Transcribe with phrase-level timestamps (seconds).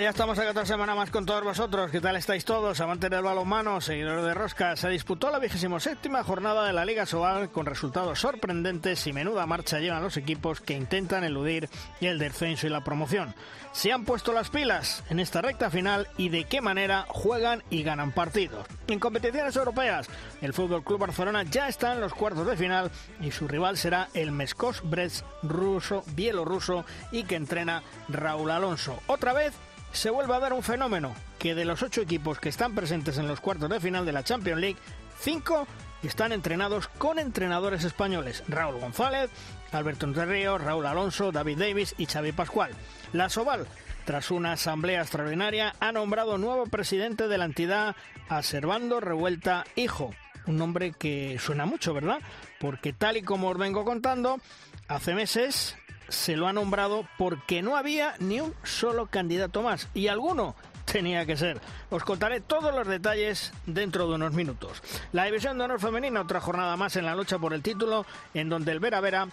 [0.00, 1.90] ya estamos aquí otra semana más con todos vosotros.
[1.90, 2.80] ¿Qué tal estáis todos?
[2.80, 4.74] Amantes del balonmano, seguidores de Rosca.
[4.76, 9.46] Se disputó la vigésimo séptima jornada de la Liga Sobal con resultados sorprendentes y menuda
[9.46, 11.68] marcha llevan los equipos que intentan eludir
[12.00, 13.34] el descenso y la promoción.
[13.72, 17.84] Se han puesto las pilas en esta recta final y de qué manera juegan y
[17.84, 18.66] ganan partidos.
[18.88, 20.08] En competiciones europeas,
[20.40, 22.90] el Fútbol Club Barcelona ya está en los cuartos de final
[23.20, 28.98] y su rival será el Meskos Brest ruso, bielorruso y que entrena Raúl Alonso.
[29.06, 29.54] Otra vez
[29.94, 33.28] se vuelve a dar un fenómeno, que de los ocho equipos que están presentes en
[33.28, 34.78] los cuartos de final de la Champions League,
[35.20, 35.66] cinco
[36.02, 39.30] están entrenados con entrenadores españoles, Raúl González,
[39.72, 42.72] Alberto Ríos, Raúl Alonso, David Davis y Xavi Pascual.
[43.12, 43.66] La Soval,
[44.04, 47.96] tras una asamblea extraordinaria, ha nombrado nuevo presidente de la entidad
[48.28, 50.14] a Servando Revuelta Hijo,
[50.46, 52.18] un nombre que suena mucho, ¿verdad?
[52.60, 54.40] Porque tal y como os vengo contando,
[54.88, 55.76] hace meses
[56.08, 61.26] se lo ha nombrado porque no había ni un solo candidato más y alguno tenía
[61.26, 61.60] que ser.
[61.90, 64.82] Os contaré todos los detalles dentro de unos minutos.
[65.12, 68.48] La división de honor femenina, otra jornada más en la lucha por el título, en
[68.48, 69.28] donde el Vera Vera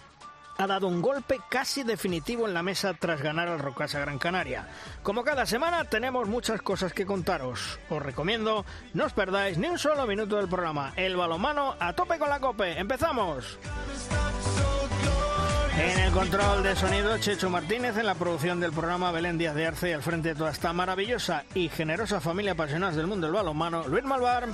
[0.58, 4.68] ha dado un golpe casi definitivo en la mesa tras ganar al Rocasa Gran Canaria.
[5.02, 7.78] Como cada semana tenemos muchas cosas que contaros.
[7.88, 10.92] Os recomiendo no os perdáis ni un solo minuto del programa.
[10.96, 12.78] El balomano a tope con la cope.
[12.78, 13.58] ¡Empezamos!
[15.78, 19.66] En el control de sonido, Checho Martínez, en la producción del programa Belén Díaz de
[19.66, 23.34] Arce y al frente de toda esta maravillosa y generosa familia apasionada del mundo del
[23.34, 24.48] balonmano, Luis Malvar.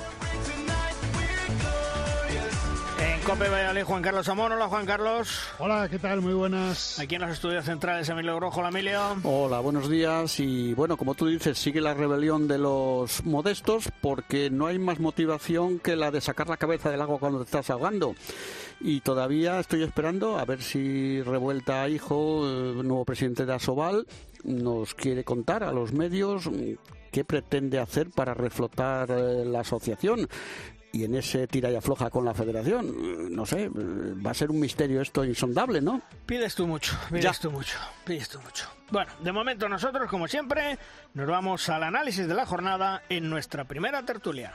[3.01, 4.53] En Cope Valladolid, Juan Carlos Amón.
[4.53, 5.41] Hola, Juan Carlos.
[5.59, 6.21] Hola, ¿qué tal?
[6.21, 6.99] Muy buenas.
[7.01, 8.61] Aquí en los estudios centrales, Emilio Grojo.
[8.61, 9.17] Hola, Emilio.
[9.25, 10.39] Hola, buenos días.
[10.39, 15.01] Y bueno, como tú dices, sigue la rebelión de los modestos porque no hay más
[15.01, 18.15] motivación que la de sacar la cabeza del agua cuando te estás ahogando
[18.81, 24.07] y todavía estoy esperando a ver si Revuelta Hijo, el nuevo presidente de Asobal,
[24.45, 26.75] nos quiere contar a los medios mm,
[27.11, 30.29] qué pretende hacer para reflotar eh, la asociación
[30.93, 33.35] y en ese tira y afloja con la federación.
[33.35, 36.01] No sé, va a ser un misterio esto insondable, ¿no?
[36.27, 38.69] Pides tú mucho, pides tú mucho, pides tú mucho.
[38.91, 40.79] Bueno, de momento nosotros, como siempre,
[41.15, 44.55] nos vamos al análisis de la jornada en nuestra primera tertulia.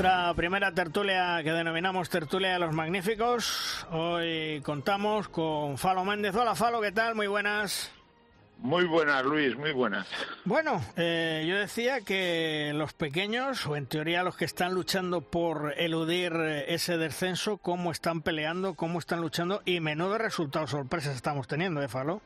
[0.00, 3.86] nuestra primera tertulia que denominamos Tertulia de los Magníficos.
[3.90, 6.34] Hoy contamos con Falo Méndez.
[6.34, 7.14] Hola Falo, ¿qué tal?
[7.14, 7.92] Muy buenas.
[8.56, 10.06] Muy buenas, Luis, muy buenas.
[10.46, 15.74] Bueno, eh, yo decía que los pequeños, o en teoría los que están luchando por
[15.76, 16.32] eludir
[16.66, 21.88] ese descenso, cómo están peleando, cómo están luchando y menudo resultados sorpresas estamos teniendo, ¿eh,
[21.88, 22.22] Falo?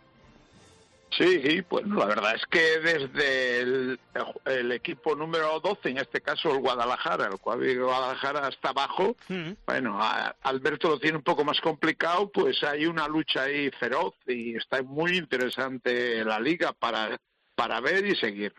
[1.17, 6.61] Sí, bueno, la verdad es que desde el, equipo número 12, en este caso el
[6.61, 9.53] Guadalajara, el cual Guadalajara está abajo, mm.
[9.67, 9.99] bueno,
[10.43, 14.83] Alberto lo tiene un poco más complicado, pues hay una lucha ahí feroz y está
[14.83, 17.17] muy interesante la liga para,
[17.55, 18.53] para ver y seguir.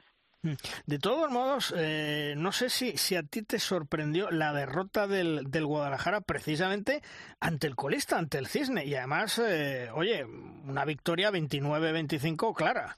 [0.86, 5.50] De todos modos, eh, no sé si, si a ti te sorprendió la derrota del,
[5.50, 7.02] del Guadalajara precisamente
[7.40, 8.86] ante el colista, ante el Cisne.
[8.86, 12.98] Y además, eh, oye, una victoria 29-25 clara.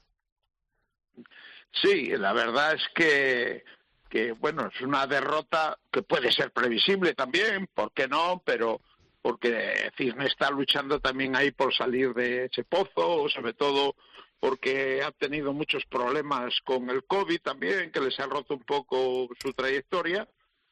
[1.72, 3.64] Sí, la verdad es que,
[4.08, 8.42] que, bueno, es una derrota que puede ser previsible también, ¿por qué no?
[8.44, 8.80] Pero
[9.20, 13.94] porque Cisne está luchando también ahí por salir de ese pozo, sobre todo
[14.40, 19.28] porque ha tenido muchos problemas con el COVID también, que les ha roto un poco
[19.40, 20.28] su trayectoria.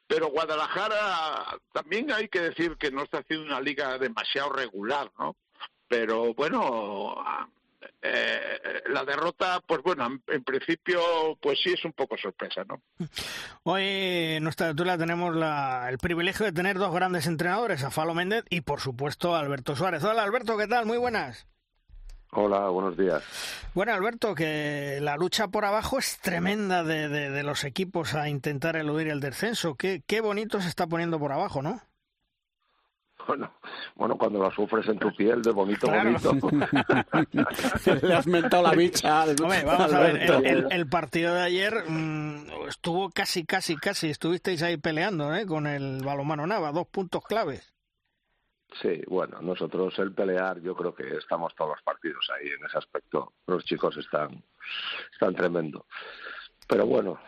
[0.07, 5.35] Pero Guadalajara también hay que decir que no está haciendo una liga demasiado regular, ¿no?
[5.89, 7.23] Pero bueno,
[8.01, 11.01] eh, la derrota, pues bueno, en, principio,
[11.41, 12.81] pues sí es un poco sorpresa, ¿no?
[13.63, 15.35] Hoy en nuestra altura tenemos
[15.89, 20.03] el privilegio de tener dos grandes entrenadores, a Falo Méndez y por supuesto Alberto Suárez.
[20.03, 20.85] Hola Alberto, ¿qué tal?
[20.85, 21.47] Muy buenas.
[22.31, 23.23] Hola, buenos días.
[23.73, 28.75] Bueno, Alberto, que la lucha por abajo es tremenda de, de, los equipos a intentar
[28.75, 29.75] eludir el descenso.
[29.75, 31.81] Qué, qué bonito se está poniendo por abajo, ¿no?
[33.27, 33.51] Bueno,
[33.95, 36.33] bueno, cuando lo sufres en tu piel, de bonito, bonito.
[38.01, 39.25] Le has mentado la bicha.
[39.25, 44.09] Hombre, vamos a ver, el, partido de ayer mm, estuvo casi, casi, casi.
[44.09, 45.45] Estuvisteis ahí peleando ¿eh?
[45.45, 47.73] con el balomano Nava, dos puntos claves.
[48.81, 52.77] Sí, bueno, nosotros el pelear, yo creo que estamos todos los partidos ahí en ese
[52.77, 53.33] aspecto.
[53.47, 54.43] Los chicos están,
[55.13, 55.85] están tremendo.
[56.67, 57.19] Pero bueno,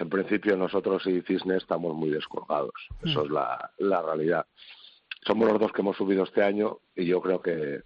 [0.00, 2.74] en principio nosotros y Cisne estamos muy descolgados.
[3.02, 3.24] Eso mm.
[3.24, 4.46] es la, la realidad.
[5.24, 7.82] Somos los dos que hemos subido este año y yo creo que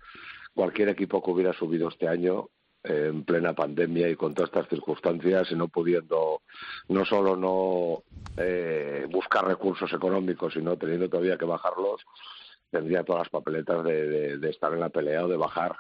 [0.55, 2.49] cualquier equipo que hubiera subido este año
[2.85, 6.43] en plena pandemia y con todas estas circunstancias y no pudiendo
[6.89, 8.03] no solo no
[8.37, 12.03] eh, buscar recursos económicos sino teniendo todavía que bajarlos
[12.75, 15.77] tendría todas las papeletas de, de estar en la pelea o de bajar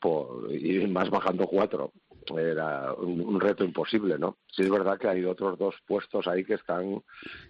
[0.00, 1.92] por, y más bajando cuatro
[2.36, 4.38] era un, reto imposible, ¿no?
[4.50, 7.00] Sí es verdad que hay otros dos puestos ahí que están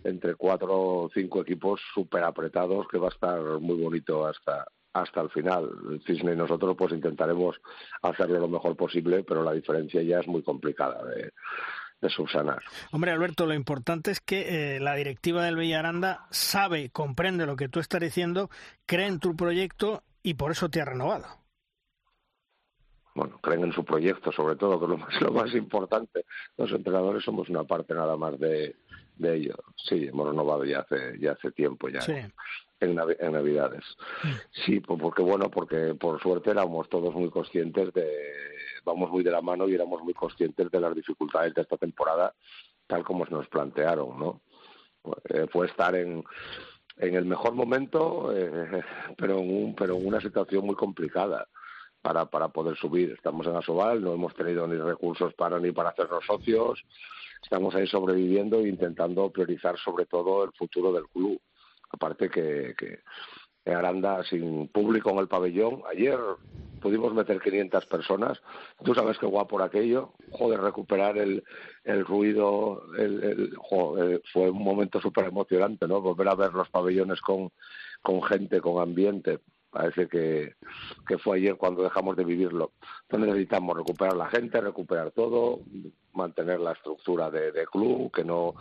[0.05, 5.21] entre cuatro o cinco equipos súper apretados, que va a estar muy bonito hasta hasta
[5.21, 5.71] el final.
[5.91, 7.57] El Cisne y nosotros pues intentaremos
[8.03, 11.03] hacerlo lo mejor posible, pero la diferencia ya es muy complicada
[12.01, 12.63] de, subsanar.
[12.93, 17.69] Hombre, Alberto, lo importante es que eh, la directiva del Villaranda sabe, comprende lo que
[17.69, 18.51] tú estás diciendo,
[18.87, 21.27] cree en tu proyecto y por eso te ha renovado
[23.17, 26.27] bueno, creen en su proyecto, sobre todo, que es lo más, lo más importante.
[26.59, 28.77] Los entrenadores somos una parte nada más de,
[29.17, 29.55] de ello.
[29.75, 32.01] Sí, hemos renovado ya hace, ya hace tiempo, ya
[32.81, 33.85] en, Navidades.
[34.65, 38.07] Sí, porque bueno, porque por suerte éramos todos muy conscientes de,
[38.85, 42.35] vamos muy de la mano y éramos muy conscientes de las dificultades de esta temporada,
[42.87, 44.41] tal como se nos plantearon, ¿no?
[45.29, 46.25] Eh, fue estar en,
[46.99, 48.83] en el mejor momento, eh,
[49.17, 51.49] pero, en un, pero en una situación muy complicada
[52.03, 53.11] para, para poder subir.
[53.13, 56.85] Estamos en Asobal, no hemos tenido ni recursos para ni para hacernos socios,
[57.43, 61.41] estamos ahí sobreviviendo e intentando priorizar sobre todo el futuro del club.
[61.91, 63.01] Aparte que, que
[63.73, 66.19] Aranda sin público en el pabellón, ayer
[66.81, 68.41] pudimos meter 500 personas.
[68.85, 70.13] Tú sabes qué guapo por aquello.
[70.31, 71.43] Joder, recuperar el,
[71.85, 73.57] el ruido, el, el
[74.33, 76.01] fue un momento súper emocionante, ¿no?
[76.01, 77.51] Volver a ver los pabellones con,
[78.03, 80.55] con gente, con ambiente parece que,
[81.07, 82.73] que fue ayer cuando dejamos de vivirlo.
[83.03, 85.61] Entonces necesitamos recuperar la gente, recuperar todo,
[86.15, 88.55] mantener la estructura de club, que no...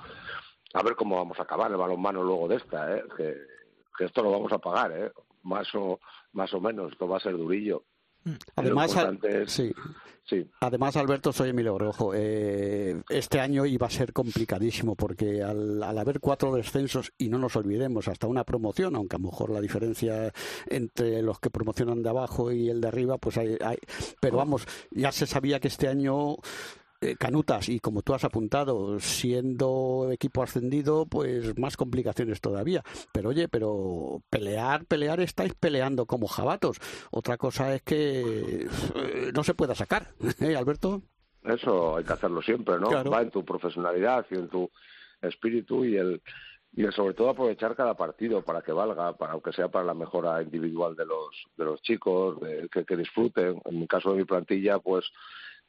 [0.75, 3.03] A ver cómo vamos a acabar el balonmano luego de esta, ¿eh?
[3.15, 3.33] que,
[3.97, 5.11] que esto lo vamos a pagar, ¿eh?
[5.43, 5.99] más, o,
[6.33, 7.83] más o menos, esto va a ser durillo.
[8.55, 8.95] Además,
[9.47, 9.71] sí.
[10.23, 10.43] Sí.
[10.59, 12.11] Además, Alberto, soy Emilio Rojo.
[12.15, 17.55] Eh, este año iba a ser complicadísimo porque al, haber cuatro descensos, y no nos
[17.55, 20.33] olvidemos, hasta una promoción, aunque a lo mejor la diferencia
[20.65, 23.55] entre los que promocionan de abajo y el de arriba, pues hay
[24.19, 26.37] pero vamos, ya se sabía que este año
[27.17, 32.83] canutas y como tú has apuntado, siendo equipo ascendido, pues más complicaciones todavía.
[33.11, 36.79] Pero oye, pero pelear, pelear estáis peleando como jabatos.
[37.11, 40.07] Otra cosa es que eh, no se pueda sacar,
[40.39, 41.01] ¿eh, Alberto?
[41.43, 42.89] Eso hay que hacerlo siempre, ¿no?
[42.89, 44.69] Va en tu profesionalidad y en tu
[45.21, 46.21] espíritu y el
[46.77, 50.41] y sobre todo aprovechar cada partido para que valga, para aunque sea para la mejora
[50.41, 52.37] individual de los de los chicos,
[52.69, 53.61] que, que disfruten.
[53.63, 55.05] En mi caso de mi plantilla, pues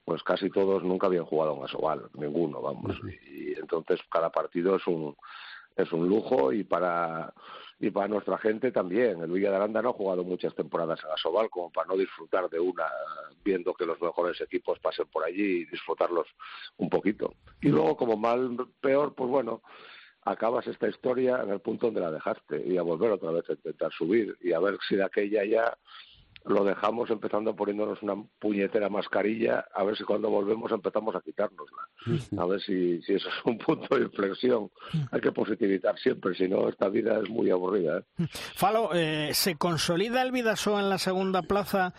[0.07, 2.97] pues casi todos nunca habían jugado en Asobal, ninguno, vamos.
[3.29, 5.17] Y entonces cada partido es un
[5.77, 7.35] es un lujo y para
[7.81, 9.21] y para nuestra gente también.
[9.21, 12.49] El Villa de Aranda no ha jugado muchas temporadas en Asobal como para no disfrutar
[12.49, 12.87] de una
[13.45, 16.29] viendo que los mejores equipos pasen por allí y disfrutarlos
[16.77, 17.35] un poquito.
[17.61, 19.61] Y luego como mal peor, pues bueno,
[20.23, 23.55] acabas esta historia en el punto donde la dejaste y a volver otra vez a
[23.55, 25.77] intentar subir y a ver si de aquella ya
[26.47, 31.89] lo dejamos empezando poniéndonos una puñetera mascarilla, a ver si cuando volvemos empezamos a quitárnosla.
[32.39, 34.71] A ver si, si eso es un punto de inflexión.
[35.11, 37.99] Hay que positivizar siempre, si no, esta vida es muy aburrida.
[37.99, 38.27] ¿eh?
[38.55, 41.95] Falo, eh, ¿se consolida el Vidasoa en la segunda plaza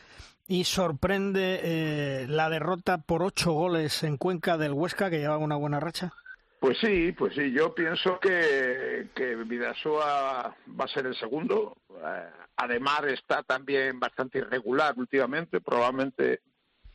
[0.48, 5.58] y sorprende eh, la derrota por ocho goles en Cuenca del Huesca, que lleva una
[5.58, 6.14] buena racha?
[6.60, 11.78] Pues sí, pues sí, yo pienso que, que Vidasoa va a ser el segundo.
[11.92, 16.42] Eh, Además está también bastante irregular últimamente, probablemente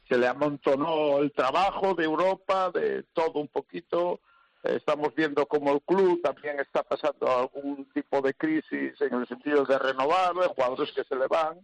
[0.09, 4.21] se le amontonó el trabajo de Europa, de todo un poquito.
[4.65, 9.65] Estamos viendo como el club también está pasando algún tipo de crisis en el sentido
[9.65, 11.61] de renovar, de jugadores que se le van.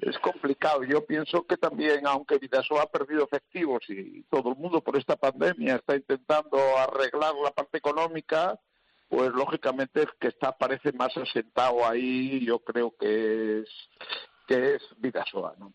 [0.00, 0.82] Es complicado.
[0.84, 5.16] Yo pienso que también, aunque Vidasoa ha perdido efectivos y todo el mundo por esta
[5.16, 8.58] pandemia está intentando arreglar la parte económica,
[9.08, 13.68] pues lógicamente que está parece más asentado ahí, yo creo que es
[14.46, 15.72] que es Vidasoa, ¿no?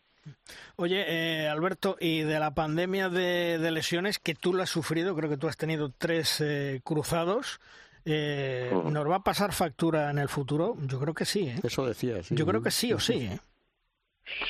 [0.78, 5.30] Oye, eh, Alberto, y de la pandemia de, lesiones que tú la has sufrido, creo
[5.30, 7.60] que tú has tenido tres eh, cruzados.
[8.06, 10.76] eh, ¿nos va a pasar factura en el futuro?
[10.82, 11.48] Yo creo que sí.
[11.48, 11.60] ¿eh?
[11.64, 13.30] Eso decía, Yo creo que sí o sí.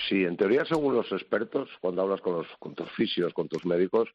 [0.08, 3.66] Sí, en teoría, según los expertos, cuando hablas con, los, con tus fisios, con tus
[3.66, 4.10] médicos,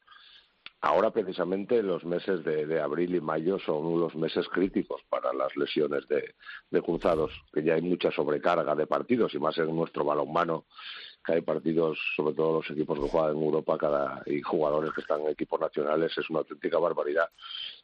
[0.82, 6.08] Ahora, precisamente, los meses de, abril y mayo son los meses críticos para las lesiones
[6.08, 10.64] de, cruzados, que ya hay mucha sobrecarga de partidos, y más en nuestro balonmano,
[11.22, 15.02] que hay partidos, sobre todo los equipos que juegan en Europa cada, y jugadores que
[15.02, 17.28] están en equipos nacionales, es una auténtica barbaridad.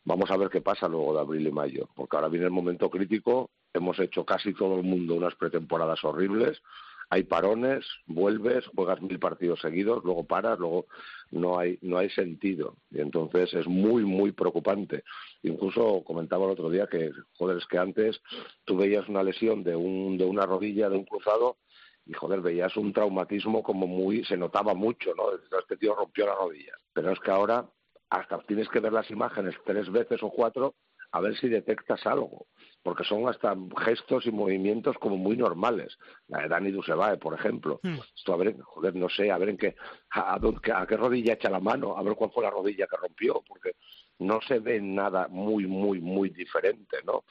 [0.04, 2.88] Vamos a ver qué pasa luego de abril y mayo, porque ahora viene el momento
[2.88, 6.62] crítico, hemos hecho casi todo el mundo unas pretemporadas horribles,
[7.08, 10.86] hay parones, vuelves, juegas mil partidos seguidos, luego paras, luego
[11.30, 12.76] no hay, no hay sentido.
[12.90, 15.04] Y entonces es muy, muy preocupante.
[15.42, 18.20] Incluso comentaba el otro día que, joder, es que antes
[18.64, 21.58] tú veías una lesión de, un, de una rodilla, de un cruzado,
[22.04, 25.24] y joder, veías un traumatismo como muy, se notaba mucho, ¿no?
[25.58, 26.72] Este tío rompió la rodilla.
[26.92, 27.68] Pero es que ahora
[28.10, 30.74] hasta tienes que ver las imágenes tres veces o cuatro
[31.12, 32.46] a ver si detectas algo
[32.86, 33.52] porque son hasta
[33.84, 35.98] gestos y movimientos como muy normales.
[36.28, 37.80] La de Dani Dusebae, por ejemplo.
[37.82, 37.96] Hmm.
[38.14, 39.74] Esto, a ver, joder, no sé, a ver en qué,
[40.12, 40.38] a,
[40.86, 43.72] qué rodilla echa la mano, a ver cuál fue la rodilla que rompió, porque
[44.20, 47.24] no se ve nada muy, muy, muy diferente, ¿no?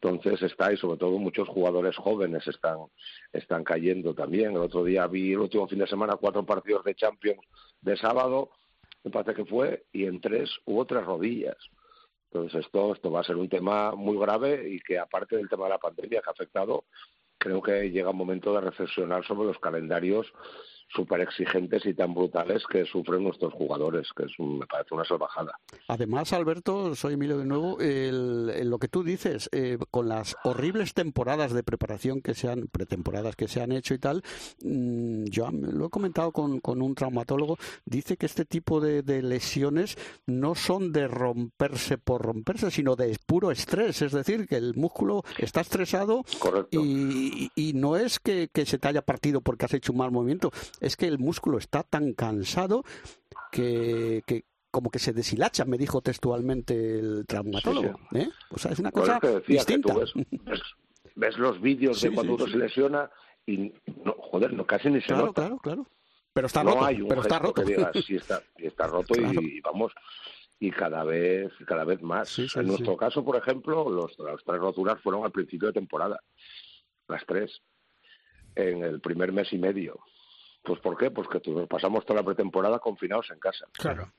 [0.00, 2.78] Entonces está, y sobre todo muchos jugadores jóvenes están,
[3.32, 4.52] están cayendo también.
[4.52, 7.44] El otro día vi el último fin de semana cuatro partidos de Champions
[7.80, 8.50] de sábado,
[9.02, 11.56] me parece que fue, y en tres hubo tres rodillas.
[12.32, 15.64] Entonces esto, esto va a ser un tema muy grave y que aparte del tema
[15.64, 16.84] de la pandemia que ha afectado,
[17.38, 20.32] creo que llega un momento de reflexionar sobre los calendarios
[20.94, 25.58] súper exigentes y tan brutales que sufren nuestros jugadores, que es me parece una salvajada.
[25.88, 30.94] Además, Alberto, soy Emilio de nuevo, el, lo que tú dices, eh, con las horribles
[30.94, 34.22] temporadas de preparación que se han, pretemporadas que se han hecho y tal,
[34.62, 39.96] mm, yo lo he comentado con, con, un traumatólogo, dice que este tipo de, lesiones
[40.26, 45.24] no son de romperse por romperse, sino de puro estrés, es decir, que el músculo
[45.38, 46.24] está estresado
[46.70, 50.10] y, y, no es que, que se te haya partido porque has hecho un mal
[50.10, 50.50] movimiento,
[50.80, 52.84] es que el músculo está tan cansado
[53.52, 58.00] que, que como que se deshilacha, me dijo textualmente el traumatólogo.
[58.14, 58.28] ¿eh?
[58.50, 59.94] O sea, es una cosa distinta.
[61.14, 63.10] ves, los vídeos de cuando uno se lesiona
[63.46, 63.72] y,
[64.04, 65.42] no, joder, no, casi ni se claro, nota.
[65.42, 65.86] Claro, claro,
[66.32, 66.84] Pero está roto.
[66.84, 67.62] hay un pero está roto.
[67.62, 69.92] Que digas, sí, está, está roto y, vamos
[70.60, 72.38] y cada vez cada vez más.
[72.38, 76.20] en nuestro caso, por ejemplo, los, las tres roturas fueron al principio de temporada,
[77.08, 77.60] las tres,
[78.54, 79.98] en el primer mes y medio.
[80.62, 81.10] Pues ¿por qué?
[81.10, 83.66] Pues que nos pasamos toda la pretemporada confinados en casa.
[83.72, 84.12] Claro.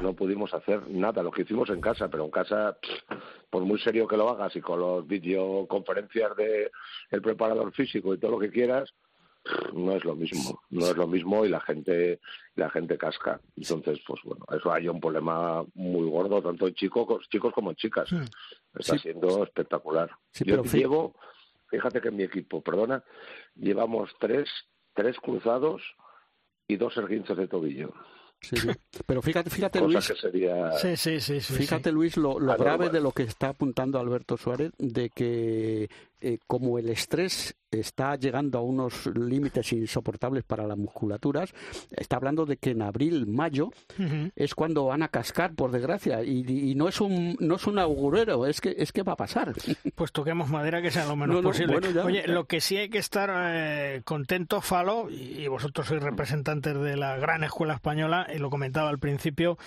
[0.00, 2.78] No pudimos hacer nada, lo que hicimos en casa, pero en casa,
[3.50, 6.70] por muy serio que lo hagas y con los videoconferencias de
[7.10, 8.94] el preparador físico y todo lo que quieras,
[9.72, 12.20] no es lo mismo, no es lo mismo y la gente
[12.54, 13.40] la gente casca.
[13.56, 17.76] Entonces, pues bueno, eso hay un problema muy gordo tanto en chicos, chicos como en
[17.76, 18.08] chicas.
[18.78, 20.10] Está siendo espectacular.
[20.44, 21.16] Yo llevo,
[21.68, 23.02] fíjate que en mi equipo, perdona,
[23.56, 24.48] llevamos tres
[24.98, 25.80] tres cruzados
[26.66, 27.94] y dos erguinces de tobillo.
[28.40, 28.56] Sí,
[29.06, 30.12] Pero fíjate, fíjate Luis,
[31.46, 35.88] fíjate Luis lo, grave de lo que está apuntando Alberto Suárez, de que
[36.20, 41.52] eh, como el estrés está llegando a unos límites insoportables para las musculaturas.
[41.90, 43.70] Está hablando de que en abril, mayo
[44.36, 48.46] es cuando van a cascar, por desgracia, y, no es un no es un augurero,
[48.46, 49.52] es que es que va a pasar.
[49.94, 51.76] Pues toquemos madera que sea lo menos posible.
[52.02, 56.96] Oye, lo que sí hay que estar eh, contento, Falo, y, vosotros sois representantes de
[56.96, 59.58] la gran escuela española, y lo comentaba al principio,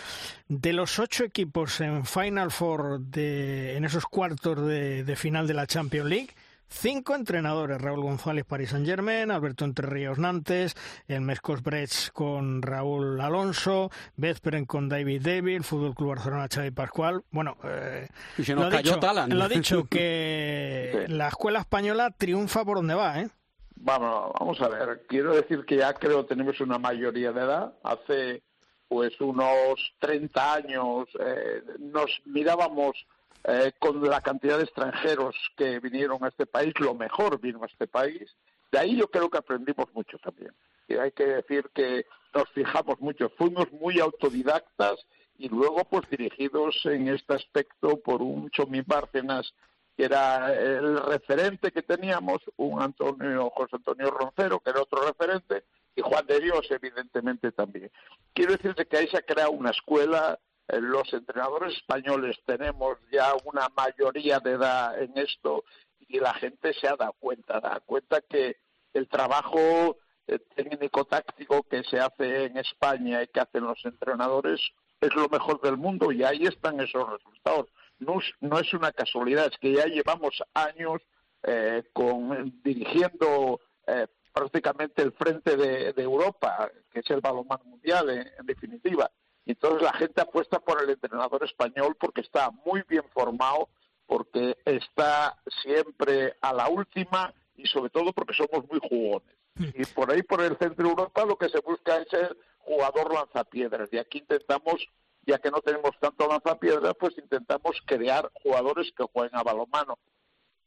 [0.47, 5.67] de los ocho equipos en Final Four de en esos cuartos de final de la
[5.67, 6.29] Champions League
[6.73, 10.75] Cinco entrenadores, Raúl González Paris Saint Germain, Alberto Entre Ríos Nantes,
[11.05, 17.23] el Mescos Bretz con Raúl Alonso, Bezperen con David Devil, Fútbol Club Barcelona Xavi Pascual.
[17.29, 18.07] Bueno, eh,
[18.47, 23.29] lo, ha dicho, lo ha dicho que la escuela española triunfa por donde va, ¿eh?
[23.75, 25.05] Vamos, vamos a ver.
[25.07, 27.73] Quiero decir que ya creo tenemos una mayoría de edad.
[27.83, 28.43] Hace
[28.87, 33.05] pues unos 30 años eh, nos mirábamos
[33.43, 37.67] eh, con la cantidad de extranjeros que vinieron a este país, lo mejor vino a
[37.67, 38.35] este país.
[38.71, 40.53] De ahí yo creo que aprendimos mucho también.
[40.87, 45.05] Y hay que decir que nos fijamos mucho, fuimos muy autodidactas
[45.37, 49.53] y luego pues dirigidos en este aspecto por un Chomi Bárcenas
[49.97, 55.65] que era el referente que teníamos, un Antonio José Antonio Roncero que era otro referente
[55.95, 57.91] y Juan de Dios evidentemente también.
[58.33, 60.39] Quiero decirte que ahí se ha creado una escuela
[60.79, 65.63] los entrenadores españoles tenemos ya una mayoría de edad en esto
[65.99, 68.57] y la gente se ha dado cuenta, da cuenta que
[68.93, 69.97] el trabajo
[70.27, 74.61] eh, técnico táctico que se hace en España y que hacen los entrenadores
[74.99, 77.67] es lo mejor del mundo y ahí están esos resultados.
[77.99, 81.01] no, no es una casualidad, es que ya llevamos años
[81.43, 88.45] eh, con, dirigiendo eh, prácticamente el frente de, Europa, que es el balonmano mundial en,
[88.45, 89.09] definitiva.
[89.45, 93.69] Y entonces la gente apuesta por el entrenador español porque está muy bien formado,
[94.05, 99.35] porque está siempre a la última y sobre todo porque somos muy jugones.
[99.55, 99.69] Mm.
[99.75, 103.13] Y por ahí, por el centro de Europa, lo que se busca es el jugador
[103.13, 103.89] lanzapiedras.
[103.91, 104.85] Y aquí intentamos,
[105.25, 109.97] ya que no tenemos tanto lanzapiedras, pues intentamos crear jugadores que jueguen a balonmano.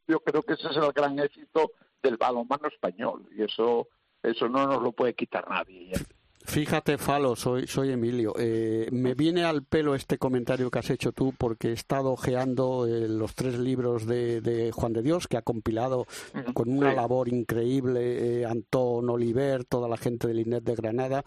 [0.06, 3.88] Yo creo que ese es el gran éxito del balonmano español y eso
[4.24, 5.92] eso no nos lo puede quitar nadie.
[6.46, 8.34] Fíjate, Falo, soy, soy Emilio.
[8.38, 12.86] Eh, me viene al pelo este comentario que has hecho tú porque he estado ojeando
[12.86, 16.06] eh, los tres libros de, Juan de Dios que ha compilado
[16.52, 21.24] con una labor increíble eh, Antón Oliver, toda la gente del INET de Granada.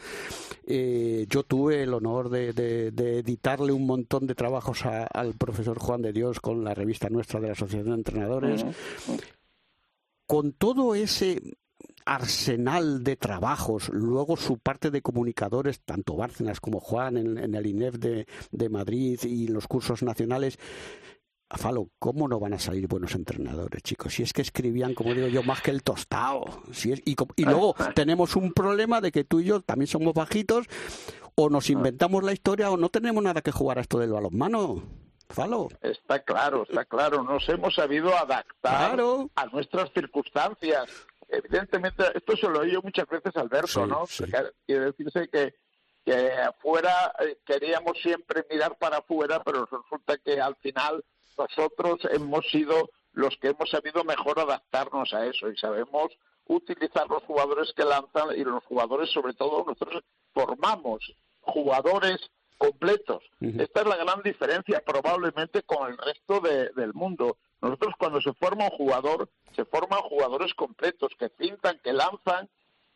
[0.67, 6.39] yo tuve el honor de, editarle un montón de trabajos al profesor Juan de Dios
[6.39, 8.65] con la revista nuestra de la Asociación de Entrenadores.
[10.27, 11.57] Con todo ese
[12.07, 17.95] arsenal de trabajos, luego su parte de comunicadores, tanto Bárcenas como Juan en, el INEF
[17.95, 20.57] de, Madrid y los cursos nacionales.
[21.49, 24.13] Falo, ¿cómo no van a salir buenos entrenadores, chicos?
[24.13, 26.45] Si es que escribían, como digo yo, más que el tostado.
[26.71, 30.13] Si es, y, y luego tenemos un problema de que tú y yo también somos
[30.13, 30.65] bajitos,
[31.35, 34.81] o nos inventamos la historia o no tenemos nada que jugar a esto del balonmano.
[35.29, 35.67] Falo.
[35.81, 37.23] Está claro, está claro.
[37.23, 38.97] Nos hemos sabido adaptar
[39.35, 40.89] a nuestras circunstancias
[41.27, 44.05] evidentemente, esto se lo he oído muchas veces Alberto, ¿no?
[44.65, 45.55] Quiere decirse que,
[46.05, 51.03] que afuera eh, queríamos siempre mirar para afuera, pero resulta que al final
[51.37, 56.11] nosotros hemos sido los que hemos sabido mejor adaptarnos a eso y sabemos
[56.47, 60.03] utilizar los jugadores que lanzan y los jugadores, sobre todo, nosotros
[60.33, 62.19] formamos jugadores
[62.57, 63.23] completos.
[63.39, 67.37] Esta es la gran diferencia probablemente con el resto del mundo.
[67.61, 72.49] Nosotros cuando se forma un jugador, se forman jugadores completos que pintan, que lanzan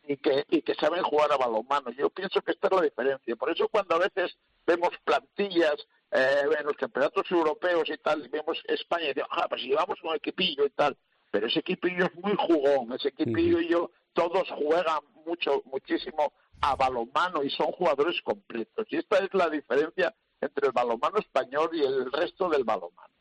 [0.04, 1.90] y que, y que saben jugar a balonmano.
[1.90, 3.36] Yo pienso que esta es la diferencia.
[3.36, 5.76] Por eso cuando a veces vemos plantillas
[6.10, 9.98] eh, en los campeonatos europeos y tal, y vemos España y decimos, ah, pues llevamos
[10.02, 10.96] un equipillo y tal,
[11.30, 16.76] pero ese equipillo es muy jugón, ese equipillo y yo, todos juegan mucho, muchísimo a
[16.76, 18.86] balonmano y son jugadores completos.
[18.90, 23.11] Y esta es la diferencia entre el balonmano español y el resto del balonmano.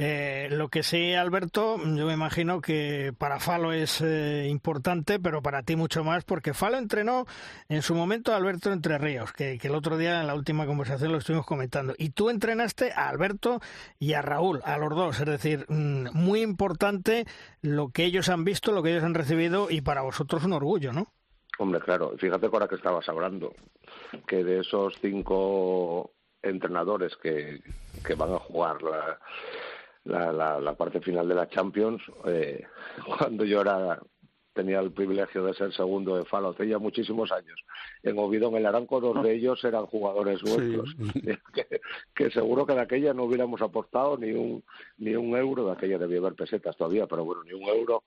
[0.00, 5.42] Eh, lo que sí, Alberto, yo me imagino que para Falo es eh, importante, pero
[5.42, 7.26] para ti mucho más, porque Falo entrenó
[7.68, 11.10] en su momento a Alberto Entre Ríos, que, el otro día en la última conversación
[11.10, 11.94] lo estuvimos comentando.
[11.98, 13.58] Y tú entrenaste a Alberto
[13.98, 15.18] y a Raúl, a los dos.
[15.18, 17.24] Es decir, mm, muy importante
[17.60, 20.92] lo que ellos han visto, lo que ellos han recibido, y para vosotros un orgullo,
[20.92, 21.08] ¿no?
[21.58, 22.14] Hombre, claro.
[22.18, 23.52] Fíjate ahora que estabas hablando,
[24.28, 27.60] que de esos cinco entrenadores que,
[28.06, 29.18] que van a jugar la,
[30.08, 32.64] la, la, parte final de la Champions, eh,
[33.18, 34.00] cuando yo era
[34.58, 37.64] tenía el privilegio de ser segundo de Falo hace ya muchísimos años.
[38.02, 40.96] En Oviedo, en el Aranco, dos de ellos eran jugadores nuestros,
[42.14, 44.64] que, seguro que de aquella no hubiéramos aportado ni un,
[44.96, 48.02] ni un euro, de aquella debía haber pesetas todavía, pero bueno, ni un euro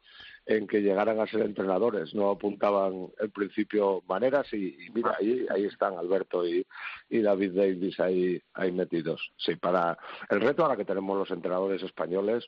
[0.45, 2.13] en que llegaran a ser entrenadores.
[2.13, 6.67] No apuntaban en principio maneras y, mira, ahí, ahí están Alberto y,
[7.09, 9.31] y David Davis ahí, ahí metidos.
[9.37, 9.97] Sí, para
[10.29, 12.45] el reto ahora que tenemos los entrenadores españoles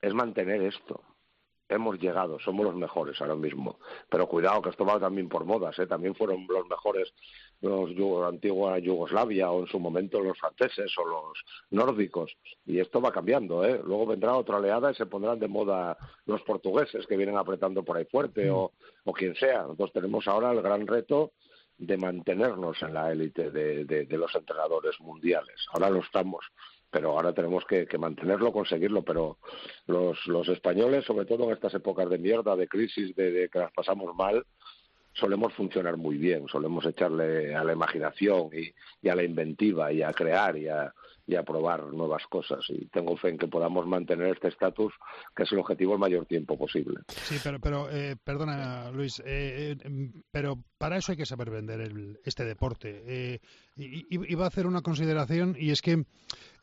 [0.00, 1.02] es mantener esto,
[1.72, 3.78] hemos llegado, somos los mejores ahora mismo.
[4.08, 5.86] Pero cuidado, que esto va también por modas, ¿eh?
[5.86, 7.12] también fueron los mejores
[7.60, 12.36] los la antigua Yugoslavia o en su momento los franceses o los nórdicos.
[12.66, 13.80] Y esto va cambiando, ¿eh?
[13.84, 17.96] Luego vendrá otra oleada y se pondrán de moda los portugueses que vienen apretando por
[17.96, 18.72] ahí fuerte o,
[19.04, 19.66] o quien sea.
[19.68, 21.32] Entonces tenemos ahora el gran reto
[21.78, 25.66] de mantenernos en la élite de, de los entrenadores mundiales.
[25.72, 26.44] Ahora lo estamos
[26.92, 29.38] pero ahora tenemos que, mantenerlo, conseguirlo, pero
[29.86, 34.14] los, españoles, sobre todo en estas épocas de mierda, de crisis, de, que las pasamos
[34.14, 34.44] mal,
[35.14, 40.12] solemos funcionar muy bien, solemos echarle a la imaginación y, a la inventiva y a
[40.12, 40.92] crear y a,
[41.26, 42.64] y a probar nuevas cosas.
[42.68, 44.92] Y tengo fe en que podamos mantener este estatus,
[45.34, 47.00] que es el objetivo el mayor tiempo posible.
[47.08, 51.90] Sí, pero, pero eh, perdona, Luis, eh, eh, pero para eso hay que saber vender
[52.24, 53.40] este deporte.
[53.76, 56.04] iba a hacer una consideración y es que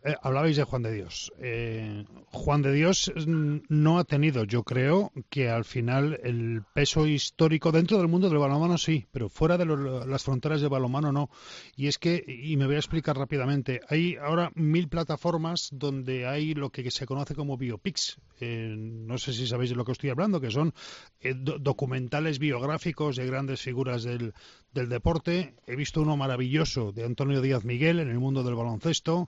[0.01, 1.31] eh, hablabais de Juan de Dios.
[1.39, 7.71] Eh, Juan de Dios no ha tenido, yo creo, que al final el peso histórico
[7.71, 11.29] dentro del mundo del balonmano sí, pero fuera de las fronteras del balonmano no.
[11.75, 16.53] Y es que, y me voy a explicar rápidamente, hay ahora mil plataformas donde hay
[16.53, 18.19] lo que se conoce como biopics.
[18.39, 20.73] Eh, no sé si sabéis de lo que estoy hablando, que son
[21.59, 24.33] documentales biográficos de grandes figuras del,
[24.73, 25.55] del deporte.
[25.65, 29.27] He visto uno maravilloso de Antonio Díaz Miguel en el mundo del baloncesto.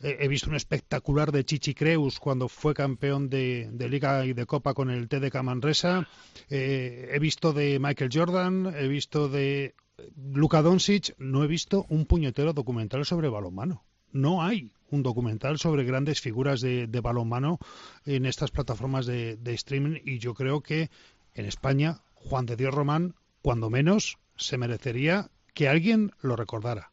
[0.00, 4.74] he visto un espectacular de Chichi Creus cuando fue campeón de, Liga y de Copa
[4.74, 6.08] con el TDK Manresa.
[6.48, 9.74] Eh, he visto de Michael Jordan, he visto de
[10.16, 11.14] Luka Doncic.
[11.18, 13.84] No he visto un puñetero documental sobre balonmano.
[14.12, 17.58] No hay un documental sobre grandes figuras de, balonmano
[18.06, 20.90] en estas plataformas de, de streaming y yo creo que
[21.34, 26.90] en España Juan de Dios Román, cuando menos, se merecería que alguien lo recordara.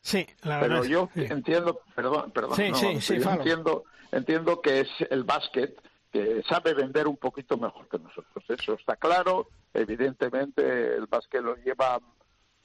[0.00, 0.80] Sí, la verdad.
[0.82, 5.78] Pero yo entiendo, perdón, perdón, sí, sí, sí, entiendo, entiendo que es el básquet
[6.10, 8.44] que sabe vender un poquito mejor que nosotros.
[8.48, 9.48] Eso está claro.
[9.74, 12.00] Evidentemente, el básquet lo lleva,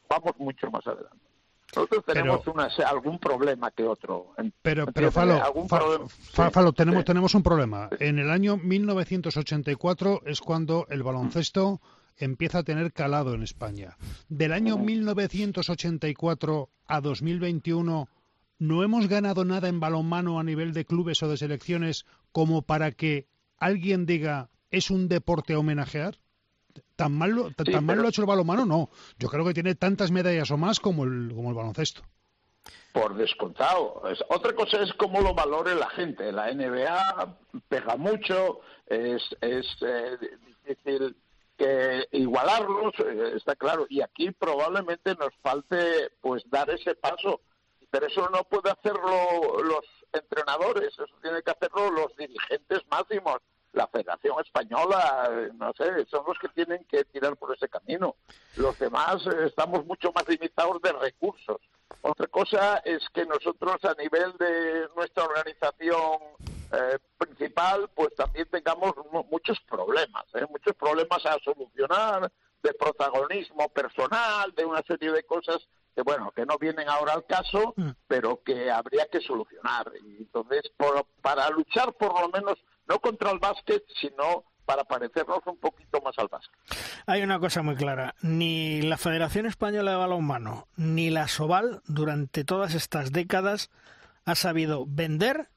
[0.08, 1.18] vamos mucho más adelante.
[1.76, 4.34] Nosotros tenemos algún problema que otro.
[4.62, 5.42] Pero, pero Falo,
[6.34, 7.90] Falo, tenemos, tenemos un problema.
[8.00, 11.82] En el año 1984 es cuando el baloncesto
[12.18, 13.98] empieza a tener calado en España.
[14.30, 18.10] Del año 1984 a 2021
[18.60, 22.92] no hemos ganado nada en balonmano a nivel de clubes o de selecciones como para
[22.92, 26.18] que alguien diga es un deporte a homenajear.
[26.96, 28.90] Tan mal, lo, tan mal lo ha hecho el balonmano, no.
[29.20, 32.02] Yo creo que tiene tantas medallas o más como el, como el baloncesto.
[32.92, 34.02] Por descontado.
[34.30, 36.32] otra cosa es cómo lo valore la gente.
[36.32, 40.18] La NBA pega mucho, es, es eh,
[40.66, 41.16] difícil
[41.58, 47.42] que igualarlos, eh, está claro, y aquí probablemente nos falte pues dar ese paso,
[47.92, 53.38] pero eso no puede hacerlo los entrenadores, eso tiene que hacerlo los dirigentes máximos,
[53.74, 58.16] la Federación Española, no sé, son los que tienen que tirar por ese camino.
[58.56, 61.58] Los demás eh, estamos mucho más limitados de recursos.
[62.02, 66.20] Otra cosa es que nosotros a nivel de nuestra organización
[66.74, 68.94] eh, principal, pues también tengamos
[69.30, 70.46] muchos problemas, ¿eh?
[70.50, 72.32] muchos problemas a solucionar,
[72.64, 75.58] de protagonismo personal, de una serie de cosas
[75.94, 77.90] que, bueno, que no vienen ahora al caso, mm.
[78.08, 79.92] pero que habría que solucionar.
[80.04, 80.62] Y entonces,
[81.22, 82.58] para luchar por lo menos,
[82.88, 86.58] no contra el básquet, sino para parecernos un poquito más al básquet.
[87.06, 92.46] Hay una cosa muy clara, ni la Federación Española de Balonmano, ni la Soval, durante
[92.46, 93.70] todas estas décadas,
[94.26, 95.50] ha sabido vender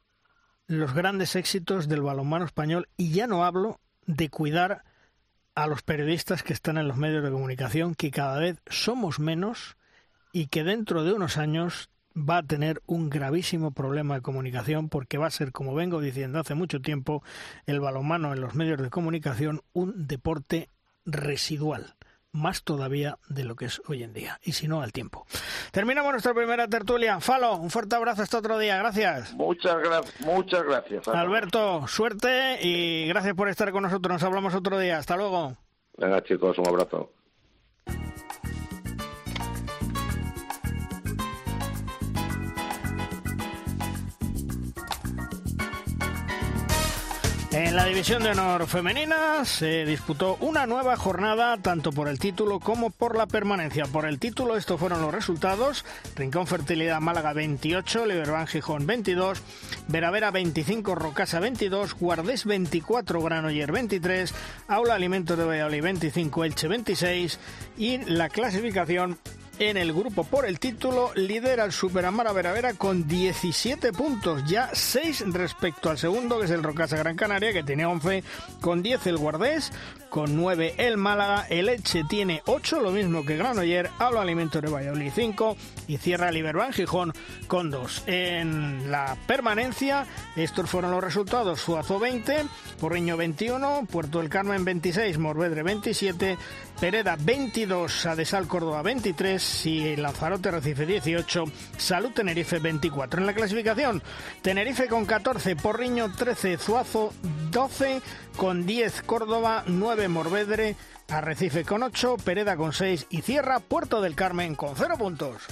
[0.66, 4.82] los grandes éxitos del balonmano español y ya no hablo de cuidar
[5.54, 9.76] a los periodistas que están en los medios de comunicación, que cada vez somos menos
[10.32, 15.18] y que dentro de unos años va a tener un gravísimo problema de comunicación porque
[15.18, 17.22] va a ser, como vengo diciendo hace mucho tiempo,
[17.66, 20.68] el balonmano en los medios de comunicación un deporte
[21.04, 21.95] residual
[22.36, 25.26] más todavía de lo que es hoy en día, y si no, al tiempo.
[25.72, 27.20] Terminamos nuestra primera tertulia.
[27.20, 28.76] Falo, un fuerte abrazo hasta otro día.
[28.78, 29.32] Gracias.
[29.34, 31.08] Muchas, gracias muchas gracias.
[31.08, 34.12] Alberto, suerte y gracias por estar con nosotros.
[34.12, 34.98] Nos hablamos otro día.
[34.98, 35.56] Hasta luego.
[35.96, 37.10] Venga, chicos, un abrazo.
[47.56, 52.60] En la división de honor femenina se disputó una nueva jornada tanto por el título
[52.60, 53.86] como por la permanencia.
[53.86, 55.82] Por el título estos fueron los resultados.
[56.16, 59.42] Rincón Fertilidad Málaga 28, Liberban Gijón 22,
[59.88, 64.34] Veravera 25, Rocasa 22, Guardés 24, Granoller 23,
[64.68, 67.38] Aula Alimentos de Valladolid 25, Elche 26
[67.78, 69.18] y la clasificación
[69.58, 71.12] en el grupo por el título.
[71.14, 76.62] Lidera el Superamara Veravera con 17 puntos, ya 6 respecto al segundo, que es el
[76.62, 78.22] Rocasa Gran Canaria, que tiene 11,
[78.60, 79.72] con 10 el Guardés,
[80.16, 84.70] con 9 el Málaga, el Eche tiene 8, lo mismo que Granoller, Hablo Alimentos de
[84.70, 87.12] Valladolid 5 y cierra Liberban Gijón
[87.48, 88.04] con 2.
[88.06, 92.46] En la permanencia, estos fueron los resultados: Suazo 20,
[92.80, 96.38] Porriño 21, Puerto del Carmen 26, Morvedre 27,
[96.80, 101.44] Pereda 22, Adesal Córdoba 23 y Lanzarote Recife 18,
[101.76, 103.20] Salud Tenerife 24.
[103.20, 104.02] En la clasificación,
[104.40, 107.12] Tenerife con 14, Porriño 13, Zuazo
[107.50, 108.00] 12,
[108.36, 110.76] con 10 Córdoba, 9 Morvedre,
[111.08, 115.42] Arrecife con 8, Pereda con 6 y cierra Puerto del Carmen con 0 puntos.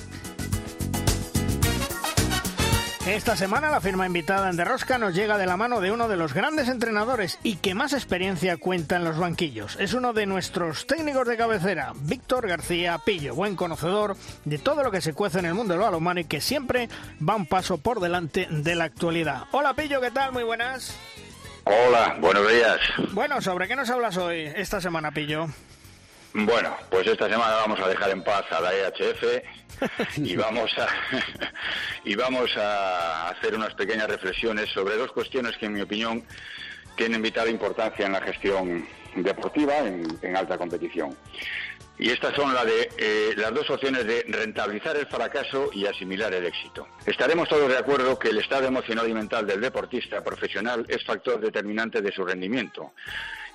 [3.06, 6.16] Esta semana la firma invitada en Derrosca nos llega de la mano de uno de
[6.16, 9.76] los grandes entrenadores y que más experiencia cuenta en los banquillos.
[9.78, 14.16] Es uno de nuestros técnicos de cabecera, Víctor García Pillo, buen conocedor
[14.46, 16.88] de todo lo que se cuece en el mundo del balonmano y que siempre
[17.26, 19.44] va un paso por delante de la actualidad.
[19.52, 20.32] Hola Pillo, ¿qué tal?
[20.32, 20.96] Muy buenas.
[21.66, 22.78] Hola, buenos días.
[23.12, 25.46] Bueno, ¿sobre qué nos hablas hoy, esta semana, Pillo?
[26.34, 29.22] Bueno, pues esta semana vamos a dejar en paz a la EHF
[30.16, 30.88] y vamos a
[32.04, 36.22] y vamos a hacer unas pequeñas reflexiones sobre dos cuestiones que en mi opinión
[36.96, 41.16] tienen vital importancia en la gestión deportiva en, alta competición.
[41.96, 46.44] Y estas son de, eh, las dos opciones de rentabilizar el fracaso y asimilar el
[46.44, 46.88] éxito.
[47.06, 51.40] Estaremos todos de acuerdo que el estado emocional y mental del deportista profesional es factor
[51.40, 52.94] determinante de su rendimiento.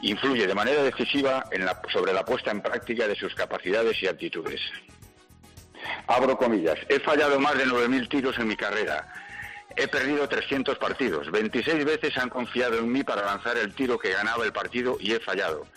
[0.01, 1.43] Influye de manera decisiva
[1.91, 4.61] sobre la puesta en práctica de sus capacidades y actitudes.
[6.07, 6.77] Abro comillas.
[6.87, 9.13] He fallado más de 9.000 tiros en mi carrera.
[9.75, 11.29] He perdido 300 partidos.
[11.29, 15.11] 26 veces han confiado en mí para lanzar el tiro que ganaba el partido y
[15.11, 15.67] he fallado.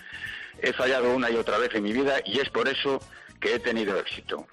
[0.62, 3.00] He fallado una y otra vez en mi vida y es por eso
[3.40, 4.46] que he tenido éxito.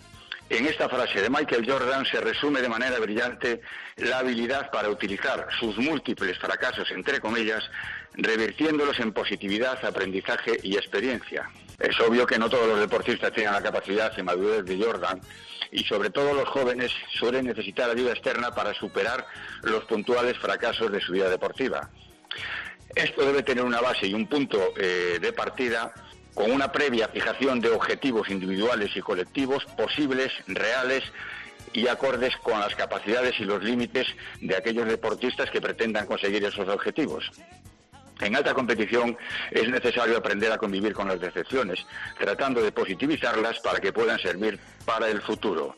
[0.49, 3.61] En esta frase de Michael Jordan se resume de manera brillante
[3.97, 7.63] la habilidad para utilizar sus múltiples fracasos, entre comillas,
[8.15, 11.47] revirtiéndolos en positividad, aprendizaje y experiencia.
[11.77, 15.21] Es obvio que no todos los deportistas tienen la capacidad y madurez de Jordan
[15.71, 19.27] y sobre todo los jóvenes suelen necesitar ayuda externa para superar
[19.61, 21.91] los puntuales fracasos de su vida deportiva.
[22.95, 25.93] Esto debe tener una base y un punto eh, de partida
[26.33, 31.03] con una previa fijación de objetivos individuales y colectivos posibles, reales
[31.73, 34.07] y acordes con las capacidades y los límites
[34.41, 37.31] de aquellos deportistas que pretendan conseguir esos objetivos.
[38.21, 39.17] En alta competición
[39.51, 41.85] es necesario aprender a convivir con las decepciones,
[42.17, 45.77] tratando de positivizarlas para que puedan servir para el futuro.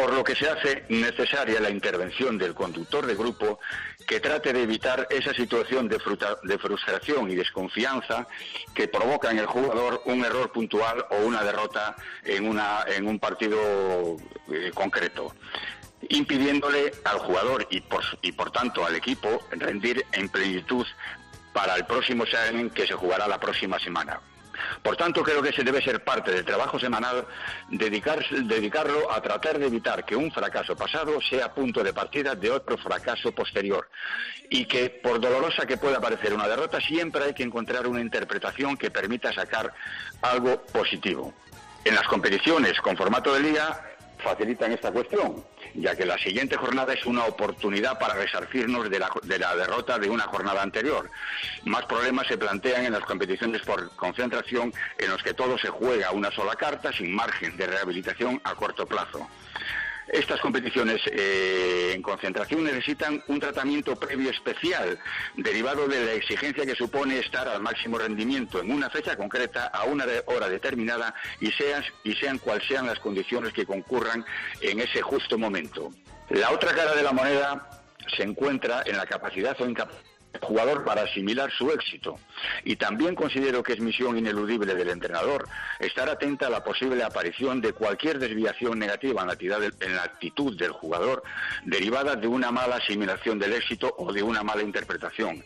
[0.00, 3.60] Por lo que se hace necesaria la intervención del conductor de grupo
[4.06, 8.26] que trate de evitar esa situación de, frustración y desconfianza
[8.74, 12.46] que provoca en el jugador un error puntual o una derrota en,
[13.06, 14.16] un partido
[14.50, 15.34] eh, concreto
[16.08, 20.86] impidiéndole al jugador y por, tanto al equipo rendir en plenitud
[21.52, 24.18] para el próximo examen que se jugará la próxima semana.
[24.82, 27.26] Por tanto, creo que se debe ser parte del trabajo semanal
[27.68, 32.76] dedicarlo a tratar de evitar que un fracaso pasado sea punto de partida de otro
[32.78, 33.88] fracaso posterior.
[34.48, 38.76] Y que, por dolorosa que pueda parecer una derrota, siempre hay que encontrar una interpretación
[38.76, 39.72] que permita sacar
[40.22, 41.32] algo positivo.
[41.84, 43.86] En las competiciones con formato de liga
[44.22, 45.42] facilitan esta cuestión
[45.74, 49.98] ya que la siguiente jornada es una oportunidad para resarcirnos de la, de la derrota
[49.98, 51.10] de una jornada anterior.
[51.64, 56.10] Más problemas se plantean en las competiciones por concentración en los que todo se juega
[56.12, 59.28] una sola carta sin margen de rehabilitación a corto plazo.
[60.12, 64.98] Estas competiciones eh, en concentración necesitan un tratamiento previo especial,
[65.36, 69.84] derivado de la exigencia que supone estar al máximo rendimiento en una fecha concreta, a
[69.84, 74.24] una hora determinada, y sean, y sean cuales sean las condiciones que concurran
[74.60, 75.90] en ese justo momento.
[76.30, 77.70] La otra cara de la moneda
[78.16, 80.09] se encuentra en la capacidad o incapacidad
[80.40, 82.18] jugador para asimilar su éxito.
[82.64, 87.60] Y también considero que es misión ineludible del entrenador estar atenta a la posible aparición
[87.60, 91.22] de cualquier desviación negativa en la actitud, del jugador
[91.64, 95.44] derivada de una mala asimilación del éxito o de una mala interpretación.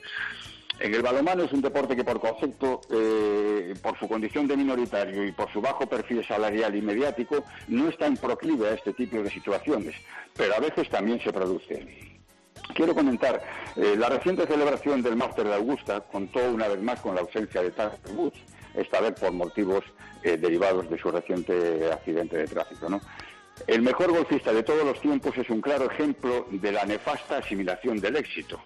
[0.81, 5.25] En el balonmano es un deporte que por concepto, eh, por su condición de minoritario
[5.25, 9.23] y por su bajo perfil salarial y mediático, no está en proclive a este tipo
[9.23, 9.95] de situaciones,
[10.37, 12.14] pero a veces también se produce.
[12.73, 13.43] Quiero comentar,
[13.77, 17.63] eh, la reciente celebración del Máster de Augusta contó una vez más con la ausencia
[17.63, 18.39] de Tiger Woods,
[18.75, 19.85] esta vez por motivos
[20.23, 22.89] eh, derivados de su reciente accidente de tráfico.
[23.67, 28.01] El mejor golfista de todos los tiempos es un claro ejemplo de la nefasta asimilación
[28.01, 28.61] del éxito.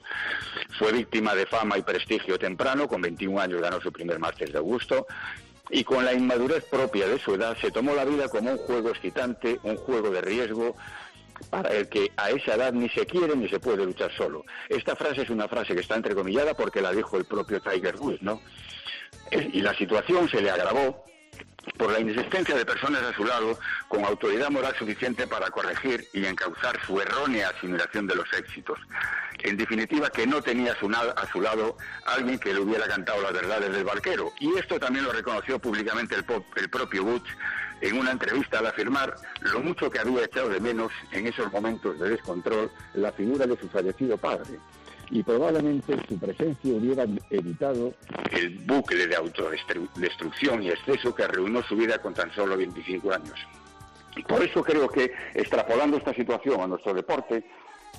[0.78, 4.58] Fue víctima de fama y prestigio temprano, con 21 años ganó su primer Máster de
[4.58, 5.06] Augusto,
[5.70, 8.88] y con la inmadurez propia de su edad se tomó la vida como un juego
[8.90, 10.76] excitante, un juego de riesgo,
[11.51, 14.44] para el que a esa edad ni se quiere ni se puede luchar solo.
[14.68, 18.22] Esta frase es una frase que está entrecomillada porque la dijo el propio Tiger Woods,
[18.22, 18.40] ¿no?
[19.31, 21.05] y la situación se le agravó
[21.77, 26.24] por la inexistencia de personas a su lado con autoridad moral suficiente para corregir y
[26.24, 28.79] encauzar su errónea asimilación de los éxitos.
[29.40, 33.72] En definitiva, que no tenía a su, lado alguien que le hubiera cantado las verdades
[33.72, 34.33] del barquero.
[34.40, 36.24] Y esto también lo reconoció públicamente el,
[36.57, 37.31] el propio Woods
[37.80, 41.98] en una entrevista al afirmar lo mucho que había echado de menos en esos momentos
[41.98, 44.58] de descontrol la figura de su fallecido padre.
[45.10, 47.94] Y probablemente su presencia hubiera evitado
[48.30, 53.38] el bucle de autodestrucción y exceso que arruinó su vida con tan solo 25 años.
[54.26, 57.44] Por eso creo que, extrapolando esta situación a nuestro deporte,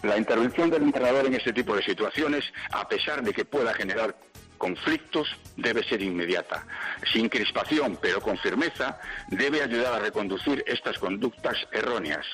[0.03, 4.15] la intervención del entrenador en este tipo de situaciones, a pesar de que pueda generar
[4.59, 6.67] conflictos debe ser inmediata.
[7.11, 12.27] Sin crispación, pero con firmeza, debe ayudar a reconducir estas conductas erróneas.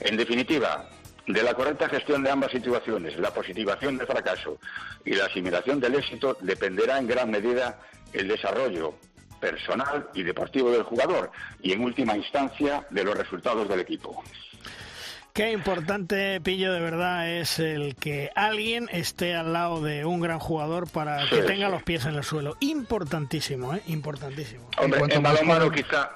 [0.00, 0.90] En definitiva,
[1.26, 4.58] de la correcta gestión de ambas situaciones, la positivación del fracaso
[5.04, 7.78] y la asimilación del éxito, dependerá en gran medida
[8.12, 8.94] el desarrollo
[9.40, 11.30] personal y deportivo del jugador
[11.62, 14.22] y, en última instancia, de los resultados del equipo.
[15.38, 20.40] Qué importante, Pillo, de verdad, es el que alguien esté al lado de un gran
[20.40, 22.56] jugador para que tenga los pies en el suelo.
[22.58, 23.80] Importantísimo, ¿eh?
[23.86, 24.68] Importantísimo.
[24.78, 26.10] Hombre, en balonmano quizá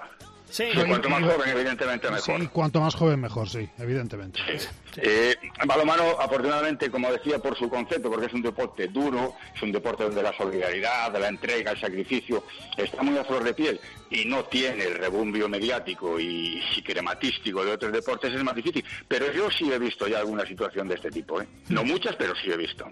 [0.53, 2.41] Sí, cuanto más joven, evidentemente mejor.
[2.41, 4.39] Sí, cuanto más joven, mejor, sí, evidentemente.
[4.59, 4.69] Sí.
[4.97, 5.35] Eh,
[5.67, 10.05] balomano, afortunadamente, como decía, por su concepto, porque es un deporte duro, es un deporte
[10.05, 12.45] donde la solidaridad, la entrega, el sacrificio
[12.77, 17.73] está muy a flor de piel y no tiene el rebumbio mediático y, crematístico de
[17.73, 18.85] otros deportes, es más difícil.
[19.09, 21.41] Pero yo sí he visto ya alguna situación de este tipo.
[21.41, 21.49] ¿eh?
[21.71, 22.85] No muchas, pero sí he visto.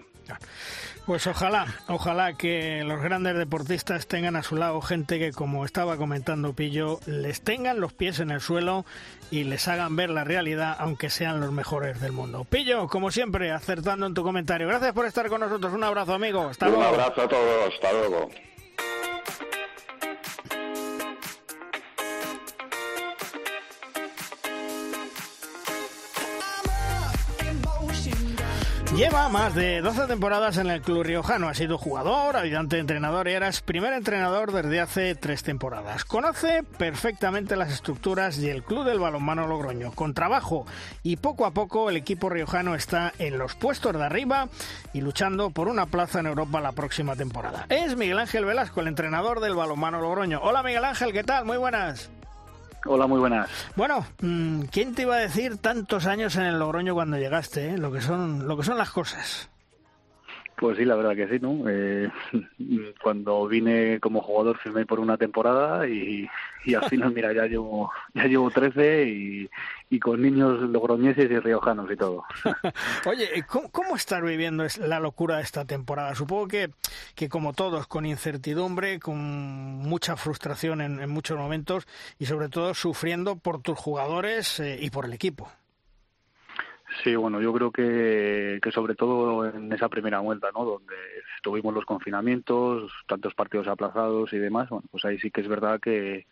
[1.05, 5.97] Pues ojalá, ojalá que los grandes deportistas tengan a su lado gente que, como estaba
[5.97, 8.85] comentando Pillo, les tengan los pies en el suelo
[9.31, 12.45] y les hagan ver la realidad, aunque sean los mejores del mundo.
[12.45, 14.67] Pillo, como siempre, acertando en tu comentario.
[14.67, 15.73] Gracias por estar con nosotros.
[15.73, 16.47] Un abrazo, amigo.
[16.47, 16.81] Hasta luego.
[16.81, 17.73] Un abrazo a todos.
[17.73, 18.29] Hasta luego.
[28.95, 31.47] Lleva más de 12 temporadas en el club riojano.
[31.47, 36.03] Ha sido jugador, ayudante entrenador y eras primer entrenador desde hace tres temporadas.
[36.03, 39.93] Conoce perfectamente las estructuras y el club del balonmano Logroño.
[39.93, 40.65] Con trabajo
[41.03, 44.49] y poco a poco el equipo riojano está en los puestos de arriba
[44.91, 47.67] y luchando por una plaza en Europa la próxima temporada.
[47.69, 50.41] Es Miguel Ángel Velasco, el entrenador del balonmano Logroño.
[50.43, 51.45] Hola Miguel Ángel, ¿qué tal?
[51.45, 52.09] Muy buenas.
[52.85, 53.49] Hola, muy buenas.
[53.75, 57.69] Bueno, mm, ¿quién te iba a decir tantos años en el Logroño cuando llegaste?
[57.69, 57.77] Eh?
[57.77, 59.49] Lo que son, lo que son las cosas.
[60.57, 61.67] Pues sí, la verdad que sí, ¿no?
[61.69, 62.09] Eh,
[63.01, 66.27] cuando vine como jugador firmé por una temporada y,
[66.75, 69.49] al final, mira, ya llevo ya llevo 13 y,
[69.91, 72.23] y con niños logroñeses y riojanos y todo.
[73.05, 76.15] Oye, ¿cómo, ¿cómo, estar viviendo la locura de esta temporada?
[76.15, 76.69] Supongo que,
[77.13, 83.35] que como todos, con incertidumbre, con mucha frustración en, muchos momentos y sobre todo sufriendo
[83.35, 85.51] por tus jugadores eh, y por el equipo.
[87.03, 90.63] Sí, bueno, yo creo que, que sobre todo en esa primera vuelta, ¿no?
[90.63, 90.95] Donde
[91.43, 95.81] tuvimos los confinamientos, tantos partidos aplazados y demás, bueno, pues ahí sí que es verdad
[95.81, 96.27] que,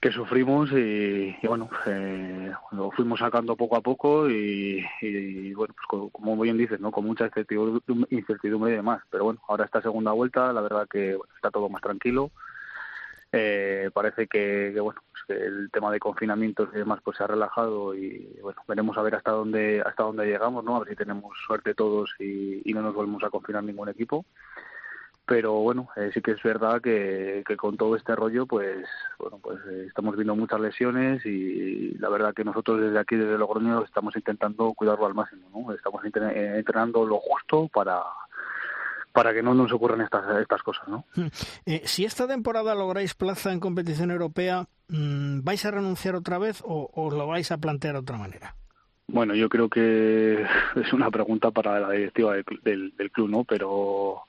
[0.00, 4.84] que sufrimos y, bueno, eh, lo fuimos sacando poco a poco y,
[5.54, 6.92] bueno, pues como bien dices, ¿no?
[6.92, 7.30] Con mucha
[8.10, 9.02] incertidumbre, y demás.
[9.10, 12.30] Pero bueno, ahora esta segunda vuelta, la verdad que está todo más tranquilo.
[13.30, 17.94] Eh, parece que, bueno pues el tema de confinamientos y demás pues se ha relajado
[17.94, 21.36] y bueno veremos a ver hasta dónde hasta dónde llegamos no a ver si tenemos
[21.46, 24.24] suerte todos y, no nos volvemos a confinar ningún equipo
[25.28, 28.86] pero bueno eh, sí que es verdad que, con todo este rollo pues
[29.18, 33.36] bueno pues eh, estamos viendo muchas lesiones y, la verdad que nosotros desde aquí desde
[33.36, 38.02] Logroño estamos intentando cuidarlo al máximo no estamos entrenando lo justo para
[39.12, 40.86] para que no nos ocurran estas, estas cosas.
[40.86, 41.04] ¿no?
[41.16, 41.26] Hmm.
[41.66, 46.62] Eh, si esta temporada lográis plaza en competición europea, mm, ¿vais a renunciar otra vez
[46.64, 48.54] o, o lo vais a plantear de otra manera?
[49.08, 50.42] Bueno, yo creo que
[50.76, 53.44] es una pregunta para la directiva del, del, club, ¿no?
[53.44, 54.22] Pero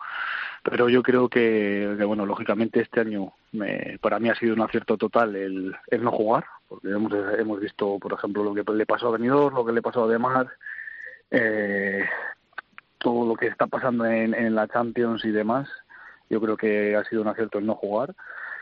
[0.63, 4.97] pero yo creo que, bueno, lógicamente este año me, para mí ha sido un acierto
[4.97, 9.11] total el, no jugar, porque hemos, hemos visto, por ejemplo, lo que le pasó a
[9.11, 10.47] Benidorm, lo que le pasó a Demar,
[11.31, 12.03] eh,
[12.97, 15.69] todo lo que está pasando en, la Champions y demás,
[16.29, 18.13] yo creo que ha sido un acierto el no jugar.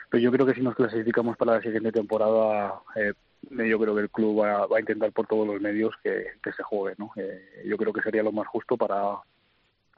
[0.09, 3.13] Pero yo creo que si nos clasificamos para la siguiente temporada, eh,
[3.49, 6.95] yo creo que el club va, a intentar por todos los medios que, se juegue.
[6.97, 7.11] ¿no?
[7.17, 9.17] Eh, yo creo que sería lo más justo para,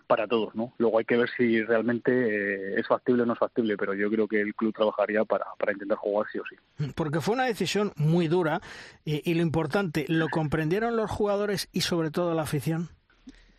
[0.10, 0.56] para todos.
[0.56, 0.74] ¿no?
[0.80, 4.10] Luego hay que ver si realmente eh, es factible o no es factible, pero yo
[4.10, 6.56] creo que el club trabajaría para, para intentar jugar sí o sí.
[6.96, 8.60] Porque fue una decisión muy dura
[9.06, 12.90] y lo importante, ¿lo comprendieron los jugadores y sobre todo la afición?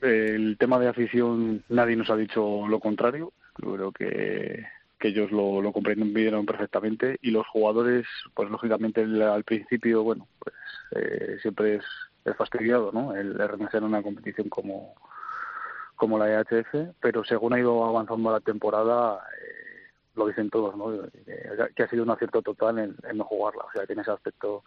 [0.01, 3.33] El tema de afición, nadie nos ha dicho lo contrario.
[3.55, 4.65] Creo que,
[4.99, 10.55] que ellos lo, lo comprendieron perfectamente y los jugadores, pues lógicamente al principio, bueno, pues
[10.93, 11.85] eh, siempre es,
[12.25, 13.15] es, fastidiado, ¿no?
[13.15, 14.95] El, renunciar a una competición como,
[16.01, 20.91] como la EHF, pero según ha ido avanzando la temporada, eh, lo dicen todos, ¿no?
[21.77, 23.65] Que, ha sido un acierto total en, en no jugarla.
[23.65, 24.65] O sea, que en ese aspecto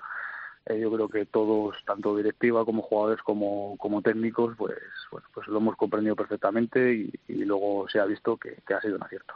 [0.68, 4.78] eh, yo creo que todos, tanto directiva como jugadores como, como técnicos, pues,
[5.12, 8.82] bueno, pues lo hemos comprendido perfectamente y, y luego se ha visto que, que ha
[8.82, 9.34] sido un acierto.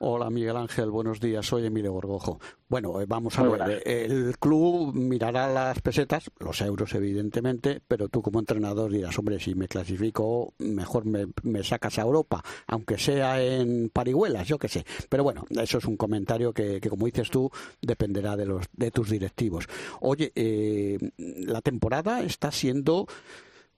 [0.00, 2.40] Hola Miguel Ángel, buenos días, soy Emilio Gorgojo.
[2.68, 8.08] Bueno, eh, vamos a ver, eh, el club mirará las pesetas, los euros evidentemente, pero
[8.08, 13.42] tú como entrenador dirás, hombre, si me clasifico, mejor me, sacas a Europa, aunque sea
[13.42, 14.86] en parihuelas, yo qué sé.
[15.08, 17.50] Pero bueno, eso es un comentario que, como dices tú,
[17.82, 19.66] dependerá de, los, de tus directivos.
[20.00, 23.06] Oye, eh, la temporada está siendo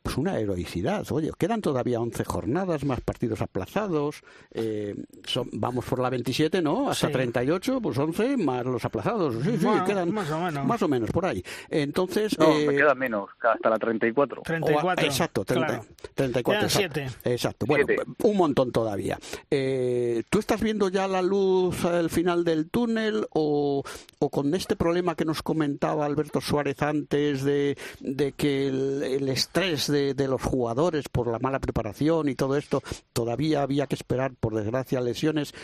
[0.02, 1.04] pues una heroicidad.
[1.12, 4.22] Oye, quedan todavía 11 jornadas, más partidos aplazados.
[4.52, 4.94] Eh,
[5.24, 6.90] son, vamos por la 27, ¿no?
[6.90, 9.36] Hasta 38, pues 11 más los aplazados.
[9.44, 10.66] Sí, sí, quedan más o menos.
[10.66, 11.44] Más o menos, por ahí.
[11.68, 12.38] Entonces.
[12.38, 14.42] No, me queda menos, hasta la 34.
[14.42, 15.06] 34.
[15.06, 15.82] exacto, 30,
[16.14, 16.64] 34.
[16.64, 17.66] Exacto, exacto.
[17.66, 17.86] Bueno,
[18.22, 19.18] un montón todavía.
[19.50, 23.82] Eh, ¿Tú estás viendo ya la luz al final del túnel o,
[24.18, 29.28] o con este problema que nos comentaba Alberto Suárez antes de, de que el, el
[29.28, 32.82] estrés de de, los jugadores por la mala preparación y todo esto,
[33.12, 35.54] todavía había que esperar, por desgracia, lesiones.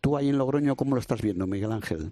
[0.00, 2.10] ¿Tú ahí en Logroño cómo lo estás viendo, Miguel Ángel?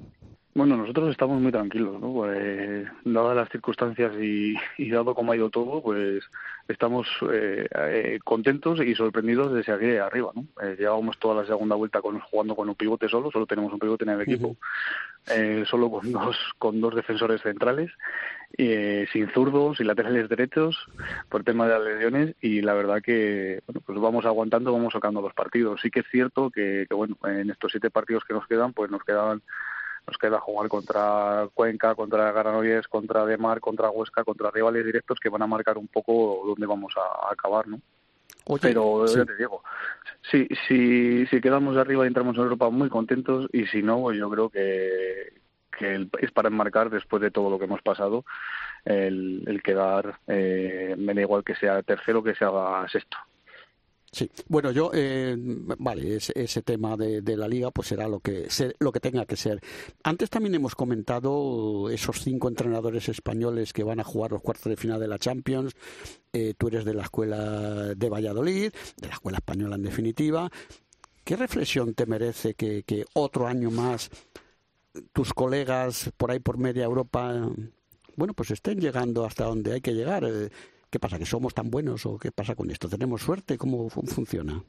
[0.57, 2.15] Bueno, nosotros estamos muy tranquilos, ¿no?
[2.15, 4.57] Pues, dadas las circunstancias y,
[4.89, 6.25] dado cómo ha ido todo, pues
[6.67, 10.47] estamos eh, eh, contentos y sorprendidos de seguir arriba, ¿no?
[10.63, 13.79] Eh, llevábamos toda la segunda vuelta con, jugando con un pivote solo, solo tenemos un
[13.79, 14.57] pivote en el equipo,
[15.29, 17.91] eh, solo con dos, con dos defensores centrales,
[18.57, 20.87] sin zurdos y laterales derechos
[21.29, 25.21] por tema de las lesiones y la verdad que, bueno, pues vamos aguantando, vamos sacando
[25.21, 25.81] los partidos.
[25.81, 29.03] Sí que es cierto que, bueno, en estos siete partidos que nos quedan, pues nos
[29.05, 29.43] quedaban
[30.07, 35.29] nos queda jugar contra Cuenca, contra Garanoyes, contra Demar, contra Huesca, contra rivales directos que
[35.29, 37.81] van a marcar un poco dónde vamos a, acabar, ¿no?
[38.61, 39.63] Pero ya te digo,
[40.31, 44.19] si, si, si quedamos arriba y entramos en Europa muy contentos y si no, pues
[44.19, 45.33] yo creo que,
[45.77, 48.25] que es para enmarcar después de todo lo que hemos pasado
[48.85, 53.17] el, el quedar, eh, me da igual que sea tercero que sea sexto.
[54.17, 58.49] Sí, bueno, yo, eh, vale, ese, ese tema de, la liga pues será lo que,
[58.79, 59.61] lo que tenga que ser.
[60.05, 64.79] Antes también hemos comentado esos cinco entrenadores españoles que van a jugar los cuartos de
[64.79, 65.75] final de la Champions.
[66.33, 70.51] Eh, tú eres de la escuela de Valladolid, de la escuela española en definitiva.
[71.23, 74.09] ¿Qué reflexión te merece que, que otro año más
[75.13, 77.51] tus colegas por ahí por media Europa,
[78.17, 80.25] bueno, pues estén llegando hasta donde hay que llegar?
[80.25, 80.49] Eh,
[80.91, 81.19] ¿Qué pasa?
[81.19, 82.89] ¿Que somos tan buenos o qué pasa con esto?
[82.89, 83.59] ¿Tenemos suerte?
[83.59, 84.63] ¿Cómo funciona?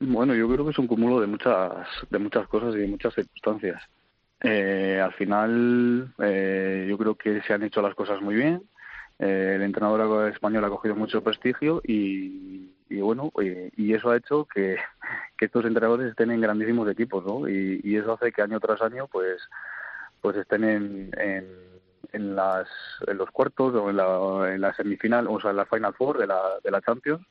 [0.00, 3.14] Bueno, yo creo que es un cúmulo de muchas, de muchas cosas y de muchas
[3.14, 3.82] circunstancias.
[4.40, 8.62] Eh, al final, eh, yo creo que se han hecho las cosas muy bien.
[9.18, 13.32] Eh, el entrenador español ha cogido mucho prestigio y, bueno,
[13.76, 14.76] y, eso ha hecho que,
[15.40, 17.48] estos entrenadores estén en grandísimos equipos, ¿no?
[17.48, 19.40] Y, eso hace que año tras año, pues,
[20.20, 21.46] pues estén en en,
[22.14, 22.68] las,
[23.06, 26.18] en los cuartos o en la, en la semifinal, o sea, en la Final Four
[26.18, 27.26] de la, de la Champions.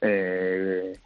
[0.00, 0.98] Eh,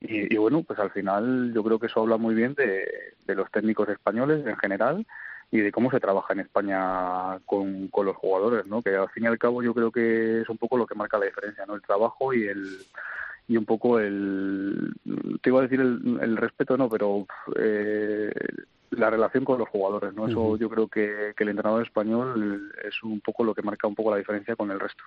[0.00, 2.86] y, bueno, pues al final yo creo que eso habla muy bien de,
[3.26, 5.06] de, los técnicos españoles en general
[5.50, 8.82] y de cómo se trabaja en España con, con los jugadores, ¿no?
[8.82, 11.16] Que al fin y al cabo yo creo que es un poco lo que marca
[11.16, 11.74] la diferencia, ¿no?
[11.74, 12.84] El trabajo y el
[13.46, 14.94] y un poco el
[15.42, 17.26] te iba a decir el, el respeto no pero
[17.56, 18.32] eh,
[18.96, 20.26] la relación con los jugadores, ¿no?
[20.26, 24.10] Eso yo creo que, el entrenador español es un poco lo que marca un poco
[24.10, 25.04] la diferencia con el resto.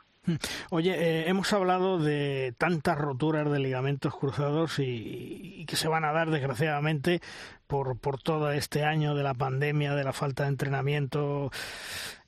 [0.69, 6.11] Oye, eh, hemos hablado de tantas roturas de ligamentos cruzados y, que se van a
[6.11, 7.21] dar desgraciadamente
[7.65, 11.51] por, por todo este año de la pandemia, de la falta de entrenamiento.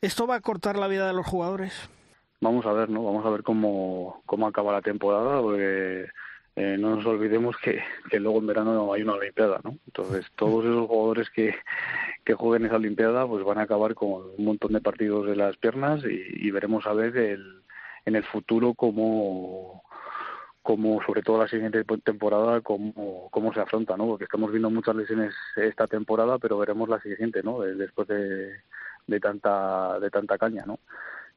[0.02, 1.90] ¿Esto va a cortar la vida de los jugadores?
[2.42, 3.04] Vamos a ver, ¿no?
[3.04, 6.08] Vamos a ver cómo, cómo acaba la temporada, porque
[6.60, 9.78] eh, no nos olvidemos que, que, luego en verano hay una Olimpiada, ¿no?
[9.88, 11.56] Entonces, todos esos jugadores que,
[12.26, 15.56] que jueguen esa Olimpiada pues van a acabar con un montón de partidos de las
[15.56, 17.62] piernas y, veremos a ver el,
[18.04, 19.84] en el futuro cómo,
[20.62, 24.08] cómo, sobre todo la siguiente temporada, cómo, cómo se afronta, ¿no?
[24.08, 27.62] Porque estamos viendo muchas lesiones esta temporada, pero veremos la siguiente, ¿no?
[27.62, 28.52] Después de,
[29.08, 30.78] de tanta de tanta caña, ¿no?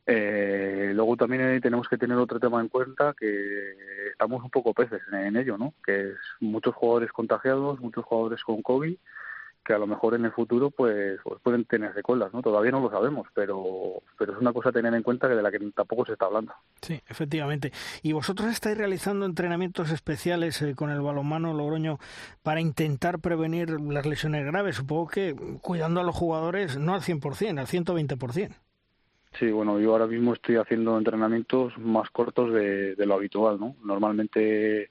[0.07, 3.75] Eh, luego también tenemos que tener otro tema en cuenta que
[4.11, 5.75] estamos un poco peces en, ello, ¿no?
[5.85, 8.97] Que es muchos jugadores contagiados, muchos jugadores con COVID
[9.65, 12.43] que a lo mejor en el futuro pues, pues, pueden tener secuelas, ¿no?
[12.43, 15.43] Todavía no lo sabemos, pero pero es una cosa a tener en cuenta que de
[15.43, 16.53] la que tampoco se está hablando.
[16.81, 17.73] Sí, efectivamente.
[18.03, 21.99] ¿Y vosotros estáis realizando entrenamientos especiales eh, con el balonmano Logroño
[22.43, 24.77] para intentar prevenir las lesiones graves?
[24.77, 28.57] Supongo que cuidando a los jugadores no al 100%, al 120%.
[29.39, 33.77] Sí, bueno, yo ahora mismo estoy haciendo entrenamientos más cortos de, lo habitual, ¿no?
[33.83, 34.91] Normalmente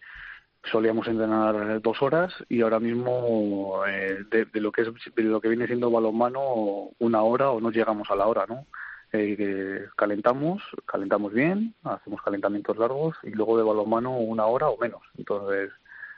[0.63, 5.49] solíamos entrenar dos horas y ahora mismo eh, de, lo que es de lo que
[5.49, 8.65] viene siendo balonmano una hora o no llegamos a la hora, ¿no?
[9.13, 15.01] Eh, calentamos, calentamos bien, hacemos calentamientos largos y luego de balonmano una hora o menos.
[15.17, 15.71] Entonces,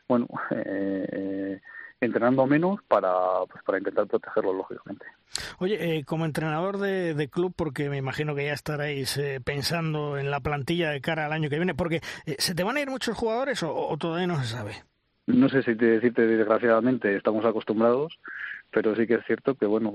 [0.07, 1.59] bueno, eh,
[2.05, 3.11] entrenando menos para,
[3.49, 5.05] pues, para intentar protegerlo, lógicamente.
[5.59, 10.29] Oye, eh, como entrenador de, club, porque me imagino que ya estaréis eh, pensando en
[10.29, 12.89] la plantilla de cara al año que viene, porque eh, ¿se te van a ir
[12.89, 14.73] muchos jugadores o, todavía no se sabe?
[15.25, 18.19] No sé si te decirte, desgraciadamente estamos acostumbrados,
[18.71, 19.93] pero sí que es cierto que, bueno,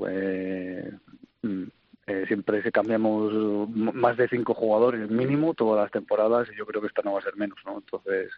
[1.42, 1.64] mm,
[2.08, 6.80] eh, siempre se cambiamos más de cinco jugadores mínimo todas las temporadas y yo creo
[6.80, 7.74] que esta no va a ser menos, ¿no?
[7.76, 8.30] Entonces,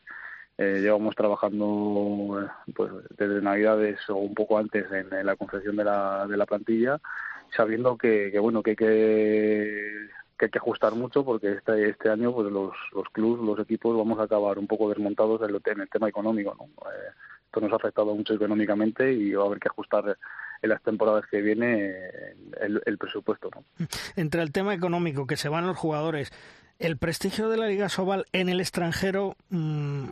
[0.63, 6.27] eh, llevamos trabajando pues desde Navidades o un poco antes en, la confección de la,
[6.27, 7.01] de la plantilla,
[7.57, 10.09] sabiendo que, bueno que hay que,
[10.39, 13.97] que hay que ajustar mucho porque este, este año pues los, los clubes, los equipos
[13.97, 16.65] vamos a acabar un poco desmontados en, el tema económico, ¿no?
[16.91, 17.09] Eh,
[17.47, 20.19] esto nos ha afectado mucho económicamente y va a haber que ajustar
[20.61, 21.95] en las temporadas que viene
[22.61, 23.49] el, presupuesto.
[23.55, 23.65] ¿no?
[24.15, 26.33] Entre el tema económico, que se van los jugadores,
[26.79, 30.05] el prestigio de la Liga Sobal en el extranjero, mm,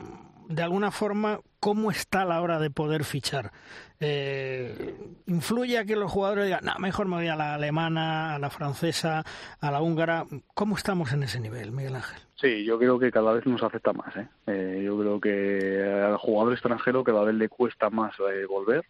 [0.48, 3.52] de alguna forma, ¿cómo está la hora de poder fichar?
[4.00, 4.96] Eh,
[5.26, 8.48] ¿Influye a que los jugadores digan, no, mejor me voy a la alemana, a la
[8.48, 9.24] francesa,
[9.60, 10.24] a la húngara?
[10.54, 12.20] ¿Cómo estamos en ese nivel, Miguel Ángel?
[12.36, 14.16] Sí, yo creo que cada vez nos afecta más.
[14.16, 14.28] ¿eh?
[14.46, 18.14] Eh, yo creo que al jugador extranjero cada vez le cuesta más
[18.48, 18.86] volver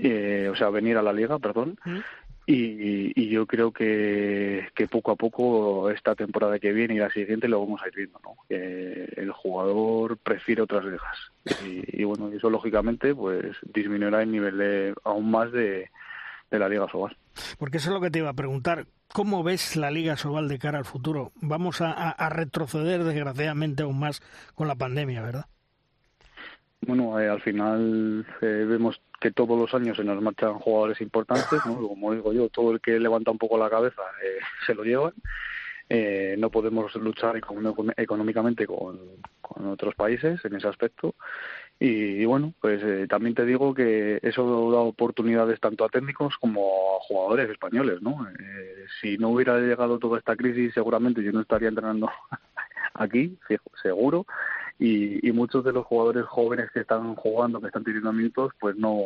[0.00, 1.78] eh, o sea, venir a la liga, perdón.
[2.50, 7.46] Y, yo creo que, que, poco a poco esta temporada que viene y la siguiente
[7.46, 8.36] lo vamos a ir viendo, ¿no?
[8.48, 11.30] Que el jugador prefiere otras ligas.
[11.92, 15.90] Y, bueno, eso lógicamente pues disminuirá el nivel aún más de,
[16.50, 17.18] la Liga Sobal.
[17.58, 18.86] Porque eso es lo que te iba a preguntar.
[19.12, 21.32] ¿Cómo ves la Liga Sobal de cara al futuro?
[21.42, 24.22] Vamos a, retroceder desgraciadamente aún más
[24.54, 25.44] con la pandemia, ¿verdad?
[26.80, 31.60] Bueno, eh, al final eh, vemos que todos los años se nos marchan jugadores importantes,
[31.66, 31.76] ¿no?
[31.88, 35.12] como digo yo, todo el que levanta un poco la cabeza eh, se lo lleva.
[35.90, 37.40] Eh, no podemos luchar
[37.96, 38.98] económicamente con,
[39.40, 41.14] otros países en ese aspecto.
[41.80, 46.96] Y, bueno, pues eh, también te digo que eso da oportunidades tanto a técnicos como
[46.96, 48.26] a jugadores españoles, ¿no?
[49.00, 52.10] si no hubiera llegado toda esta crisis, seguramente yo no estaría entrenando
[52.94, 53.38] aquí,
[53.82, 54.26] seguro,
[54.78, 58.98] y, muchos de los jugadores jóvenes que están jugando, que están teniendo minutos, pues no,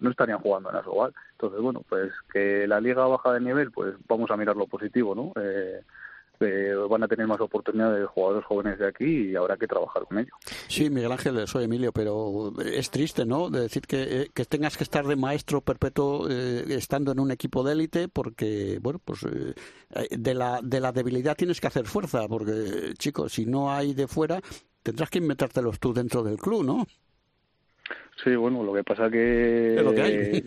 [0.00, 1.12] no estarían jugando en Asobal.
[1.32, 5.14] Entonces, bueno, pues que la liga baja de nivel, pues vamos a mirar lo positivo,
[5.14, 5.32] ¿no?
[5.36, 5.82] Eh,
[6.40, 10.04] eh, van a tener más oportunidades de jugadores jóvenes de aquí y habrá que trabajar
[10.04, 10.32] con ellos.
[10.66, 13.48] Sí, Miguel Ángel, soy Emilio, pero es triste, ¿no?
[13.48, 17.62] De decir que, eh, que tengas que estar de maestro perpetuo estando en un equipo
[17.62, 19.20] de élite porque, bueno, pues
[20.10, 24.08] de, la, de la debilidad tienes que hacer fuerza porque, chicos, si no hay de
[24.08, 24.40] fuera,
[24.82, 26.86] tendrás que inventártelos tú dentro del club, ¿no?
[28.22, 29.76] Sí, bueno, lo que pasa que...
[29.76, 30.42] Es lo que hay.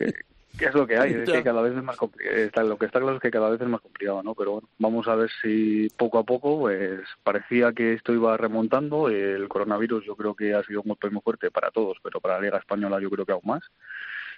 [0.57, 2.67] Que, es lo que hay, es que cada vez es más complicado.
[2.67, 4.33] Lo que está claro es que cada vez es más complicado, ¿no?
[4.35, 9.09] Pero bueno, vamos a ver si poco a poco, pues parecía que esto iba remontando.
[9.09, 12.35] El coronavirus yo creo que ha sido un golpe muy fuerte para todos, pero para
[12.35, 13.63] la Liga Española yo creo que aún más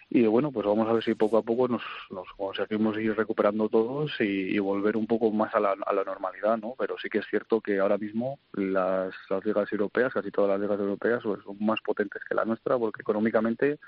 [0.09, 3.67] y bueno, pues vamos a ver si poco a poco nos, nos conseguimos ir recuperando
[3.67, 6.75] todos y, volver un poco más a la, a la, normalidad, ¿no?
[6.77, 10.61] Pero sí que es cierto que ahora mismo las, las ligas europeas, casi todas las
[10.61, 13.79] ligas europeas, pues son más potentes que la nuestra porque económicamente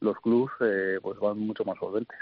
[0.00, 2.18] los clubes eh, pues van mucho más solventes.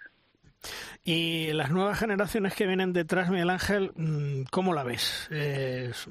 [1.05, 5.29] Y las nuevas generaciones que vienen detrás, Miguel Ángel, mm, ¿cómo la ves?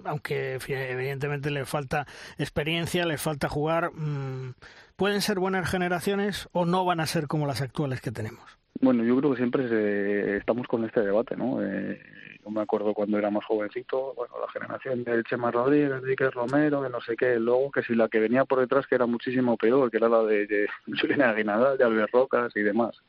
[0.04, 2.06] aunque evidentemente les falta
[2.38, 4.54] experiencia, les falta jugar, mm,
[4.96, 8.58] ¿pueden ser buenas generaciones o no van a ser como las actuales que tenemos?
[8.82, 11.64] Bueno, yo creo que siempre estamos con este debate, ¿no?
[11.64, 12.02] Eh,
[12.44, 16.82] yo me acuerdo cuando era más jovencito, bueno, la generación de Chema Rodríguez, de Romero,
[16.82, 19.56] de no sé qué, luego que si la que venía por detrás que era muchísimo
[19.56, 20.68] peor, que era la de, de
[21.00, 23.02] Julián Aguinaldo, de Albert Rocas y demás.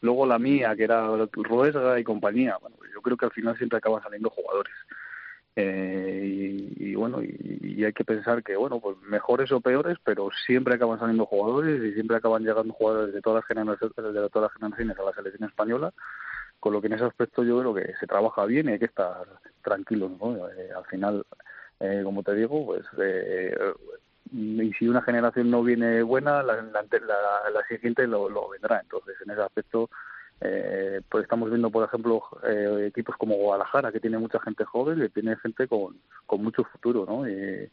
[0.00, 2.56] Luego la mía, que era Ruesga y compañía.
[2.60, 4.74] Bueno, yo creo que al final siempre acaban saliendo jugadores.
[5.54, 10.74] Eh, y, bueno, y, hay que pensar que, bueno, pues mejores o peores, pero siempre
[10.74, 14.52] acaban saliendo jugadores y siempre acaban llegando jugadores de todas las generaciones, de todas las
[14.52, 15.92] generaciones a la selección española,
[16.60, 18.86] con lo que en ese aspecto yo creo que se trabaja bien y hay que
[18.86, 19.26] estar
[19.62, 20.48] tranquilos, ¿no?
[20.48, 21.26] Eh, al final,
[21.80, 22.84] eh, como te digo, pues
[24.32, 28.80] y si una generación no viene buena, la, la, siguiente lo, lo, vendrá.
[28.80, 29.90] Entonces, en ese aspecto,
[30.44, 35.00] eh, pues estamos viendo, por ejemplo, eh, equipos como Guadalajara, que tiene mucha gente joven,
[35.00, 37.28] que tiene gente con, con mucho futuro, ¿no?
[37.28, 37.70] Y,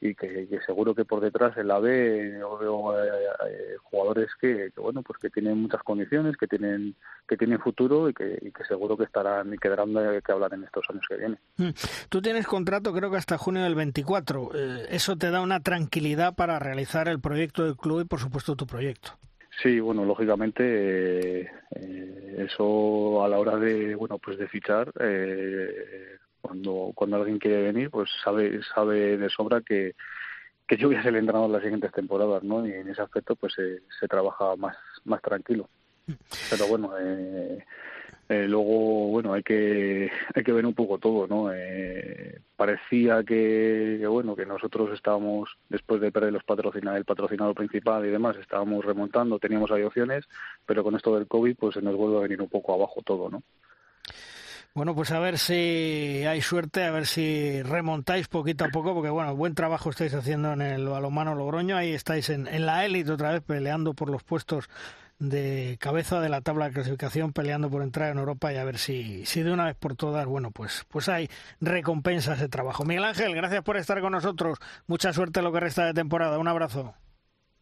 [0.00, 3.08] y que, seguro que por detrás en la veo eh,
[3.48, 6.94] eh, jugadores que, bueno pues que tienen muchas condiciones que tienen
[7.26, 10.54] que tienen futuro y que, y que seguro que estarán y quedarán de que hablar
[10.54, 11.70] en estos años que vienen mm.
[12.08, 16.34] tú tienes contrato creo que hasta junio del 24 eh, eso te da una tranquilidad
[16.34, 19.18] para realizar el proyecto del club y por supuesto tu proyecto
[19.62, 21.50] Sí, bueno, lógicamente
[22.38, 27.90] eso a la hora de bueno pues de fichar eh, cuando, cuando alguien quiere venir,
[27.90, 29.94] pues sabe, sabe de sobra que,
[30.66, 32.66] que yo voy a ser el entrenador las siguientes temporadas, ¿no?
[32.66, 35.68] Y en ese aspecto, pues se trabaja más, más tranquilo.
[36.50, 36.92] Pero bueno,
[38.28, 41.50] eh, luego, bueno, hay que, hay que ver un poco todo, ¿no?
[41.50, 48.04] Eh, parecía que, bueno, que nosotros estábamos, después de perder los patrocinadores, el patrocinador principal
[48.04, 50.26] y demás, estábamos remontando, teníamos ahí opciones,
[50.66, 53.30] pero con esto del COVID, pues se nos vuelve a venir un poco abajo todo,
[53.30, 53.42] ¿no?
[54.74, 59.08] Bueno, pues a ver si hay suerte, a ver si remontáis poquito a poco, porque
[59.08, 63.32] bueno, buen trabajo estáis haciendo en el balonmano Logroño, ahí estáis en la élite otra
[63.32, 64.68] vez peleando por los puestos
[65.18, 68.78] de cabeza de la tabla de clasificación peleando por entrar en Europa y a ver
[68.78, 71.28] si, si de una vez por todas, bueno, pues, pues hay
[71.60, 72.84] recompensa ese trabajo.
[72.84, 74.58] Miguel Ángel, gracias por estar con nosotros.
[74.86, 76.38] Mucha suerte en lo que resta de temporada.
[76.38, 76.94] Un abrazo.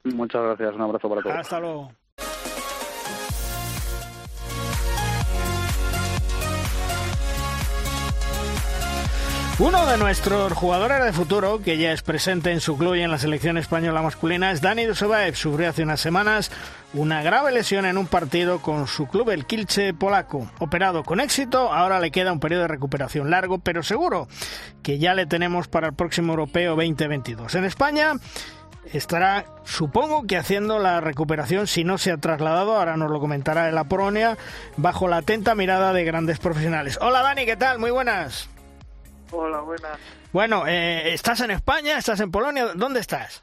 [0.05, 1.37] Muchas gracias, un abrazo para todos.
[1.37, 1.93] Hasta luego.
[9.59, 13.11] Uno de nuestros jugadores de futuro, que ya es presente en su club y en
[13.11, 15.35] la selección española masculina, es Dani Dusovaev.
[15.35, 16.51] Sufrió hace unas semanas
[16.93, 20.47] una grave lesión en un partido con su club, el Kilche polaco.
[20.59, 24.29] Operado con éxito, ahora le queda un periodo de recuperación largo, pero seguro
[24.83, 27.55] que ya le tenemos para el próximo europeo 2022.
[27.55, 28.13] En España
[28.93, 33.71] estará, supongo que haciendo la recuperación, si no se ha trasladado, ahora nos lo comentará
[33.71, 34.37] en la Polonia,
[34.77, 36.99] bajo la atenta mirada de grandes profesionales.
[37.01, 37.79] Hola Dani, ¿qué tal?
[37.79, 38.51] Muy buenas.
[39.33, 39.99] Hola, buenas.
[40.33, 41.99] Bueno, eh, ¿estás en España?
[41.99, 42.73] ¿Estás en Polonia?
[42.75, 43.43] ¿Dónde estás?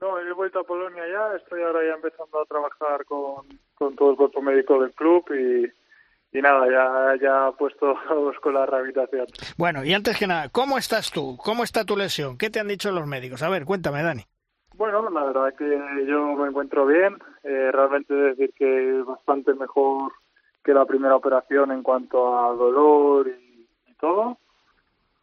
[0.00, 1.36] No, he vuelto a Polonia ya.
[1.36, 6.38] Estoy ahora ya empezando a trabajar con, con todo el cuerpo médico del club y,
[6.38, 7.94] y nada, ya, ya puesto
[8.42, 9.26] con la rehabilitación.
[9.56, 11.36] Bueno, y antes que nada, ¿cómo estás tú?
[11.38, 12.38] ¿Cómo está tu lesión?
[12.38, 13.42] ¿Qué te han dicho los médicos?
[13.42, 14.24] A ver, cuéntame, Dani.
[14.74, 17.16] Bueno, la verdad es que yo me encuentro bien.
[17.42, 20.12] Eh, realmente decir que bastante mejor
[20.62, 24.36] que la primera operación en cuanto a dolor y, y todo.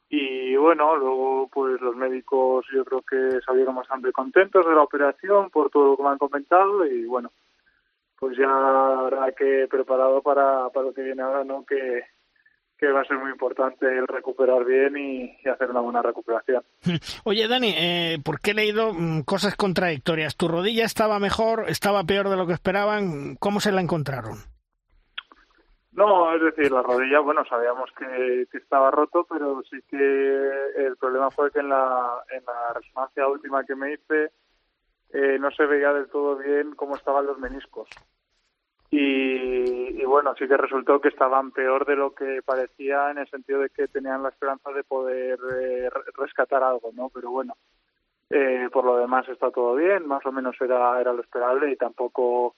[0.09, 5.49] Y bueno, luego pues los médicos yo creo que salieron bastante contentos de la operación
[5.49, 7.31] por todo lo que me han comentado y bueno,
[8.19, 11.65] pues ya habrá que preparado para, para lo que viene ahora, ¿no?
[11.65, 12.03] Que,
[12.77, 16.63] que va a ser muy importante el recuperar bien y, y hacer una buena recuperación.
[17.23, 20.37] Oye, Dani, eh, ¿por qué he leído mm, cosas contradictorias?
[20.37, 23.35] ¿Tu rodilla estaba mejor, estaba peor de lo que esperaban?
[23.39, 24.52] ¿Cómo se la encontraron?
[25.95, 29.97] No, es decir, la rodilla, bueno, sabíamos que, estaba roto, pero sí que
[30.75, 34.31] el problema fue que en la, en la resonancia última que me hice
[35.11, 37.87] eh, no se veía del todo bien cómo estaban los meniscos.
[38.89, 43.27] Y, y, bueno, sí que resultó que estaban peor de lo que parecía en el
[43.27, 47.09] sentido de que tenían la esperanza de poder eh, rescatar algo, ¿no?
[47.09, 47.55] Pero bueno,
[48.29, 51.75] eh, por lo demás está todo bien, más o menos era, era lo esperable y
[51.75, 52.55] tampoco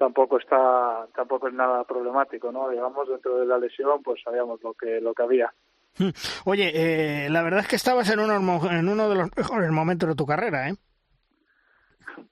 [0.00, 4.72] tampoco está tampoco es nada problemático no digamos dentro de la lesión pues sabíamos lo
[4.72, 5.52] que lo que había.
[6.46, 8.34] Oye eh, la verdad es que estabas en uno
[8.70, 10.74] en uno de los mejores momentos de tu carrera eh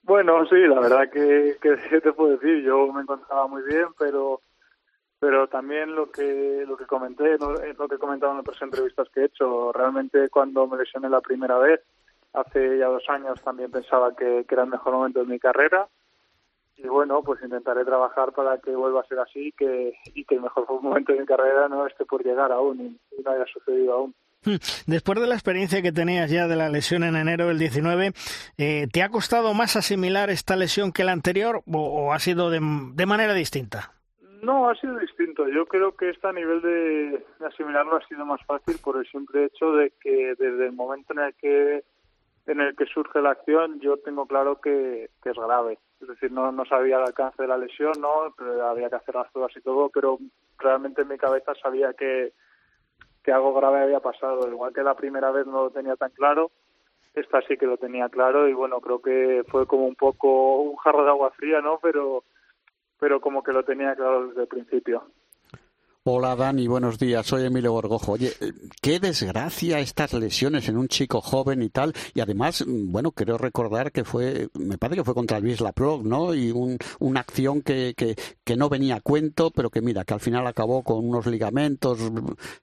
[0.02, 3.88] bueno sí la verdad que, que ¿qué te puedo decir yo me encontraba muy bien
[3.98, 4.40] pero
[5.20, 9.08] pero también lo que lo que comenté lo, lo que he comentado en otras entrevistas
[9.10, 11.82] que he hecho realmente cuando me lesioné la primera vez
[12.32, 15.86] hace ya dos años también pensaba que, que era el mejor momento de mi carrera
[16.78, 20.42] y bueno, pues intentaré trabajar para que vuelva a ser así que, y que el
[20.42, 24.14] mejor momento de mi carrera no esté por llegar aún y, no haya sucedido aún.
[24.44, 24.56] Hmm.
[24.86, 28.12] Después de la experiencia que tenías ya de la lesión en enero del 19,
[28.56, 32.48] eh, ¿te ha costado más asimilar esta lesión que la anterior o, o ha sido
[32.48, 32.60] de,
[32.94, 33.92] de, manera distinta?
[34.40, 35.48] No, ha sido distinto.
[35.48, 39.10] Yo creo que esta a nivel de, de asimilarlo ha sido más fácil por el
[39.10, 41.82] simple hecho de que desde el momento en el que
[42.48, 46.52] en el que surge la acción yo tengo claro que, es grave es decir, no,
[46.52, 49.60] no sabía el alcance de la lesión, no, pero había que hacer las pruebas y
[49.60, 50.18] todo, pero
[50.56, 52.32] realmente en mi cabeza sabía que,
[53.24, 54.48] que algo grave había pasado.
[54.48, 56.52] Igual que la primera vez no lo tenía tan claro,
[57.14, 60.76] esta sí que lo tenía claro y bueno, creo que fue como un poco un
[60.76, 61.80] jarro de agua fría, ¿no?
[61.82, 62.22] Pero,
[63.00, 65.04] pero como que lo tenía claro desde el principio.
[66.10, 67.26] Hola Dani, buenos días.
[67.26, 68.12] Soy Emilio Gorgojo.
[68.12, 68.32] Oye,
[68.80, 71.92] qué desgracia estas lesiones en un chico joven y tal.
[72.14, 76.00] Y además, bueno, creo recordar que fue, me parece que fue contra el Wisla Pro,
[76.02, 76.34] ¿no?
[76.34, 80.20] Y un, una acción que, que, no venía a cuento, pero que mira, que al
[80.20, 81.98] final acabó con unos ligamentos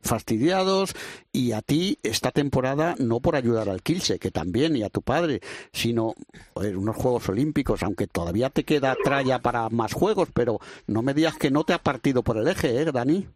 [0.01, 0.95] fastidiados.
[1.31, 5.03] Y a ti esta temporada, no por ayudar al Kilse, que también, y a tu
[5.03, 5.41] padre,
[5.71, 6.15] sino
[6.55, 11.37] unos Juegos Olímpicos, aunque todavía te queda tralla para más juegos, pero no me digas
[11.37, 13.27] que no te ha partido por el eje, ¿eh, Dani?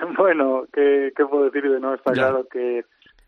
[0.18, 1.94] Bueno, ¿qué, qué puedo decir de no?
[1.94, 2.22] Está ya.
[2.22, 2.84] claro que,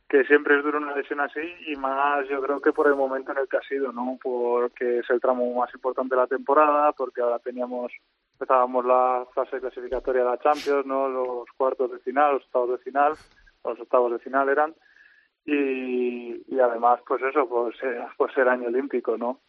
[0.09, 3.33] que siempre es duro una lesión así y más yo creo que por el momento
[3.33, 4.19] en el que ha sido, ¿no?
[4.23, 7.93] Porque es el tramo más importante de la temporada, porque ahora teníamos,
[8.33, 11.09] empezábamos la fase clasificatoria de la Champions, ¿no?
[11.09, 13.13] Los cuartos de final, los octavos de final,
[13.65, 14.75] los octavos de final eran.
[15.45, 19.41] Y, y además, pues eso, pues, eh, pues el año olímpico, ¿no?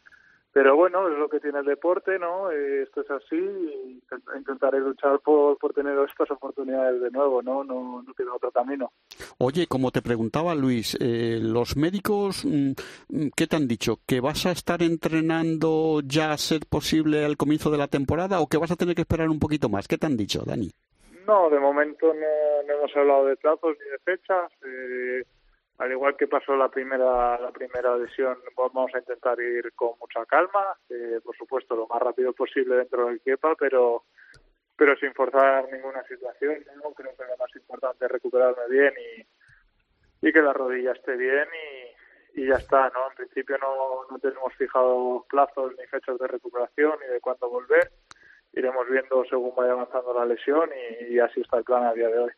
[0.51, 2.51] Pero bueno, es lo que tiene el deporte, ¿no?
[2.51, 4.01] Eh, esto es así y
[4.35, 7.63] intentaré luchar por, por tener estas oportunidades de nuevo, ¿no?
[7.63, 8.91] No, no queda otro camino.
[9.37, 12.45] Oye, como te preguntaba Luis, eh, ¿los médicos
[13.35, 13.99] qué te han dicho?
[14.07, 18.47] ¿Que vas a estar entrenando ya a ser posible al comienzo de la temporada o
[18.47, 19.87] que vas a tener que esperar un poquito más?
[19.87, 20.71] ¿Qué te han dicho, Dani?
[21.27, 24.51] No, de momento no, no hemos hablado de plazos ni de fechas.
[24.65, 25.23] Eh,
[25.79, 30.25] al igual que pasó la primera la primera lesión, vamos a intentar ir con mucha
[30.25, 34.03] calma, eh, por supuesto lo más rápido posible dentro del quepa, pero
[34.75, 36.63] pero sin forzar ninguna situación.
[36.81, 36.91] ¿no?
[36.93, 41.47] Creo que lo más importante es recuperarme bien y, y que la rodilla esté bien
[42.33, 42.89] y, y ya está.
[42.89, 43.09] ¿no?
[43.09, 47.91] En principio no, no tenemos fijado plazos ni fechas de recuperación ni de cuándo volver
[48.53, 50.69] iremos viendo según vaya avanzando la lesión
[51.09, 52.31] y, así está el plan a día de hoy.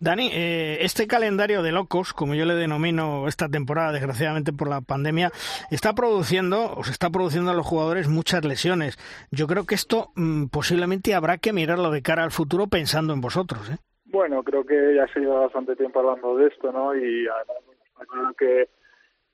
[0.00, 4.80] Dani, eh, este calendario de locos, como yo le denomino esta temporada, desgraciadamente por la
[4.80, 5.30] pandemia,
[5.70, 8.96] está produciendo, o se está produciendo a los jugadores muchas lesiones.
[9.30, 13.20] Yo creo que esto mm, posiblemente habrá que mirarlo de cara al futuro pensando en
[13.20, 13.70] vosotros.
[13.70, 13.76] ¿eh?
[14.04, 16.94] Bueno, creo que ya se lleva bastante tiempo hablando de esto, ¿no?
[16.94, 18.68] Y además, que,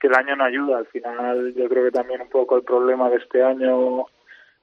[0.00, 0.78] que el año no ayuda.
[0.78, 4.06] Al final, yo creo que también un poco el problema de este año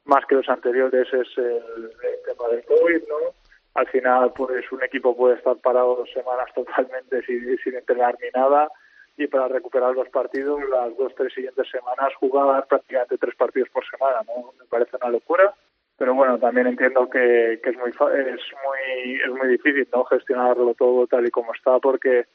[0.06, 1.92] más que los anteriores es el,
[2.26, 3.34] tema del COVID, ¿no?
[3.76, 8.30] Al final, pues un equipo puede estar parado dos semanas totalmente sin, sin entrenar ni
[8.30, 8.70] nada
[9.18, 13.86] y para recuperar los partidos, las dos, tres siguientes semanas jugar prácticamente tres partidos por
[13.88, 14.54] semana, ¿no?
[14.60, 15.54] Me parece una locura,
[15.98, 20.04] pero bueno, también entiendo que, que es muy es muy es muy difícil, ¿no?
[20.06, 22.26] Gestionarlo todo tal y como está porque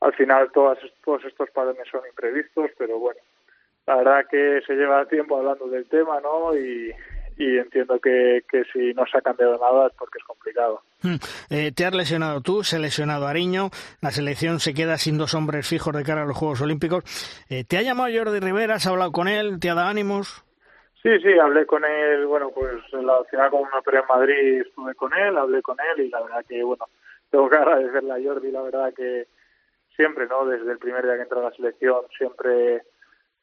[0.00, 3.20] al final todas, todos estos parones son imprevistos, pero bueno,
[3.86, 6.56] la verdad que se lleva tiempo hablando del tema, ¿no?
[6.56, 6.92] Y,
[7.38, 10.80] entiendo que, que, si no se ha cambiado nada es porque es complicado.
[11.02, 11.16] Hmm.
[11.50, 13.68] Eh, te has lesionado tú, se ha lesionado Ariño,
[14.00, 17.04] la selección se queda sin dos hombres fijos de cara a los Juegos Olímpicos.
[17.50, 18.76] Eh, ¿Te ha llamado Jordi Rivera?
[18.76, 19.60] ¿Has hablado con él?
[19.60, 20.46] ¿Te ha dado ánimos?
[21.02, 25.12] Sí, sí, hablé con él, bueno, pues la final como una en Madrid estuve con
[25.14, 26.86] él, hablé con él y la verdad que, bueno,
[27.30, 29.28] tengo que agradecerle a Jordi, la verdad que
[29.94, 30.46] siempre, ¿no?
[30.46, 32.82] Desde el primer día que entró a la selección, siempre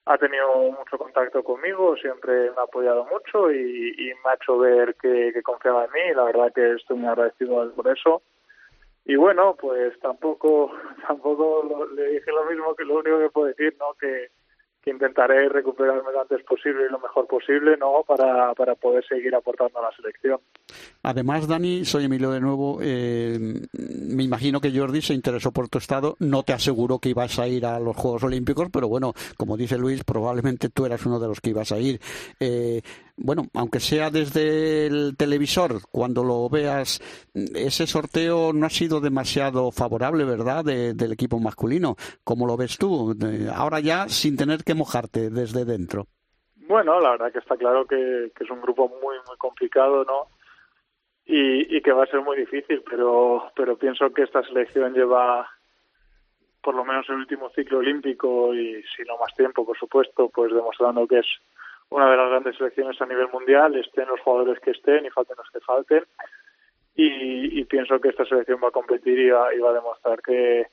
[0.06, 4.96] ha tenido mucho contacto conmigo, siempre me ha apoyado mucho y, me ha hecho ver
[4.96, 8.22] que, confiaba en mí y la verdad que estoy muy agradecido por eso.
[9.06, 10.72] Y bueno, pues tampoco
[11.08, 13.94] tampoco le dije lo mismo que lo único que puedo decir, ¿no?
[14.00, 14.30] Que,
[14.84, 18.04] que intentaré recuperarme lo antes posible y lo mejor posible, ¿no?
[18.06, 20.40] Para, para poder seguir aportando a la selección.
[21.04, 22.80] Además, Dani, soy Emilio de nuevo.
[22.82, 23.40] Eh,
[23.72, 26.18] me imagino que Jordi se interesó por tu estado.
[26.20, 29.78] No te aseguro que ibas a ir a los Juegos Olímpicos, pero bueno, como dice
[29.78, 32.02] Luis, probablemente tú eras uno de los que ibas a ir.
[32.40, 32.82] Eh,
[33.16, 37.00] bueno, aunque sea desde el televisor, cuando lo veas,
[37.34, 41.96] ese sorteo no ha sido demasiado favorable, ¿verdad?, del equipo masculino.
[42.24, 43.16] ¿Cómo lo ves tú?
[43.54, 46.08] ahora ya sin tener que mojarte desde dentro.
[46.56, 50.28] Bueno, la verdad que está claro que, es un grupo muy, muy complicado, ¿no?
[51.26, 55.48] y, y que va a ser muy difícil, pero, pero pienso que esta selección lleva
[56.62, 60.54] por lo menos el último ciclo olímpico y si no más tiempo, por supuesto, pues
[60.54, 61.28] demostrando que es
[61.90, 65.36] una de las grandes selecciones a nivel mundial, estén los jugadores que estén y falten
[65.38, 66.04] los que falten.
[66.96, 70.22] Y, y pienso que esta selección va a competir y va, y va a demostrar
[70.22, 70.68] que,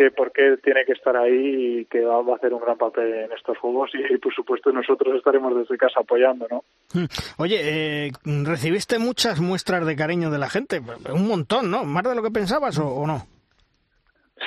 [0.00, 3.12] que por qué tiene que estar ahí y que va, a hacer un gran papel
[3.12, 6.64] en estos juegos y, por supuesto nosotros estaremos desde casa apoyando, ¿no?
[6.94, 7.04] Hmm.
[7.36, 10.80] Oye, eh, ¿recibiste muchas muestras de cariño de la gente?
[11.12, 11.84] Un montón, ¿no?
[11.84, 13.26] ¿Más de lo que pensabas o, no?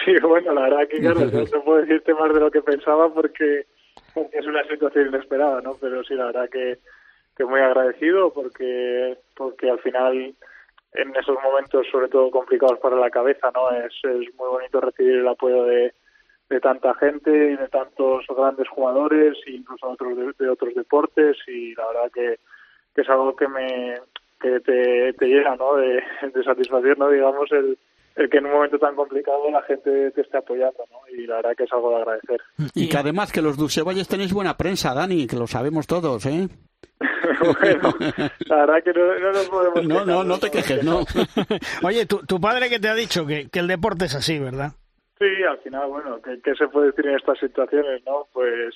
[0.03, 1.19] Sí, bueno, la verdad que claro,
[1.53, 3.67] no puedo decirte más de lo que pensaba porque,
[4.31, 5.75] es una situación inesperada, ¿no?
[5.79, 6.79] Pero sí, la verdad que,
[7.37, 10.33] que muy agradecido porque porque al final
[10.93, 13.71] en esos momentos, sobre todo complicados para la cabeza, ¿no?
[13.71, 15.93] Es, es muy bonito recibir el apoyo de,
[16.49, 21.73] de tanta gente y de tantos grandes jugadores e incluso otros de, otros deportes y
[21.75, 22.39] la verdad que,
[22.93, 23.95] que es algo que me
[24.39, 25.75] que te, llega, ¿no?
[25.75, 27.09] De, de satisfacción, ¿no?
[27.09, 27.77] Digamos, el,
[28.15, 30.99] el que en un momento tan complicado la gente te esté apoyando, ¿no?
[31.15, 32.41] Y la verdad que es algo de agradecer.
[32.75, 36.49] Y que además que los Dulcevalles tenéis buena prensa, Dani, que lo sabemos todos, ¿eh?
[37.61, 37.93] bueno,
[38.47, 39.85] la verdad que no, no nos podemos...
[39.85, 41.03] No, no, no te quejes, no.
[41.83, 44.71] Oye, tu, tu padre que te ha dicho que, que el deporte es así, ¿verdad?
[45.19, 48.27] Sí, al final, bueno, ¿qué, ¿qué, se puede decir en estas situaciones, no?
[48.33, 48.75] Pues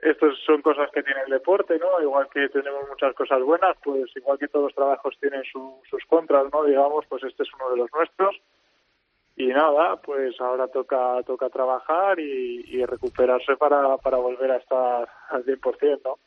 [0.00, 2.02] estas son cosas que tiene el deporte, ¿no?
[2.02, 6.46] Igual que tenemos muchas cosas buenas, pues igual que todos los trabajos tienen sus contras,
[6.52, 6.64] ¿no?
[6.64, 8.36] Digamos, pues este es uno de los nuestros
[9.36, 15.08] y nada, pues ahora toca toca trabajar y, y recuperarse para, para volver a estar
[15.28, 16.18] al 100%, ¿no?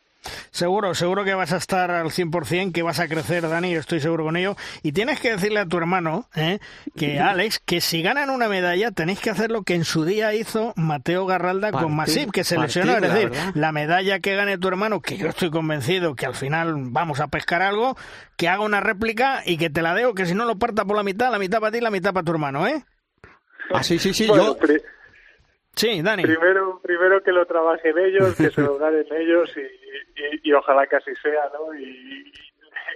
[0.51, 4.25] Seguro, seguro que vas a estar al 100%, que vas a crecer, Dani, estoy seguro
[4.25, 4.55] con ello.
[4.83, 6.59] Y tienes que decirle a tu hermano, ¿eh?
[6.97, 10.33] que Alex, que si ganan una medalla tenéis que hacer lo que en su día
[10.33, 12.97] hizo Mateo Garralda con Masip, que se lesionó.
[12.97, 16.75] Es decir, la medalla que gane tu hermano, que yo estoy convencido que al final
[16.77, 17.95] vamos a pescar algo,
[18.35, 20.97] que haga una réplica y que te la deo, que si no lo parta por
[20.97, 22.83] la mitad, la mitad para ti, la mitad para tu hermano, ¿eh?
[23.71, 24.57] Ah, sí, sí, sí, yo...
[25.79, 26.23] Sí, Dani.
[26.23, 30.97] Primero, primero que lo trabajen ellos, que se lo ganen ellos y, y, ojalá que
[30.97, 31.73] así sea, ¿no?
[31.73, 32.33] Y,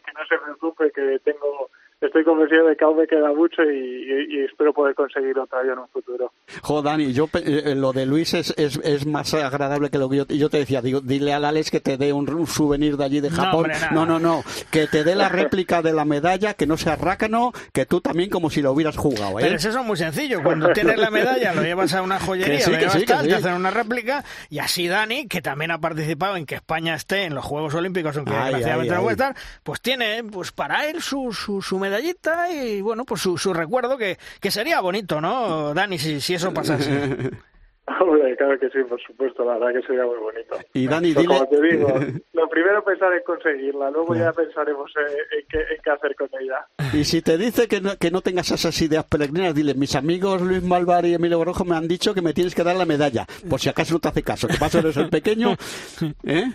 [0.05, 1.71] que no se preocupe que tengo
[2.07, 5.79] estoy convencido de que aún me queda mucho y, espero poder conseguir otra yo en
[5.79, 6.31] un futuro.
[6.61, 10.09] Jo, Dani, yo, eh, eh, lo de Luis es, es, es, más agradable que lo
[10.09, 10.81] que yo, yo te decía.
[10.81, 13.71] Digo, dile a Alex que te dé un, souvenir de allí de Japón.
[13.91, 17.51] No, no, no, Que te dé la réplica de la medalla, que no sea rácano,
[17.71, 19.39] que tú también como si lo hubieras jugado.
[19.39, 19.43] ¿eh?
[19.43, 20.41] Pero eso es muy sencillo.
[20.43, 24.23] Cuando tienes la medalla, lo llevas a una joyería, lo llevas te hacen una réplica
[24.49, 28.15] y así Dani, que también ha participado en que España esté en los Juegos Olímpicos,
[28.17, 32.81] aunque desgraciadamente no puede estar, pues tiene pues para él su, su, su medallita y
[32.81, 37.31] bueno, pues su, su recuerdo que, que sería bonito, ¿no, Dani, si, si eso pasase?
[37.99, 40.55] Hombre, claro que sí, por supuesto, la verdad que sería muy bonito.
[40.73, 41.27] Y Dani, dile...
[41.27, 41.87] Como te digo,
[42.33, 46.65] lo primero pensar en conseguirla, luego ya pensaremos en, qué, en, qué, hacer con ella.
[46.93, 50.41] Y si te dice que no, que no tengas esas ideas peregrinas, dile, mis amigos
[50.41, 53.25] Luis Malvar y Emilio Borrojo me han dicho que me tienes que dar la medalla,
[53.49, 55.49] por si acaso no te hace caso, que paso eres el pequeño,
[56.23, 56.45] ¿eh?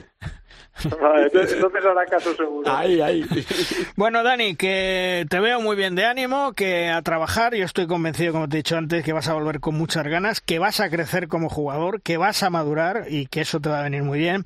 [0.85, 2.71] Entonces hará caso seguro.
[3.97, 8.33] Bueno, Dani, que te veo muy bien de ánimo, que a trabajar, yo estoy convencido,
[8.33, 10.91] como te he dicho antes, que vas a volver con muchas ganas, que vas a
[10.91, 14.19] crecer como jugador, que vas a madurar y que eso te va a venir muy
[14.19, 14.45] bien.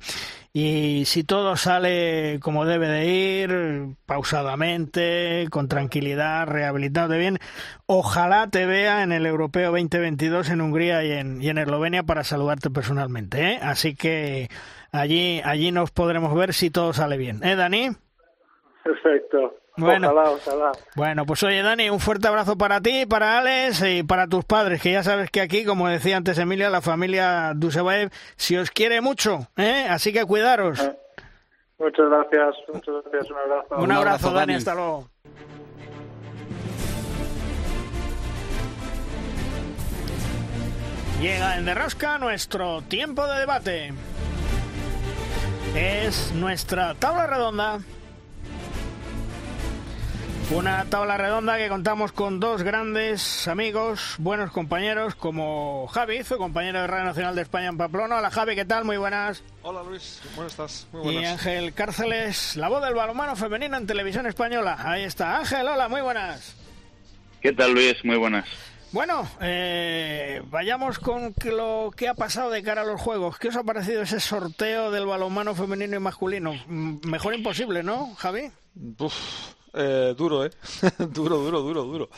[0.55, 7.39] Y si todo sale como debe de ir, pausadamente, con tranquilidad, rehabilitado bien,
[7.87, 12.23] ojalá te vea en el Europeo 2022 en Hungría y en, y en Eslovenia para
[12.23, 13.53] saludarte personalmente.
[13.53, 13.59] ¿eh?
[13.63, 14.47] Así que
[14.93, 17.43] Allí, allí nos podremos ver si todo sale bien.
[17.43, 17.89] ¿Eh, Dani?
[18.83, 19.55] Perfecto.
[19.75, 20.71] Bueno, ojalá, ojalá.
[20.95, 24.83] bueno, pues oye, Dani, un fuerte abrazo para ti, para Alex y para tus padres,
[24.83, 29.01] que ya sabes que aquí, como decía antes Emilia, la familia Dusebaev, si os quiere
[29.01, 29.87] mucho, ¿eh?
[29.89, 30.79] Así que cuidaros.
[30.79, 30.95] Eh,
[31.79, 33.75] muchas gracias, muchas gracias, un abrazo.
[33.77, 35.09] Un, abrazo, Dani, hasta luego.
[41.19, 43.93] Llega en Derrosca nuestro tiempo de debate
[45.75, 47.79] es nuestra tabla redonda.
[50.51, 56.81] Una tabla redonda que contamos con dos grandes amigos, buenos compañeros, como Javi, su compañero
[56.81, 58.17] de Radio Nacional de España en Pamplona.
[58.17, 58.85] Hola Javi, ¿qué tal?
[58.85, 59.41] Muy buenas.
[59.63, 60.87] Hola Luis, ¿cómo estás?
[60.91, 61.23] Muy buenas.
[61.23, 64.77] Y Ángel Cárceles, la voz del balonmano femenino en televisión española.
[64.79, 65.37] Ahí está.
[65.39, 66.55] Ángel, hola, muy buenas.
[67.41, 68.03] ¿Qué tal Luis?
[68.03, 68.45] Muy buenas.
[68.93, 73.39] Bueno, eh, vayamos con lo que ha pasado de cara a los juegos.
[73.39, 76.53] ¿Qué os ha parecido ese sorteo del balonmano femenino y masculino?
[76.67, 78.51] Mm, mejor imposible, ¿no, Javi?
[79.73, 80.51] Eh, duro, ¿eh?
[81.09, 82.09] duro, duro, duro, duro.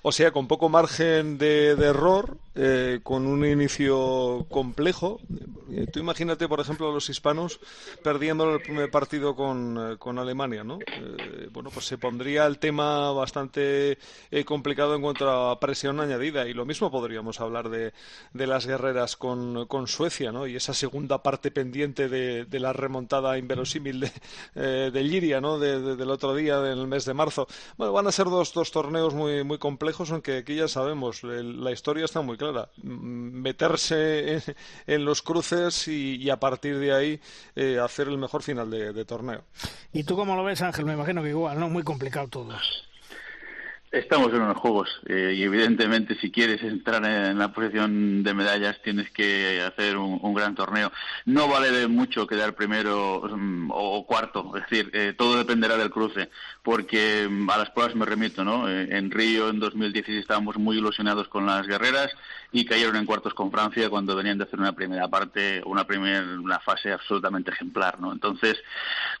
[0.00, 5.20] O sea, con poco margen de, error, eh, con un inicio complejo.
[5.70, 7.60] Eh, tú imagínate, por ejemplo, a los hispanos
[8.02, 10.78] perdiendo el primer partido con, con Alemania, ¿no?
[11.52, 13.98] bueno, pues se pondría el tema bastante
[14.44, 16.46] complicado en cuanto a presión añadida.
[16.46, 17.92] Y lo mismo podríamos hablar de,
[18.32, 20.46] de las guerreras con, con, Suecia, ¿no?
[20.46, 24.00] Y esa segunda parte pendiente de, de la remontada inverosímil
[24.54, 25.58] de, de Liria, ¿no?
[25.58, 27.46] del otro día, del mes de marzo.
[27.76, 31.72] Bueno, van a ser dos, dos torneos muy, muy complejos, aunque aquí ya sabemos, la
[31.72, 32.36] historia está muy
[32.82, 34.42] Meterse
[34.86, 37.20] en, los cruces y, a partir de ahí
[37.54, 39.42] eh, hacer el mejor final de, torneo.
[39.92, 40.84] ¿Y tú cómo lo ves, Ángel?
[40.84, 41.68] Me imagino que igual, ¿no?
[41.68, 42.54] Muy complicado todo.
[43.92, 48.80] Estamos en unos juegos eh, y evidentemente si quieres entrar en la posición de medallas
[48.82, 50.90] tienes que hacer un, gran torneo.
[51.26, 56.30] No vale mucho quedar primero mm, o, cuarto, es decir, eh, todo dependerá del cruce,
[56.62, 58.66] porque mm, a las pruebas me remito, ¿no?
[58.66, 62.10] Eh, en Río en 2016 estábamos muy ilusionados con las guerreras
[62.50, 66.22] y cayeron en cuartos con Francia cuando venían de hacer una primera parte, una primera
[66.40, 68.10] una fase absolutamente ejemplar, ¿no?
[68.10, 68.56] Entonces,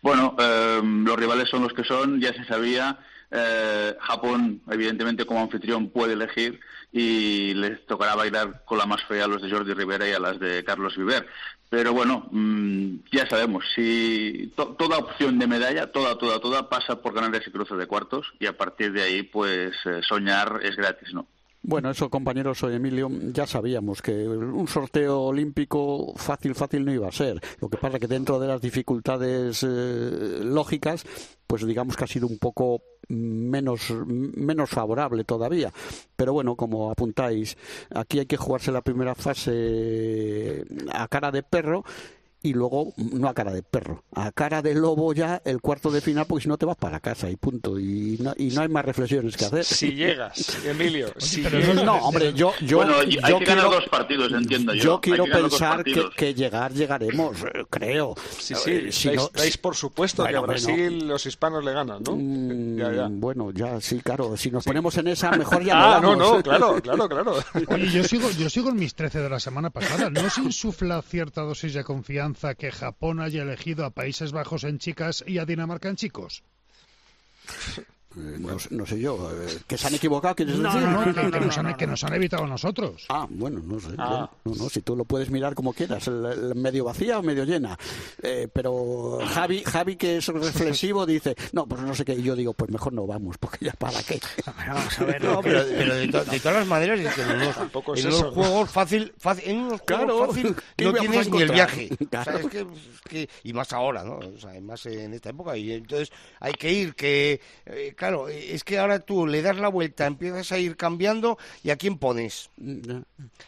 [0.00, 2.98] bueno, los rivales son los que son, ya se sabía
[3.32, 6.60] eh, Japón, evidentemente, como anfitrión puede elegir
[6.92, 10.18] y les tocará bailar con la más fea a los de Jordi Rivera y a
[10.18, 11.26] las de Carlos Viver.
[11.70, 17.14] Pero bueno, mm, ya sabemos, si toda opción de medalla, toda, toda, toda, pasa por
[17.14, 21.14] ganar ese cruce de cuartos y a partir de ahí, pues eh, soñar es gratis,
[21.14, 21.26] ¿no?
[21.64, 27.06] Bueno, eso compañeros, soy Emilio, ya sabíamos que un sorteo olímpico fácil, fácil no iba
[27.06, 27.40] a ser.
[27.60, 31.04] Lo que pasa que dentro de las dificultades eh, lógicas,
[31.46, 35.72] pues digamos que ha sido un poco menos, menos favorable todavía.
[36.16, 37.56] Pero bueno, como apuntáis,
[37.94, 41.84] aquí hay que jugarse la primera fase a cara de perro
[42.42, 46.00] y luego no a cara de perro, a cara de lobo ya el cuarto de
[46.00, 47.78] final, porque si no te vas para casa y punto.
[47.78, 49.64] Y no, y no hay más reflexiones que hacer.
[49.64, 51.12] Si llegas, Emilio.
[51.18, 54.82] Si No, hombre, yo, yo, bueno, hay yo que quiero, dos partidos, entiendo yo.
[54.82, 58.14] Yo quiero pensar que, que, llegar, llegaremos, eh, creo.
[58.38, 62.16] Sí, sí, eh, si dais, por supuesto que a Brasil los hispanos le ganan, ¿no?
[62.16, 63.08] Mm, ya, ya.
[63.08, 64.36] Bueno, ya, sí, claro.
[64.36, 67.36] Si nos ponemos en esa, mejor ya ah, no, no, claro, claro, claro.
[67.68, 70.10] Oye, yo sigo, yo sigo en mis 13 de la semana pasada.
[70.10, 74.78] ¿No se insufla cierta dosis de confianza que Japón haya elegido a Países Bajos en
[74.78, 76.42] chicas y a Dinamarca en chicos?
[78.16, 78.38] Eh,
[78.70, 79.30] no, sé yo.
[79.30, 80.34] Eh, ¿Que se han equivocado?
[80.34, 80.88] ¿Quieres no, decir?
[80.88, 83.06] No, que, nos han, que, nos han, evitado a nosotros.
[83.08, 83.88] Ah, bueno, no sé.
[83.98, 84.30] Ah.
[84.44, 87.78] no, no, si tú lo puedes mirar como quieras, medio vacía o medio llena.
[88.22, 92.14] Eh, pero Javi, Javi, que es reflexivo, dice, no, pues no sé qué.
[92.14, 94.20] Y yo digo, pues mejor no vamos, porque ya para qué.
[94.66, 95.22] Vamos a ver.
[95.22, 97.56] No, pero, pero de, todas las maneras, es que en unos,
[97.98, 101.88] en unos juegos fácil, fácil, en unos claro, fácil no tienes ni el viaje.
[102.10, 102.36] Claro.
[102.36, 104.16] O sea, es que, y más ahora, ¿no?
[104.16, 105.56] O sea, más en esta época.
[105.56, 107.40] Y entonces hay que ir, que
[108.02, 111.76] claro, es que ahora tú le das la vuelta, empiezas a ir cambiando y ¿a
[111.76, 112.50] quién pones?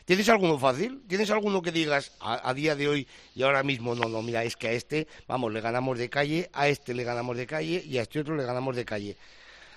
[0.05, 1.03] ¿Tienes alguno fácil?
[1.09, 4.55] ¿Tienes alguno que digas a, día de hoy y ahora mismo, no, no, mira, es
[4.57, 7.99] que a este, vamos, le ganamos de calle, a este le ganamos de calle y
[7.99, 9.17] a este otro le ganamos de calle?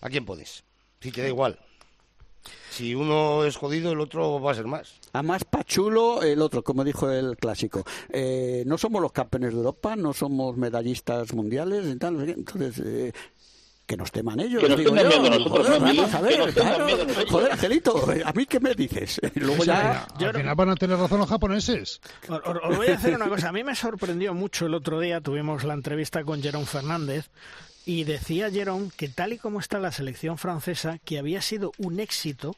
[0.02, 0.64] ¿A quién pones?
[1.02, 1.58] Si te da igual.
[2.70, 5.00] Si uno es jodido, el otro va a ser más.
[5.14, 7.84] A más pachulo, el otro, como dijo el clásico.
[8.10, 13.12] Eh, no somos los campeones de Europa, no somos medallistas mundiales, entonces eh,
[13.88, 14.62] que nos teman ellos.
[14.62, 15.04] Que nos digo yo.
[15.04, 19.20] nosotros, joder, vamos a ver, joder, Angelito, ¿a mí qué me dices?
[19.36, 20.04] luego ya...
[20.04, 22.02] al final van a tener razón los japoneses.
[22.28, 25.22] Os, os voy a decir una cosa, a mí me sorprendió mucho el otro día,
[25.22, 27.30] tuvimos la entrevista con Jerón Fernández,
[27.86, 32.02] y decía Jerón que tal y como está la selección francesa, que había sido un
[32.02, 32.58] éxito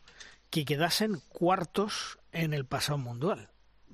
[0.50, 3.50] que quedasen cuartos en el pasado mundial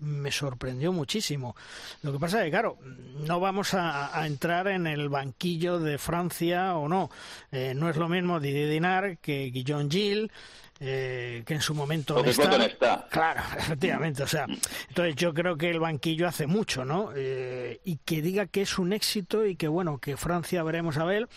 [0.06, 1.56] me sorprendió muchísimo.
[2.04, 2.78] Lo que pasa es que, claro,
[3.28, 7.10] no vamos a, entrar en el banquillo de Francia o no.
[7.52, 10.30] Eh, no es lo mismo Didier Dinar que Guillaume Gilles,
[10.80, 13.08] eh, que en su momento está.
[13.10, 14.24] Claro, efectivamente.
[14.24, 14.46] O sea,
[14.90, 17.12] entonces yo creo que el banquillo hace mucho, ¿no?
[17.16, 21.06] Eh, y que diga que es un éxito y que bueno, que Francia veremos a
[21.06, 21.30] ver.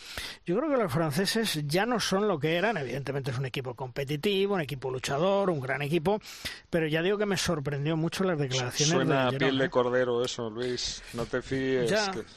[0.45, 2.77] Yo creo que los franceses ya no son lo que eran.
[2.79, 6.21] Evidentemente es un equipo competitivo, un equipo luchador, un gran equipo.
[6.69, 8.93] Pero ya digo que me sorprendió mucho las declaraciones.
[8.93, 11.01] Suena a piel de cordero eso, Luis.
[11.15, 11.93] No te fíes.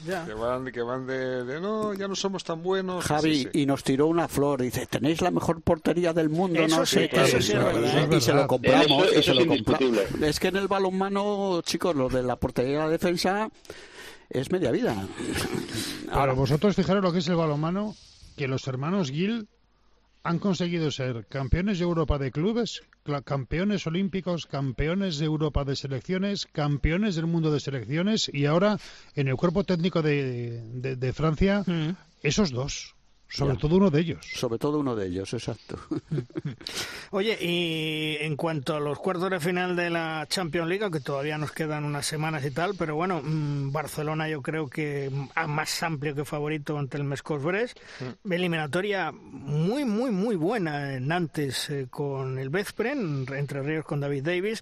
[0.05, 3.05] que, van, que van de, no, ya no somos tan buenos.
[3.05, 4.61] Javi, y nos tiró una flor.
[4.61, 6.85] Dice, tenéis la mejor portería del mundo, ¿no?
[6.91, 7.09] Sí,
[8.17, 9.07] y se lo compramos.
[10.21, 13.49] es, que en el balonmano, chicos, lo de la portería y la defensa
[14.29, 15.07] es media vida.
[16.11, 17.95] Para vosotros, fijaros lo que es el balonmano,
[18.35, 19.47] que los hermanos Gil
[20.23, 22.81] han conseguido ser campeones de Europa de clubes,
[23.23, 28.77] campeones olímpicos, campeones de Europa de selecciones, campeones del mundo de selecciones y ahora
[29.15, 30.61] en el cuerpo técnico de,
[30.95, 31.95] de, Francia, mm.
[32.21, 32.95] esos dos.
[33.31, 34.25] Sobre todo uno de ellos.
[34.33, 35.79] Sobre todo uno de ellos, exacto.
[37.11, 41.37] Oye, y en cuanto a los cuartos de final de la Champions League, que todavía
[41.37, 45.09] nos quedan unas semanas y tal, pero bueno, mm, Barcelona yo creo que
[45.47, 47.79] más amplio que favorito ante el Mescos Brest.
[48.25, 48.33] Mm.
[48.33, 54.23] Eliminatoria muy, muy, muy buena en Nantes eh, con el Bezpren, entre Ríos con David
[54.23, 54.61] Davis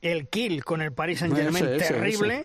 [0.00, 2.44] el Kill con el Paris Saint Germain terrible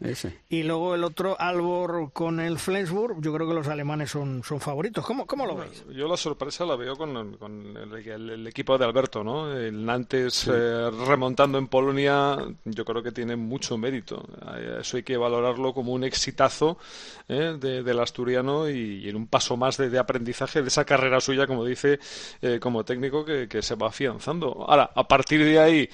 [0.49, 4.60] y luego el otro Albor con el Flensburg yo creo que los alemanes son, son
[4.60, 5.86] favoritos ¿Cómo, ¿cómo lo veis?
[5.93, 9.56] yo la sorpresa la veo con, con el, equipo de Alberto ¿no?
[9.56, 14.26] el Nantes eh, remontando en Polonia yo creo que tiene mucho mérito
[14.80, 16.80] eso hay que valorarlo como un exitazo
[17.28, 17.58] ¿eh?
[17.60, 21.99] del asturiano y, en un paso más de, aprendizaje de esa carrera suya como dice
[22.41, 25.89] eh, como técnico que, que, se va afianzando ahora a partir de ahí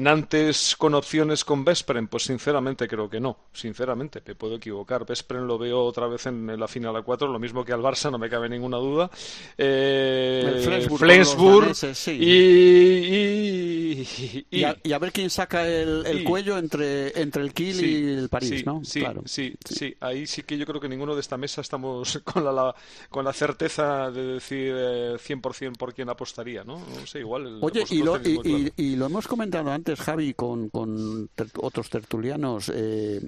[0.00, 2.08] Nantes con opciones con Vespren?
[2.08, 3.36] Pues sinceramente creo que no.
[3.52, 5.06] Sinceramente, me puedo equivocar.
[5.06, 8.10] Vespren lo veo otra vez en, la final a 4, lo mismo que al Barça,
[8.10, 9.10] no me cabe ninguna duda.
[9.56, 11.72] Eh, Flensburg,
[12.08, 14.06] y,
[14.50, 18.82] y, a, ver quién saca el, cuello entre, entre el Kiel y el París, ¿no?
[18.84, 19.22] Sí, claro.
[19.26, 22.74] sí, sí, Ahí sí que yo creo que ninguno de esta mesa estamos con la,
[23.08, 26.78] con la certeza de decir 100% eh, por quién apostaría, ¿no?
[26.78, 27.58] No sé, igual.
[27.60, 32.70] Oye, y lo, y, lo hemos comentado antes, Javi, con con otros tertulianos.
[32.74, 33.20] Eh,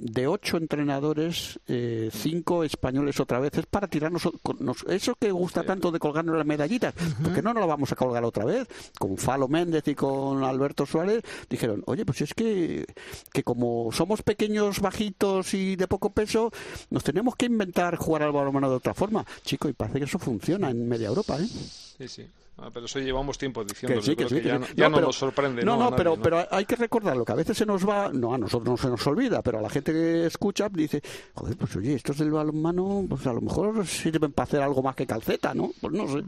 [0.00, 3.52] de ocho entrenadores, eh, cinco españoles otra vez.
[3.58, 4.28] Es para tirarnos
[4.88, 6.94] eso que gusta tanto de colgarnos las medallitas.
[7.22, 8.68] porque no nos lo vamos a colgar otra vez?
[8.96, 12.86] Con Falo Méndez y con Alberto Suárez dijeron, oye, pues es que,
[13.32, 16.52] que como somos pequeños, bajitos y de poco peso,
[16.90, 19.26] nos tenemos que inventar jugar al balonmano de otra forma.
[19.42, 21.46] Chico, y parece que eso funciona en media Europa, ¿eh?
[21.48, 22.26] Sí, sí.
[22.60, 24.42] Ah, pero eso llevamos tiempo diciendo que,
[24.74, 25.62] ya, no, nos sorprende.
[25.62, 28.38] No, no, pero, pero hay que recordarlo, que a veces se nos va, no, a
[28.38, 31.00] nosotros no se nos olvida, pero a la gente que escucha dice,
[31.34, 34.96] joder, pues oye, estos del balonmano, pues a lo mejor sirven para hacer algo más
[34.96, 35.70] que calceta, ¿no?
[35.80, 36.24] Pues no sé.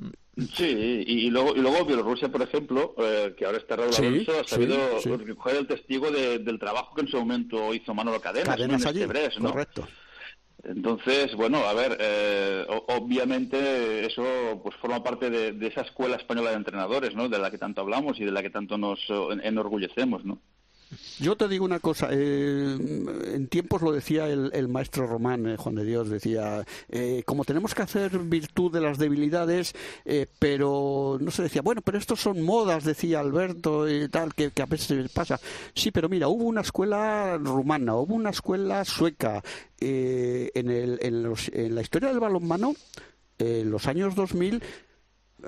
[0.54, 4.44] Sí, y, luego, y luego Bielorrusia, por ejemplo, eh, que ahora está Raúl Alonso, ha
[4.46, 4.78] sabido
[5.18, 9.04] recoger el testigo del trabajo que en su momento hizo Manolo Cadenas, Cadenas allí,
[9.40, 9.50] ¿no?
[9.50, 9.86] correcto.
[10.62, 16.56] Entonces, bueno, a ver, eh, obviamente eso pues forma parte de, esa escuela española de
[16.56, 17.28] entrenadores, ¿no?
[17.28, 19.00] De la que tanto hablamos y de la que tanto nos
[19.42, 20.38] enorgullecemos, ¿no?
[21.20, 22.76] Yo te digo una cosa, eh,
[23.34, 27.74] en tiempos lo decía el, maestro román, eh, Juan de Dios, decía, eh, como tenemos
[27.74, 29.74] que hacer virtud de las debilidades,
[30.38, 34.66] pero no se decía, bueno, pero estos son modas, decía Alberto y tal, que, a
[34.66, 35.38] veces pasa.
[35.74, 39.42] Sí, pero mira, hubo una escuela rumana, hubo una escuela sueca,
[39.78, 42.74] en, el, en, en la historia del balonmano,
[43.38, 44.62] en los años 2000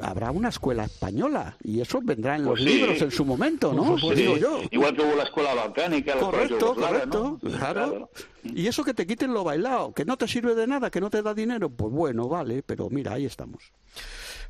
[0.01, 3.97] habrá una escuela española y eso vendrá en los pues libros en su momento, ¿no?
[4.01, 4.61] Pues digo yo.
[4.71, 8.11] Igual que hubo la escuela balcánica, correcto, correcto, claro.
[8.45, 11.11] Y eso que te quiten lo bailado, que no te sirve de nada, que no
[11.11, 13.73] te da dinero, pues bueno, vale, pero mira, ahí estamos.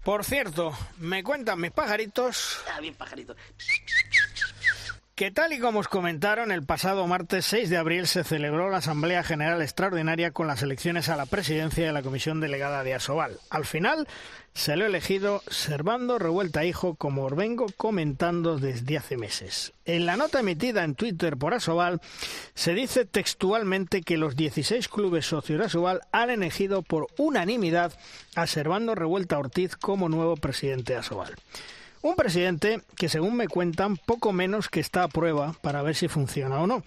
[0.05, 2.59] Por cierto, me cuentan mis pajaritos.
[2.75, 3.37] Ah, bien pajaritos
[5.15, 8.79] que tal y como os comentaron, el pasado martes 6 de abril se celebró la
[8.79, 13.39] Asamblea General Extraordinaria con las elecciones a la presidencia de la Comisión Delegada de Asobal.
[13.51, 14.09] Al final
[14.55, 19.75] se lo elegido Servando Revuelta Hijo, como os vengo comentando desde hace meses.
[19.85, 22.01] En la nota emitida en Twitter por Asobal
[22.55, 27.93] se dice textualmente que los 16 clubes socios de Asobal han elegido por unanimidad
[28.35, 31.35] a Servando Revuelta Ortiz como nuevo presidente de Asobal.
[32.03, 36.09] Un presidente que, según me cuentan, poco menos que está a prueba para ver si
[36.09, 36.83] funciona o no.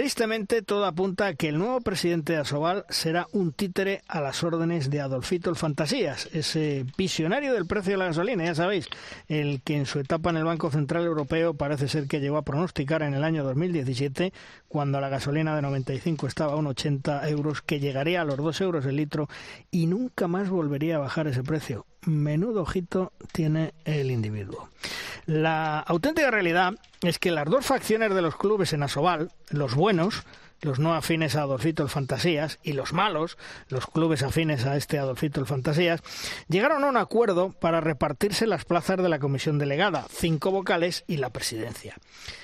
[0.00, 4.42] Tristemente, todo apunta a que el nuevo presidente de Asobal será un títere a las
[4.42, 8.86] órdenes de Adolfito el Fantasías, ese visionario del precio de la gasolina, ya sabéis,
[9.28, 12.44] el que en su etapa en el Banco Central Europeo parece ser que llegó a
[12.46, 14.32] pronosticar en el año 2017,
[14.68, 18.86] cuando la gasolina de 95 estaba a 1,80 euros, que llegaría a los 2 euros
[18.86, 19.28] el litro
[19.70, 24.68] y nunca más volvería a bajar ese precio menudo ojito tiene el individuo.
[25.30, 30.24] La auténtica realidad es que las dos facciones de los clubes en Asobal, los buenos,
[30.60, 34.98] los no afines a Adolfito el Fantasías, y los malos, los clubes afines a este
[34.98, 36.02] Adolfito el Fantasías,
[36.48, 41.18] llegaron a un acuerdo para repartirse las plazas de la comisión delegada, cinco vocales y
[41.18, 41.94] la presidencia.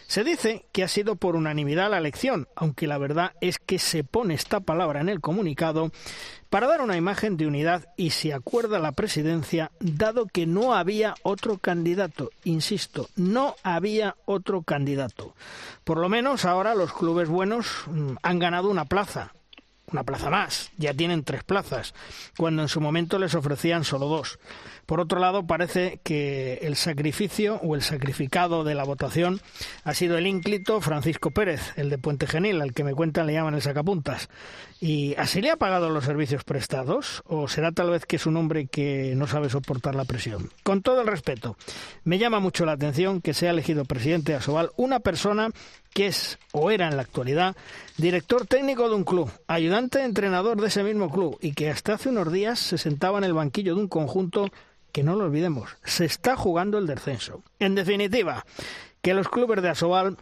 [0.06, 4.04] Se dice que ha sido por unanimidad la elección, aunque la verdad es que se
[4.04, 5.90] pone esta palabra en el comunicado
[6.48, 11.14] para dar una imagen de unidad y se acuerda la presidencia, dado que no había
[11.22, 12.30] otro candidato.
[12.44, 15.34] Insisto, no había otro candidato.
[15.82, 19.34] Por lo menos ahora los clubes buenos mm, han ganado una plaza,
[19.90, 21.94] una plaza más, ya tienen tres plazas,
[22.36, 24.38] cuando en su momento les ofrecían solo dos.
[24.86, 29.40] Por otro lado, parece que el sacrificio o el sacrificado de la votación
[29.82, 33.32] ha sido el ínclito Francisco Pérez, el de Puente Genil, al que me cuentan le
[33.32, 34.28] llaman el sacapuntas.
[34.80, 37.22] ¿Y así le ha pagado los servicios prestados?
[37.26, 40.50] ¿O será tal vez que es un hombre que no sabe soportar la presión?
[40.62, 41.56] Con todo el respeto,
[42.04, 45.50] me llama mucho la atención que sea elegido presidente de Asobal una persona
[45.92, 47.56] que es o era en la actualidad
[47.96, 52.10] director técnico de un club, ayudante entrenador de ese mismo club y que hasta hace
[52.10, 54.50] unos días se sentaba en el banquillo de un conjunto
[54.96, 57.42] que no lo olvidemos, se está jugando el descenso.
[57.58, 58.46] En definitiva,
[59.02, 60.16] que los clubes de Asobal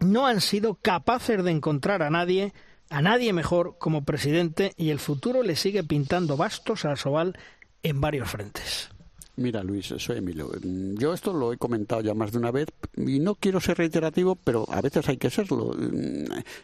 [0.00, 2.52] no han sido capaces de encontrar a nadie,
[2.90, 7.38] a nadie mejor como presidente y el futuro le sigue pintando bastos a Asobal
[7.84, 8.90] en varios frentes.
[9.38, 10.50] Mira, Luis, soy Emilio.
[10.62, 14.34] Yo esto lo he comentado ya más de una vez y no quiero ser reiterativo,
[14.34, 15.76] pero a veces hay que serlo.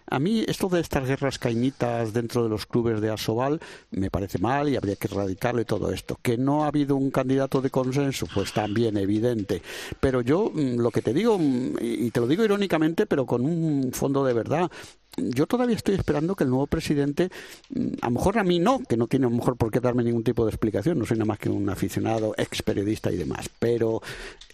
[0.07, 3.61] A mí esto de estas guerras cainitas dentro de los clubes de Asobal
[3.91, 6.19] me parece mal y habría que erradicarlo y todo esto.
[6.23, 9.61] Que no ha habido un candidato de consenso, pues también evidente.
[10.01, 13.45] Pero yo mm, lo que te digo, mm, y te lo digo irónicamente, pero con
[13.45, 14.71] un fondo de verdad,
[15.17, 17.31] yo todavía estoy esperando que el nuevo presidente,
[17.71, 19.81] mm, a lo mejor a mí no, que no tiene a lo mejor por qué
[19.81, 23.17] darme ningún tipo de explicación, no soy nada más que un aficionado, ex periodista y
[23.17, 24.01] demás, pero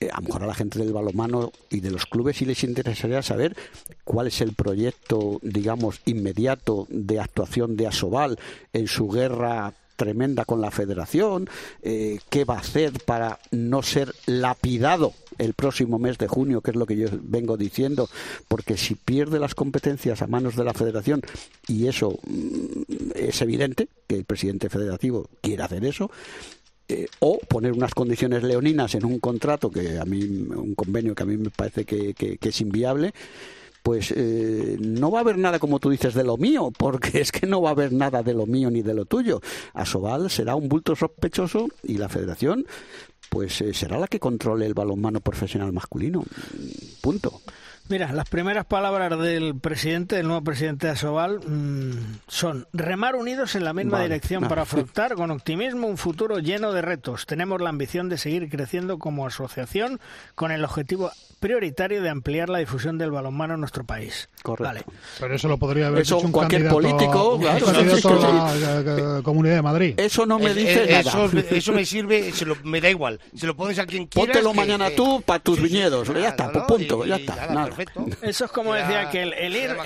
[0.00, 2.64] eh, a lo mejor a la gente del balomano y de los clubes sí les
[2.64, 3.56] interesaría saber
[4.04, 8.38] cuál es el proyecto, digamos, inmediato de actuación de Asobal
[8.72, 11.50] en su guerra tremenda con la federación,
[11.82, 16.70] eh, qué va a hacer para no ser lapidado el próximo mes de junio, que
[16.70, 18.08] es lo que yo vengo diciendo,
[18.46, 21.20] porque si pierde las competencias a manos de la federación,
[21.66, 26.10] y eso mm, es evidente que el presidente federativo quiere hacer eso,
[26.88, 31.22] eh, o poner unas condiciones leoninas en un contrato que a mí un convenio que
[31.24, 33.12] a mí me parece que es inviable
[33.88, 37.32] pues eh, no va a haber nada, como tú dices, de lo mío, porque es
[37.32, 39.40] que no va a haber nada de lo mío ni de lo tuyo.
[39.72, 42.66] Asobal será un bulto sospechoso y la federación
[43.30, 46.22] pues eh, será la que controle el balonmano profesional masculino.
[47.00, 47.40] Punto.
[47.90, 53.54] Mira, las primeras palabras del presidente, del nuevo presidente de Asobal, mm, son remar unidos
[53.54, 57.24] en la misma dirección para afrontar con optimismo un futuro lleno de retos.
[57.24, 60.00] Tenemos la ambición de seguir creciendo como asociación
[60.34, 61.10] con el objetivo
[61.40, 64.28] prioritario de ampliar la difusión del balonmano en nuestro país.
[64.56, 64.92] Correcto.
[65.20, 69.94] Pero eso lo podría haber hecho un cualquier político, claro, la, Comunidad de Madrid.
[69.98, 71.28] Eso no me dice nada.
[71.50, 73.20] Eso, me sirve, se lo, me da igual.
[73.34, 74.32] Se lo pones a quien quiera.
[74.32, 76.08] Póntelo mañana tú para tus viñedos.
[76.08, 77.46] ya está, punto, ya está.
[77.46, 77.66] nada.
[77.66, 78.06] perfecto.
[78.22, 79.76] Eso es como decía que el, ir,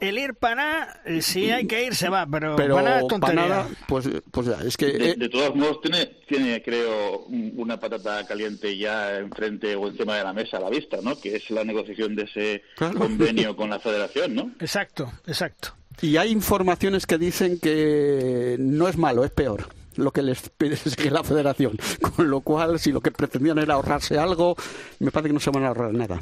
[0.00, 4.46] el, ir para si hay que ir se va, pero, pero para nada, pues, pues
[4.46, 4.86] ya, es que...
[4.86, 7.24] De, eh, todos modos, tiene, tiene, creo,
[7.56, 11.18] una patata caliente ya enfrente o encima de la mesa a la vista, ¿no?
[11.18, 14.52] Que es la negociación de ese convenio con la federación, ¿no?
[14.60, 15.70] Exacto, exacto.
[16.02, 20.76] Y hay informaciones que dicen que no es malo, es peor lo que les pide
[21.10, 21.76] la federación.
[22.00, 24.56] Con lo cual, si lo que pretendían era ahorrarse algo,
[24.98, 26.20] me parece que no se van a ahorrar nada.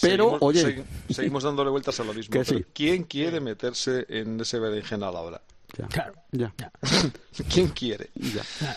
[0.00, 0.84] Pero, oye.
[1.10, 2.40] seguimos dándole vueltas a lo mismo.
[2.72, 5.42] ¿Quién quiere meterse en ese berenjenal ahora?
[5.90, 6.54] Claro, ya.
[7.52, 8.10] ¿Quién quiere?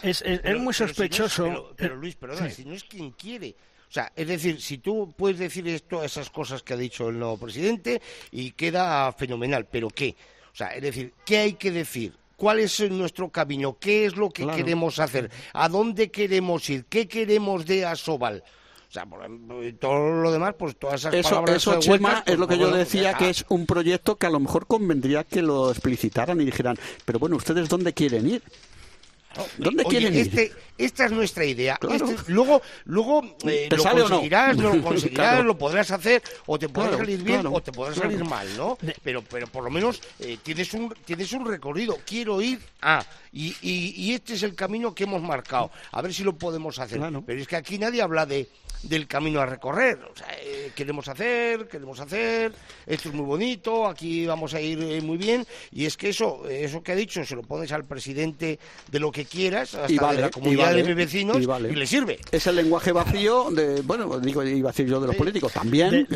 [0.01, 0.23] Es,
[0.59, 1.73] muy sospechoso.
[1.77, 3.55] Pero, Luis, perdona, si no es quien quiere.
[3.89, 7.19] O sea, es decir, si tú puedes decir esto, esas cosas que ha dicho el
[7.19, 8.01] nuevo presidente
[8.31, 10.15] y queda fenomenal, pero ¿qué?
[10.51, 12.13] O sea, es decir, ¿qué hay que decir?
[12.35, 13.77] ¿Cuál es nuestro camino?
[13.79, 15.31] ¿Qué es lo que queremos hacer?
[15.53, 16.85] ¿A dónde queremos ir?
[16.85, 18.43] ¿Qué queremos de Asobal?
[18.89, 19.05] O sea,
[19.79, 22.71] todo lo demás, pues todas esas eso, palabras Eso, Chema, es lo pues que yo
[22.71, 26.77] decía, que es un proyecto que a lo mejor convendría que lo explicitaran y dijeran,
[27.03, 28.43] pero bueno, ¿ustedes dónde quieren ir?
[29.57, 30.21] ¿Dónde quieren ir?
[30.21, 31.79] Este, esta es nuestra idea.
[31.89, 34.73] Este, luego, luego eh, lo conseguirás, no?
[34.73, 38.47] lo conseguirás, lo podrás hacer, o te podrá salir bien o te podrá salir mal,
[38.57, 38.77] ¿no?
[39.03, 41.97] Pero, pero por lo menos eh, tienes un tienes un recorrido.
[42.05, 45.71] Quiero ir a y, y, este es el camino que hemos marcado.
[45.91, 46.99] A ver si lo podemos hacer.
[47.25, 48.47] Pero es que aquí nadie habla de
[48.83, 49.99] del camino a recorrer.
[50.11, 52.53] O sea, eh, queremos hacer, queremos hacer,
[52.85, 55.45] esto es muy bonito, aquí vamos a ir eh, muy bien.
[55.71, 58.59] Y es que eso, eso que ha dicho, se lo pones al presidente
[58.91, 62.19] de lo que quieras, hasta de la comunidad de mis vecinos, y, le sirve.
[62.31, 66.07] Es el lenguaje vacío de, bueno, digo, iba a decir yo de los políticos también,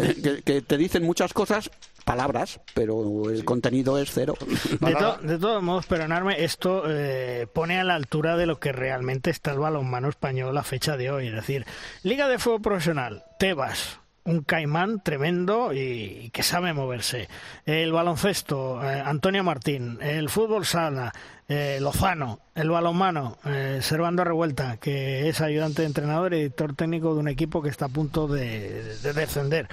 [0.45, 1.69] que, te dicen muchas cosas
[2.03, 4.35] palabras, pero el contenido es cero.
[4.79, 9.51] De, todos modos, perdonarme, esto eh, pone a la altura de lo que realmente está
[9.51, 11.27] el balonmano español a fecha de hoy.
[11.27, 11.65] Es decir,
[12.03, 17.28] Liga de Fútbol Profesional, Tebas, un caimán tremendo y, que sabe moverse.
[17.65, 21.14] El baloncesto, eh, Antonio Martín, el fútbol sala,
[21.48, 23.38] eh, Lozano, el balonmano,
[23.82, 27.86] Servando Revuelta, que es ayudante de entrenador y editor técnico de un equipo que está
[27.86, 29.68] a punto de descender.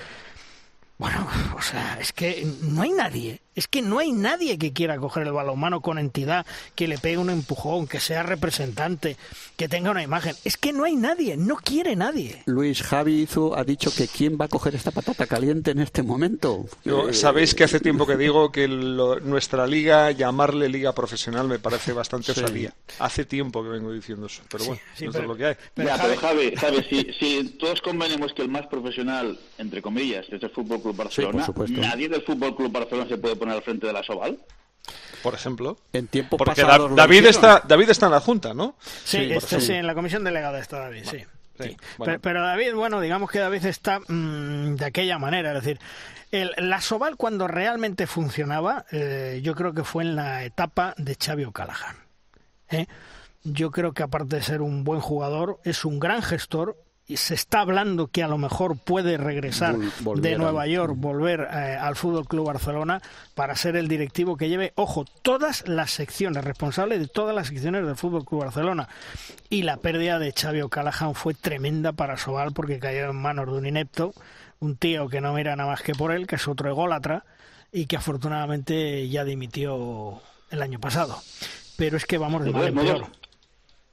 [0.98, 4.98] Bueno, o sea, es que no hay nadie, es que no hay nadie que quiera
[4.98, 9.16] coger el balonmano con entidad, que le pegue un empujón, que sea representante,
[9.56, 10.36] que tenga una imagen.
[10.44, 12.42] Es que no hay nadie, no quiere nadie.
[12.46, 16.66] Luis Javi ha dicho que quién va a coger esta patata caliente en este momento.
[16.84, 21.92] Eh, Sabéis que hace tiempo que digo que nuestra liga, llamarle liga profesional, me parece
[21.92, 22.72] bastante osadía.
[23.00, 25.54] Hace tiempo que vengo diciendo eso, pero bueno, eso es lo que hay.
[25.74, 26.54] Pero, Javi,
[26.88, 32.08] si, si todos convenemos que el más profesional, entre comillas, es el fútbol Barcelona, nadie
[32.08, 34.38] del Fútbol Club Barcelona se puede poner al frente de la Soval.
[35.22, 35.78] Por ejemplo.
[35.92, 38.76] En tiempo Porque David está David está en la junta, ¿no?
[39.04, 41.26] Sí, este, sí, en la comisión delegada está David, sí.
[42.22, 45.80] pero, David, bueno, digamos que David está mm, de aquella manera, es decir,
[46.30, 51.16] el, la Soval cuando realmente funcionaba, eh, yo creo que fue en la etapa de
[51.16, 51.96] Xavi O'Callaghan.
[52.70, 52.86] ¿eh?
[53.44, 56.76] Yo creo que aparte de ser un buen jugador, es un gran gestor
[57.16, 61.96] se está hablando que a lo mejor puede regresar de Nueva York, volver eh, al
[61.96, 63.00] Fútbol Club Barcelona
[63.34, 67.86] para ser el directivo que lleve, ojo, todas las secciones, responsable de todas las secciones
[67.86, 68.88] del Fútbol Club Barcelona.
[69.48, 73.52] Y la pérdida de Xavi O'Callaghan fue tremenda para Sobal porque cayó en manos de
[73.52, 74.12] un inepto,
[74.60, 77.24] un tío que no mira nada más que por él, que es otro ególatra
[77.72, 80.20] y que afortunadamente ya dimitió
[80.50, 81.18] el año pasado.
[81.76, 83.06] Pero es que vamos de mal en peor.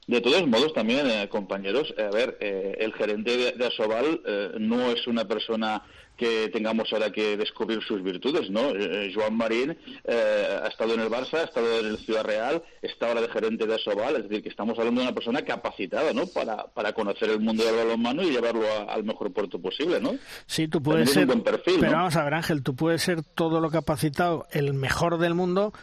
[0.06, 4.92] De todos modos, también, eh, compañeros, a ver, eh, el gerente de, Asobal eh, no
[4.92, 5.82] es una persona
[6.16, 8.72] que tengamos ahora que descubrir sus virtudes, ¿no?
[9.14, 9.76] Joan Marín
[10.08, 13.66] ha estado en el Barça, ha estado en el Ciudad Real, está ahora de gerente
[13.66, 16.26] de Asobal, es decir, que estamos hablando de una persona capacitada, ¿no?
[16.26, 20.14] Para, para conocer el mundo del balonmano y llevarlo al mejor puerto posible, ¿no?
[20.46, 24.46] Sí, tú puedes ser, pero vamos a ver, Ángel, tú puedes ser todo lo capacitado,
[24.52, 25.74] el mejor del mundo,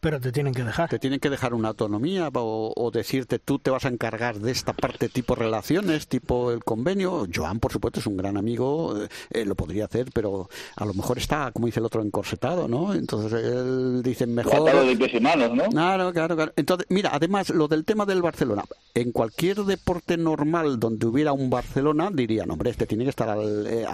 [0.00, 0.88] pero te tienen que dejar.
[0.88, 4.72] Te tienen que dejar una autonomía o, decirte tú te vas a encargar de esta
[4.72, 7.26] parte tipo relaciones, tipo el convenio.
[7.32, 8.94] Joan, por supuesto, es un gran amigo,
[9.30, 12.94] eh, lo podría hacer, pero a lo mejor está, como dice el otro, encorsetado, ¿no?
[12.94, 14.64] Entonces él dice mejor.
[14.70, 15.64] De manos, ¿no?
[15.64, 16.52] Claro, claro, claro.
[16.56, 18.64] Entonces, mira, además, lo del tema del Barcelona.
[18.94, 23.86] En cualquier deporte normal donde hubiera un Barcelona, dirían, hombre, este tiene que estar eh,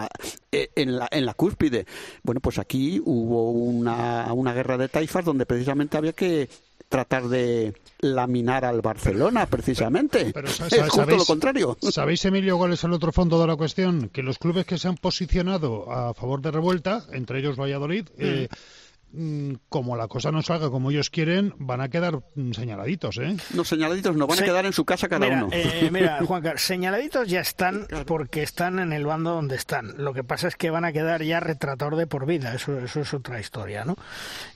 [0.52, 1.86] eh, en, la, en la cúspide.
[2.22, 6.48] Bueno, pues aquí hubo una, una guerra de taifas donde precisamente había que
[6.88, 10.30] tratar de laminar al Barcelona, precisamente.
[10.32, 11.76] Pero, es justo lo contrario.
[11.90, 14.10] ¿Sabéis, Emilio, cuál es el otro fondo de la cuestión?
[14.10, 18.20] Que los clubes que se han posicionado a favor de revuelta, entre ellos Valladolid, mm.
[18.20, 18.48] eh,
[19.68, 23.36] como la cosa no salga como ellos quieren, van a quedar mm, señaladitos, ¿eh?
[23.54, 25.48] No, señaladitos no, van a quedar en su casa cada mira, uno.
[25.52, 29.94] Eh, mira, Juan Carlos, señaladitos ya están porque están en el bando donde están.
[29.98, 33.00] Lo que pasa es que van a quedar ya retratador de por vida, eso, eso
[33.00, 33.96] es otra historia, ¿no?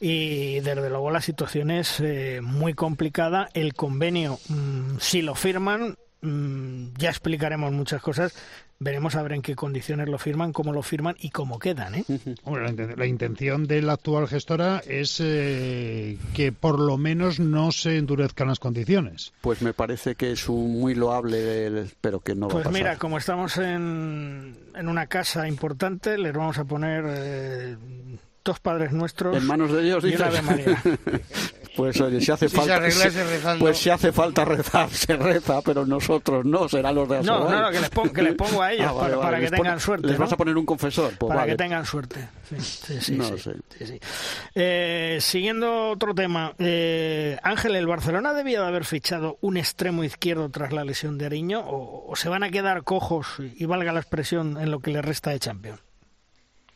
[0.00, 3.48] Y desde luego la situación es eh, muy complicada.
[3.54, 8.34] El convenio, mm, si lo firman, mm, ya explicaremos muchas cosas.
[8.80, 11.96] Veremos a ver en qué condiciones lo firman, cómo lo firman y cómo quedan.
[11.96, 12.04] ¿eh?
[12.96, 18.46] la, intención de la actual gestora es eh, que por lo menos no se endurezcan
[18.46, 19.32] las condiciones.
[19.40, 22.82] Pues me parece que es un muy loable, pero que no pues va a pasar.
[22.82, 27.76] mira, como estamos en, en, una casa importante, les vamos a poner eh,
[28.48, 29.36] dos padres nuestros.
[29.36, 30.82] En manos de Dios, y una de María.
[31.76, 33.64] Pues oye, si hace Si falta, se arreglase rezando.
[33.64, 37.52] pues si hace falta rezar, se reza, pero nosotros no, serán los de No, Asobal.
[37.52, 39.40] no, no, que les, pongo, que les pongo a ellos Ah, vale, para, vale, para
[39.50, 40.06] que tengan suerte.
[40.08, 40.24] Les ¿no?
[40.24, 41.52] vas a poner un confesor, pues para vale.
[41.52, 42.28] que tengan suerte.
[42.48, 43.52] Sí, sí, sí, No sí, sé.
[43.78, 44.00] sí, sí.
[44.56, 50.48] Eh, siguiendo otro tema, eh, Ángel, ¿el Barcelona debía de haber fichado un extremo izquierdo
[50.50, 54.00] tras la lesión de Ariño o, o se van a quedar cojos y valga la
[54.00, 55.78] expresión en lo que le resta de Champions?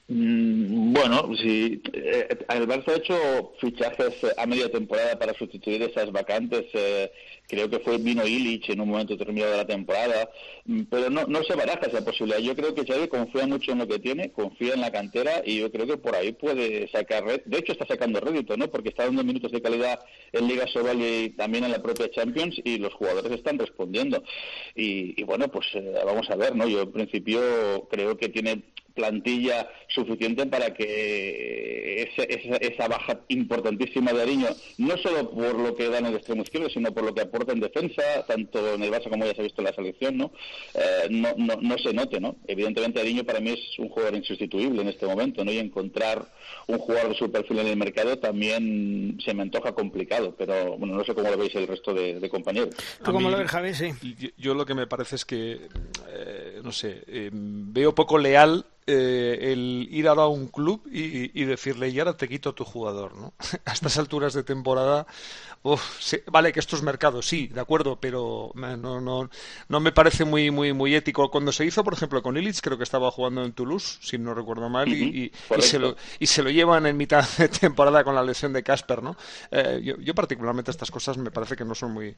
[0.08, 5.82] Mm, Bueno, sí, eh, el Barça ha hecho fichajes eh, a media temporada para sustituir
[5.82, 6.64] esas vacantes.
[6.74, 7.10] eh,
[7.48, 10.28] creo que fue vino Illich en un momento determinado de la temporada,
[10.64, 12.38] mm, pero no, no se baraja esa posibilidad.
[12.40, 15.60] Yo creo que Xavi confía mucho en lo que tiene, confía en la cantera y
[15.60, 18.68] yo creo que por ahí puede sacar, red- de hecho está sacando rédito, ¿no?
[18.70, 20.00] Porque está dando minutos de calidad
[20.32, 24.22] en Liga Sobal y también en la propia Champions y los jugadores están respondiendo.
[24.74, 26.66] Y, y bueno, pues eh, vamos a ver, ¿no?
[26.68, 27.40] Yo en principio
[27.90, 28.62] creo que tiene
[28.94, 34.48] plantilla suficiente para que ese- esa, esa baja importantísima de Ariño,
[34.78, 37.52] no solo por lo que da en el extremo izquierdo, sino por lo que aporta
[37.52, 40.32] en defensa, tanto en el Barça como ya se ha visto en la selección, ¿no?
[40.74, 42.36] Eh, no, no, no se note, ¿no?
[42.46, 45.52] Evidentemente Ariño para mí es un jugador insustituible en este momento, ¿no?
[45.52, 46.26] Y encontrar
[46.66, 50.94] un jugador de su perfil en el mercado también se me antoja complicado, pero bueno,
[50.96, 52.74] no sé cómo lo veis el resto de, de compañeros.
[53.04, 53.74] ¿Tú cómo lo ves, Javi?
[53.74, 53.90] Sí.
[54.18, 55.60] Yo, yo lo que me parece es que,
[56.10, 61.40] eh, no sé, eh, veo poco leal eh, el ir ahora a un club y,
[61.40, 63.32] y decirle, y ahora te quito tu jugador, ¿no?
[63.64, 65.06] A estas alturas de temporada,
[65.62, 69.30] uf, sí, vale que esto es mercado, sí, de acuerdo, pero eh, no, no,
[69.68, 71.30] no me parece muy, muy, muy ético.
[71.30, 74.34] Cuando se hizo, por ejemplo, con Illich, creo que estaba jugando en Toulouse, si no
[74.34, 75.62] recuerdo mal, y, y- y correcto.
[75.62, 79.02] se lo, y se lo llevan en mitad de temporada con la lesión de Casper,
[79.02, 79.16] ¿no?
[79.50, 82.14] Eh, yo, yo particularmente estas cosas me parece que no son muy,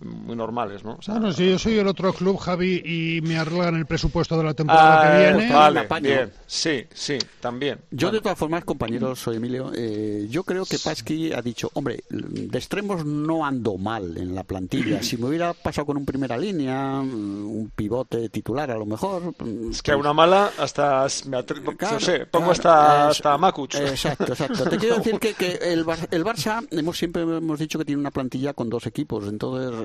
[0.00, 0.96] muy normales, ¿no?
[0.98, 4.36] O sea, Bueno, si yo soy el otro club, Javi, y me arreglan el presupuesto
[4.36, 5.52] de la temporada Ah, que viene.
[5.54, 6.32] Vale, bien.
[6.46, 7.78] Sí, sí, también.
[7.90, 8.12] Yo, Bueno.
[8.12, 9.70] de todas formas, compañeros, soy Emilio.
[9.74, 14.44] eh, yo creo que Pasqui ha dicho, hombre, de extremos no ando mal en la
[14.44, 15.02] plantilla.
[15.02, 19.34] Si me hubiera pasado con un primera línea, mm, un pivote titular a lo mejor.
[19.38, 23.04] mm, Es que a una mala hasta me atrevo, Claro, no sé, pongo claro, hasta,
[23.04, 23.74] es- hasta Makuch.
[23.76, 24.64] Exacto, exacto.
[24.68, 28.00] Te quiero decir que, que el, Bar- el Barça, hemos siempre hemos dicho que tiene
[28.00, 29.26] una plantilla con dos equipos.
[29.28, 29.78] Entonces,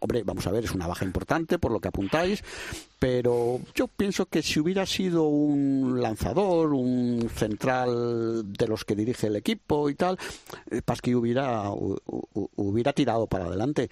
[0.00, 2.42] hombre, vamos a ver, es una baja importante por lo que apuntáis,
[2.98, 5.57] pero yo pienso que si hubiera sido un
[6.00, 10.18] lanzador, un central de los que dirige el equipo y tal,
[10.70, 13.88] eh, Pasqui hubiera, hu- hu- hubiera tirado para adelante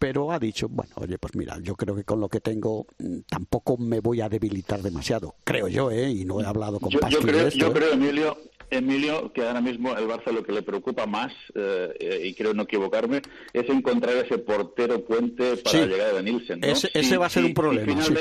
[0.00, 3.18] pero ha dicho, bueno, oye, pues mira, yo creo que con lo que tengo mm,
[3.28, 6.08] tampoco me voy a debilitar demasiado, creo yo, ¿eh?
[6.08, 7.72] Y no he hablado con Yo, Pasqui yo creo, de esto, yo ¿eh?
[7.72, 8.38] creo, Emilio,
[8.70, 12.62] Emilio, que ahora mismo el Barça lo que le preocupa más, eh, y creo no
[12.62, 13.22] equivocarme,
[13.52, 15.78] es encontrar ese portero puente para Sí.
[15.78, 16.60] la llegada de Nielsen.
[16.60, 16.66] ¿no?
[16.68, 18.14] Ese- ese va a ser un problema, Si sí.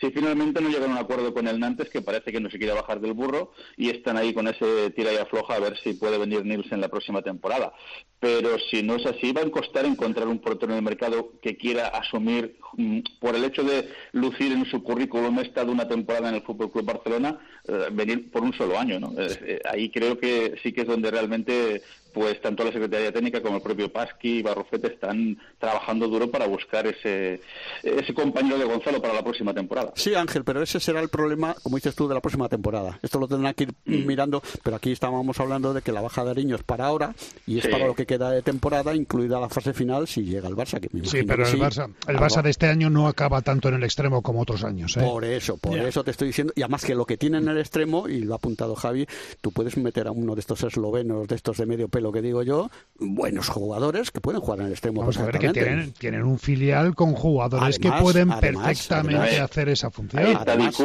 [0.00, 2.58] Si finalmente no llegan a un acuerdo con el Nantes, que parece que no se
[2.58, 5.94] quiere bajar del burro, y están ahí con ese tira y afloja a ver si
[5.94, 7.72] puede venir Nielsen la próxima temporada.
[8.20, 11.56] Pero si no es así, va a costar encontrar un portero en el mercado que
[11.56, 16.28] quiera asumir, mm, por el hecho de lucir en su currículum esta de una temporada
[16.28, 19.00] en el Fútbol Club Barcelona, eh, venir por un solo año.
[19.00, 19.12] ¿no?
[19.18, 21.82] Eh, eh, ahí creo que sí que es donde realmente
[22.18, 26.46] pues tanto la Secretaría Técnica como el propio Pasqui y Barrofete están trabajando duro para
[26.48, 27.40] buscar ese,
[27.82, 29.92] ese compañero de Gonzalo para la próxima temporada.
[29.94, 32.98] Sí, Ángel, pero ese será el problema, como dices tú, de la próxima temporada.
[33.02, 36.30] Esto lo tendrán que ir mirando, pero aquí estábamos hablando de que la baja de
[36.30, 37.14] Ariño es para ahora
[37.46, 37.70] y es Sí.
[37.70, 40.88] para lo que queda de temporada, incluida la fase final, si llega el Barça, que
[40.92, 41.62] me Sí, pero que el sí.
[41.62, 44.64] Barça, el Algo- Barça de este año no acaba tanto en el extremo como otros
[44.64, 44.96] años.
[44.96, 45.00] ¿eh?
[45.00, 46.52] Por eso, por eso te estoy diciendo.
[46.56, 49.06] Y además que lo que tiene en el extremo, y lo ha apuntado Javi,
[49.40, 52.42] tú puedes meter a uno de estos eslovenos, de estos de medio pelo que digo
[52.42, 55.00] yo, buenos jugadores que pueden jugar en el extremo.
[55.00, 59.50] Vamos a ver que tienen, tienen un filial con jugadores que pueden además, perfectamente además.
[59.50, 60.22] hacer esa función.
[60.26, 60.78] Está Además,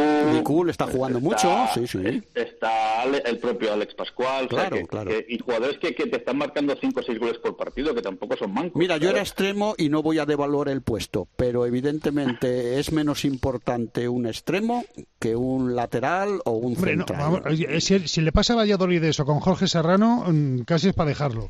[0.66, 2.22] le está jugando mucho, sí, sí.
[2.36, 5.10] Está Ale- el propio Alex Pascual, o sea, Claro, que- claro.
[5.10, 7.94] que- y jugadores que, que te están marcando 5 o 6 seis goles por partido,
[7.94, 8.76] que tampoco son mancos.
[8.76, 13.24] Mira, yo era extremo y no voy a devaluar el puesto, pero evidentemente es menos
[13.26, 14.84] importante un extremo
[15.20, 17.44] que un lateral o un central.
[17.80, 21.50] si, le pasa a Valladolid eso con Jorge Serrano, mm, casi es para dejarlo.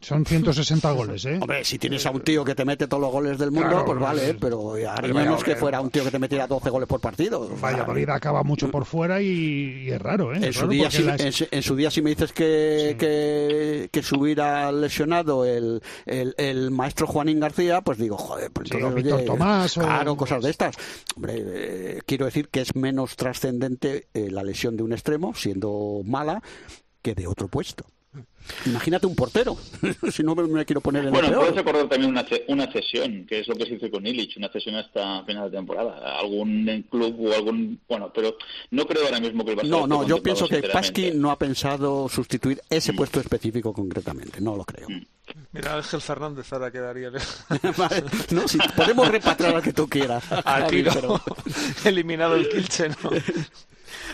[0.00, 1.38] Son 160 goles, ¿eh?
[1.40, 3.98] Hombre, si tienes a un tío que te mete todos los goles del mundo, pues
[3.98, 7.48] vale, pero haría menos que fuera un tío que te metiera 12 goles por partido.
[7.60, 10.38] Valladolid acaba mucho por fuera y, es raro, ¿eh?
[10.42, 12.96] En, su día, si, en, su día, si me dices que,
[13.92, 19.74] que, se hubiera lesionado el, el, maestro Juanín García, pues digo, joder, pues entonces, Tomás
[19.74, 20.76] Claro, cosas de estas.
[21.14, 26.00] Hombre, eh, quiero decir que es menos trascendente eh, la lesión de un extremo, siendo
[26.04, 26.42] mala,
[27.02, 27.84] que de otro puesto.
[28.66, 29.56] Imagínate un portero,
[30.12, 33.40] si no me quiero poner en Bueno, el puedes acordar también una, una cesión, que
[33.40, 36.18] es lo que se hizo con Illich, una cesión hasta final de temporada.
[36.18, 37.80] Algún club o algún.
[37.88, 38.36] Bueno, pero
[38.70, 41.38] no creo ahora mismo que el Barça No, no, yo pienso que Pasqui no ha
[41.38, 42.96] pensado sustituir ese mm.
[42.96, 44.88] puesto específico concretamente, no lo creo.
[44.88, 45.06] Mm.
[45.52, 47.10] Mira, Ángel Fernández ahora quedaría.
[48.30, 50.24] no, si podemos repatriar al que tú quieras.
[50.44, 51.20] Al tiro.
[51.84, 53.10] Eliminado el Kilche, ¿no?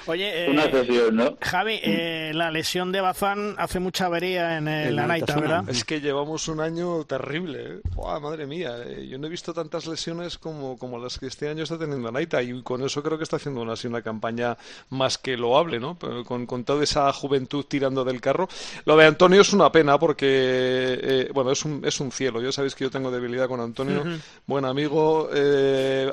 [0.09, 5.65] Oye, eh, Javi, eh, la lesión de Bazán hace mucha avería en la Naita, ¿verdad?
[5.69, 7.65] Es que llevamos un año terrible.
[7.65, 7.81] ¿eh?
[8.23, 8.73] madre mía,
[9.09, 12.43] yo no he visto tantas lesiones como, como las que este año está teniendo Naita
[12.43, 14.57] y con eso creo que está haciendo una, así una campaña
[14.91, 15.99] más que loable, ¿no?
[16.25, 18.49] Con, con toda esa juventud tirando del carro.
[18.85, 22.41] Lo de Antonio es una pena porque, bueno, es un, es un cielo.
[22.41, 24.05] Ya sabéis que yo tengo debilidad con Antonio,
[24.47, 25.29] buen amigo.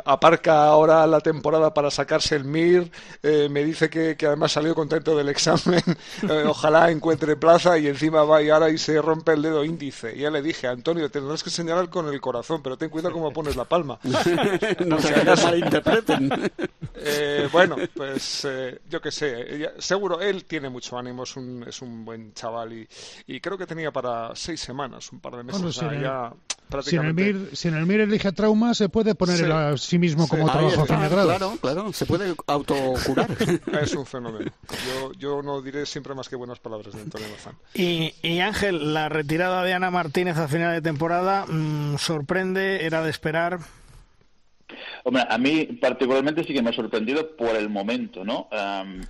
[0.05, 2.89] aparca ahora la temporada para sacarse el MIR.
[3.49, 5.81] me dice que, además salió contento del examen,
[6.29, 10.15] eh, ojalá encuentre plaza y encima va y ahora y se rompe el dedo índice.
[10.15, 13.31] Y ya le dije, Antonio, tendrás que señalar con el corazón, pero ten cuidado cómo
[13.31, 13.99] pones la palma.
[14.85, 16.51] no se malinterpreten.
[16.95, 21.81] Eh, bueno, pues eh, yo qué sé, seguro él tiene mucho ánimo, es un, es
[21.81, 22.87] un buen chaval y,
[23.27, 25.75] y creo que tenía para seis semanas, un par de meses.
[25.75, 26.31] ya
[26.81, 29.99] si, en el MIR, si en el MIR elige trauma, se puede poner a sí
[29.99, 31.27] mismo como trabajo fin de grado.
[31.27, 33.29] Claro, claro, se puede autocurar.
[33.81, 34.51] es un fenómeno.
[34.69, 37.55] Yo, yo no diré siempre más que buenas palabras de Antonio Bazán.
[37.73, 43.03] Y, y Ángel, la retirada de Ana Martínez a final de temporada mm, sorprende, era
[43.03, 43.59] de esperar.
[45.03, 48.47] Hombre, a mí particularmente sí que me ha sorprendido por el momento, ¿no?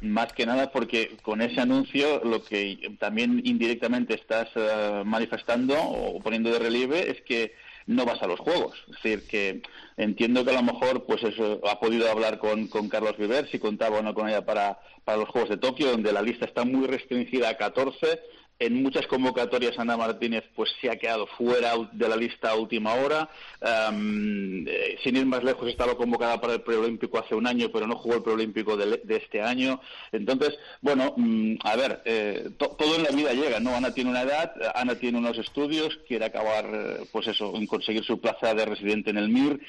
[0.01, 6.19] más que nada porque con ese anuncio lo que también indirectamente estás eh, manifestando o
[6.19, 7.53] poniendo de relieve es que
[7.85, 8.73] no vas a los juegos.
[8.87, 9.61] Es decir, que
[9.97, 13.99] entiendo que a lo mejor pues eso, ha podido hablar con, Carlos Viver, si contaba
[13.99, 16.87] o no con ella para, para los Juegos de Tokio, donde la lista está muy
[16.87, 18.19] restringida a 14
[18.65, 22.93] en muchas convocatorias Ana Martínez pues se ha quedado fuera de la lista a última
[22.93, 23.29] hora.
[23.61, 27.97] Eh, sin ir más lejos, estaba convocada para el preolímpico hace un año, pero no
[27.97, 29.79] jugó el preolímpico de, este año.
[30.11, 33.75] Entonces, bueno, mm, a ver, eh, todo en la vida llega, ¿no?
[33.75, 38.03] Ana tiene una edad, Ana tiene unos estudios, quiere acabar, eh, pues eso, en conseguir
[38.03, 39.59] su plaza de residente en el MIR.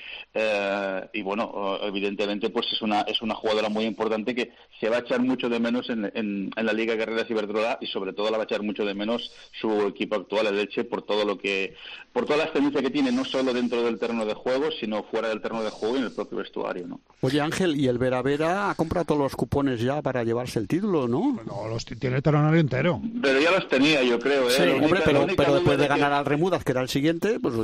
[1.13, 5.01] y bueno, evidentemente, pues es una, es una jugadora muy importante que se va a
[5.01, 8.45] echar mucho de menos en, en, la Liga Carreras Iberdrola y sobre todo la va
[8.45, 11.75] a echar mucho de menos su equipo actual, el Leche, por todo lo que,
[12.13, 15.29] por toda la experiencia que tiene, no solo dentro del terreno de juego, sino fuera
[15.29, 17.01] del terreno de juego y en el propio vestuario, ¿no?
[17.21, 20.69] Oye Ángel, ¿y el Vera Vera ha comprado todos los cupones ya para llevarse el
[20.69, 21.41] título, no?
[21.47, 23.01] No, los tiene el talonario entero.
[23.23, 24.81] Pero ya los tenía, yo creo, ¿eh?
[24.81, 27.55] hombre, pero, después de ganar al Remudas, que era el siguiente, pues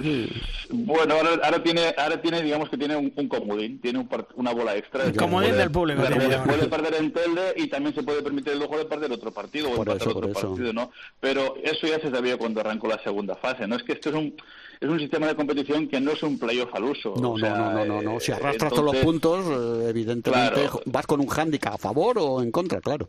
[0.70, 5.04] Bueno, ahora, tiene, ahora tiene, digamos que tiene un, comodín, tiene una bola extra.
[5.04, 6.02] El comodín del público.
[6.02, 9.70] Puede, perder en Telde y también se puede permitir el lujo de perder otro partido
[9.70, 10.90] o por empatar otro partido, ¿no?
[11.20, 13.76] Pero eso ya se sabía cuando arrancó la segunda fase, ¿no?
[13.76, 14.34] Es que esto es un,
[14.80, 17.14] es un sistema de competición que no es un playoff al uso.
[17.20, 21.74] No, no, no, no, Si arrastras todos los puntos, eh, evidentemente vas con un hándicap
[21.74, 23.06] a favor o en contra, claro.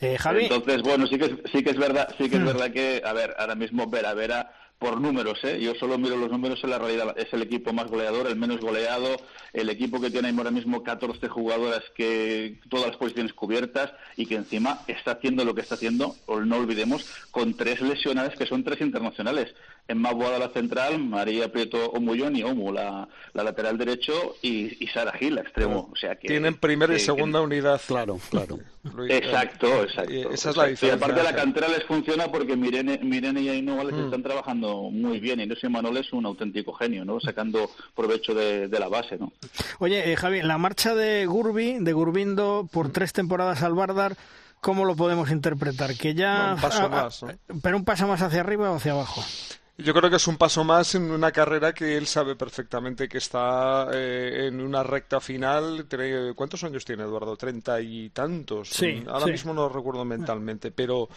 [0.00, 0.44] Eh, Javi.
[0.44, 2.46] Entonces, bueno, sí que, sí que es verdad, sí que es hmm.
[2.46, 5.60] verdad que, a ver, ahora mismo Vera Vera por números, ¿eh?
[5.60, 7.14] yo solo miro los números en la realidad.
[7.16, 9.16] Es el equipo más goleador, el menos goleado,
[9.52, 14.34] el equipo que tiene ahora mismo 14 jugadoras que todas las posiciones cubiertas y que
[14.34, 18.64] encima está haciendo lo que está haciendo, o no olvidemos, con tres lesionadas que son
[18.64, 19.54] tres internacionales.
[19.86, 25.34] En Mabuada la central, María Prieto Omullón y Omu la, lateral derecho y, Sara Gil,
[25.34, 25.90] la extremo.
[25.92, 27.80] O sea que, Tienen primera y segunda unidad.
[27.86, 28.58] Claro, claro.
[29.08, 30.30] exacto, exacto.
[30.32, 30.88] Esa es la diferencia.
[30.88, 34.04] Y aparte la cantera les funciona porque Mirene, Mirene y Ainhoa les mm.
[34.04, 37.20] están trabajando muy bien y no sé, Manuel es un auténtico genio, ¿no?
[37.20, 39.32] Sacando provecho de, la base, ¿no?
[39.80, 44.16] Oye, eh, Javi, la marcha de Gurbi, de Gurbindo, por tres temporadas al Bardar,
[44.60, 45.94] ¿cómo lo podemos interpretar?
[45.94, 46.54] Que ya...
[46.54, 47.24] un paso más,
[47.62, 49.22] ¿Pero un paso más hacia arriba o hacia abajo?
[49.76, 53.18] Yo creo que es un paso más en una carrera que él sabe perfectamente que
[53.18, 55.86] está eh, en una recta final.
[56.36, 57.36] ¿Cuántos años tiene Eduardo?
[57.36, 58.68] Treinta y tantos.
[58.68, 61.08] Sí, Ahora mismo no lo recuerdo mentalmente, pero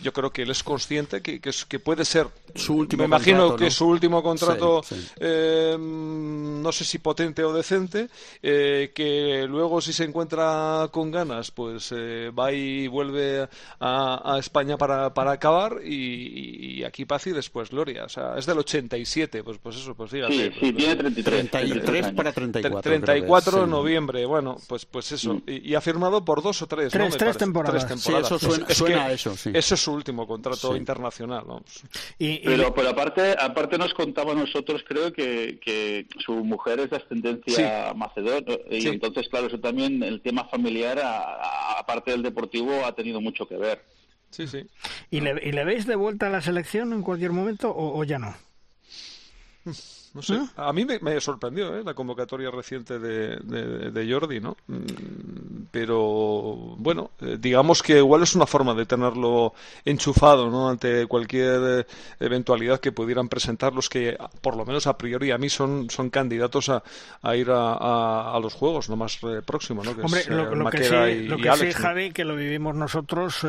[0.00, 3.02] yo creo que él es consciente que, que, puede ser su último.
[3.02, 4.82] Me imagino que su último contrato,
[5.20, 8.08] eh, no sé si potente o decente,
[8.42, 13.46] eh, que luego si se encuentra con ganas, pues va y vuelve
[13.78, 18.05] a, España para, para acabar y, y aquí paz y después gloria.
[18.06, 20.32] O sea, es del 87, pues, pues eso, pues fíjate.
[20.32, 21.50] Sí, sí, tiene 33.
[21.50, 22.82] 33 para 34.
[22.82, 25.34] 34 de noviembre, bueno, pues, pues eso.
[25.34, 25.42] Mm.
[25.46, 27.86] Y, ha firmado por dos o tres, tres, tres, temporadas.
[28.00, 29.50] Sí, eso suena, a eso, sí.
[29.52, 31.82] Eso es su último contrato internacional, vamos.
[32.18, 36.96] pero, pero aparte, aparte nos contaba a nosotros, creo que, que su mujer es de
[36.96, 41.00] ascendencia macedona, y entonces, claro, eso también, el tema familiar,
[41.76, 43.82] aparte del deportivo, ha tenido mucho que ver.
[44.30, 44.66] Sí, sí.
[45.10, 48.04] ¿Y le, ¿Y le veis de vuelta a la selección en cualquier momento o, o
[48.04, 48.34] ya no?
[50.16, 50.34] No sé.
[50.34, 50.46] ¿Eh?
[50.56, 51.82] A mí me, sorprendió ¿eh?
[51.84, 54.56] la convocatoria reciente de, de, Jordi, ¿no?
[54.66, 59.52] Mm, pero bueno, eh, digamos que igual es una forma de tenerlo
[59.84, 60.70] enchufado, ¿no?
[60.70, 61.86] Ante cualquier
[62.18, 66.08] eventualidad que pudieran presentar los que, por lo menos a priori, a mí son, son
[66.08, 66.82] candidatos a,
[67.20, 69.90] a ir a, a, los juegos, no más próximo, ¿no?
[69.90, 73.46] Hombre, lo, que sí, lo que sí, Javi, que lo vivimos nosotros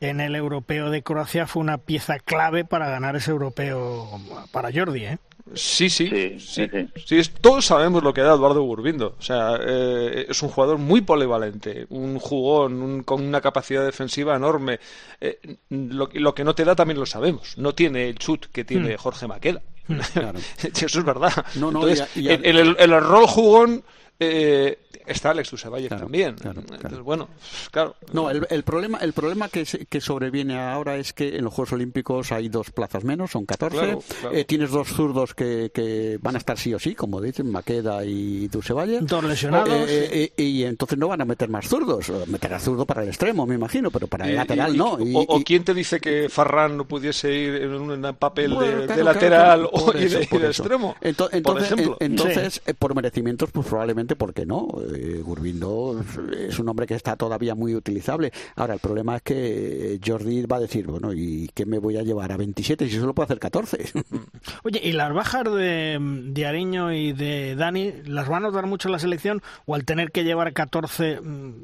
[0.00, 4.08] en el europeo de Croacia, fue una pieza clave para ganar ese europeo
[4.52, 5.18] para Jordi, ¿eh?
[5.54, 6.68] Sí, sí, sí,
[7.04, 9.16] sí, todos sabemos lo que da Eduardo Burbindo.
[9.18, 14.78] O sea, eh, es un jugador muy polivalente, un jugón con una capacidad defensiva enorme.
[15.20, 15.38] Eh,
[15.70, 17.58] lo, que no te da también lo sabemos.
[17.58, 18.98] No tiene el chut que tiene hmm.
[18.98, 19.62] Jorge Maqueda.
[19.88, 20.00] Hmm,
[20.62, 21.32] Eso es verdad.
[21.54, 23.82] En, el, en, el, rol jugón
[24.20, 24.78] eh,
[25.08, 26.36] está Alex Usabayev también.
[26.44, 27.28] Entonces, bueno,
[27.70, 27.96] claro.
[28.12, 31.72] No, el, el problema, el problema que, que, sobreviene ahora es que en los Juegos
[31.72, 33.98] Olímpicos hay dos plazas menos, son 14.
[34.32, 38.04] Eh, tienes dos zurdos que, que, van a estar sí o sí, como dicen, Maqueda
[38.04, 39.00] y Dusevalle.
[39.00, 39.88] Dos lesionados.
[39.88, 42.10] Eh, eh, y entonces no van a meter más zurdos.
[42.26, 44.98] Meterá zurdo para el extremo, me imagino, pero para el lateral no.
[45.14, 49.92] o, quién te dice que Farran no pudiese ir en un papel de, lateral o
[49.92, 50.96] de, extremo?
[51.00, 51.96] entonces, por ejemplo.
[52.00, 56.04] entonces por merecimientos, pues probablemente porque no eh, Gurbindo
[56.36, 58.32] es un hombre que está todavía muy utilizable.
[58.56, 62.02] Ahora, el problema es que Jordi va a decir, bueno, ¿y qué me voy a
[62.02, 63.92] llevar a 27 si solo puedo hacer 14?
[64.64, 68.88] Oye, ¿y las bajas de, de Ariño y de Dani las van a notar mucho
[68.88, 71.54] en la selección o al tener que llevar 14 mm,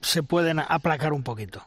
[0.00, 1.62] se pueden aplacar un poquito?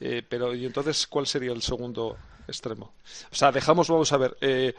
[0.00, 2.16] Eh, pero, ¿y entonces cuál sería el segundo
[2.48, 2.94] extremo?
[3.30, 4.36] O sea, dejamos, vamos a ver.
[4.40, 4.74] Eh,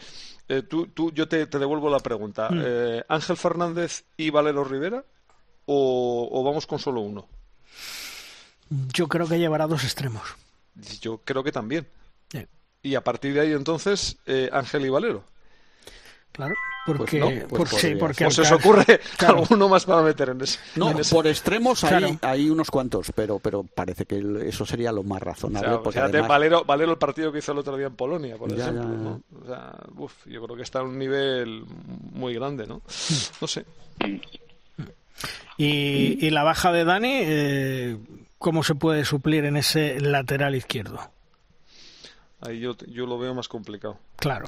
[0.48, 2.50] eh tú, tú, yo te, te, devuelvo la pregunta.
[2.50, 2.62] Mm.
[2.64, 5.04] Eh, ¿Ángel Fernández y Valero Rivera?
[5.66, 7.28] o, vamos con solo uno?
[8.70, 10.24] Yo creo que llevará dos extremos.
[11.02, 11.88] Yo creo que también.
[12.86, 15.24] Y a partir de ahí entonces eh, Ángel y Valero.
[16.34, 16.54] Claro,
[16.86, 20.60] porque, pues pues sí, porque se os ocurre alguno más para meter en ese.
[20.76, 25.80] No, por extremos hay, unos cuantos, pero pero parece que eso sería lo más razonable.
[25.84, 29.22] O sea, Valero, Valero el partido que hizo el otro día en Polonia, por ejemplo.
[29.42, 31.64] O sea, uf, yo creo que está a un nivel
[32.12, 32.82] muy grande, ¿no?
[33.42, 33.66] No sé.
[35.58, 37.98] Y, la baja de Dani, eh,
[38.38, 41.00] ¿cómo se puede suplir en ese lateral izquierdo?
[42.46, 43.98] Ahí yo, yo lo veo más complicado.
[44.18, 44.48] Claro,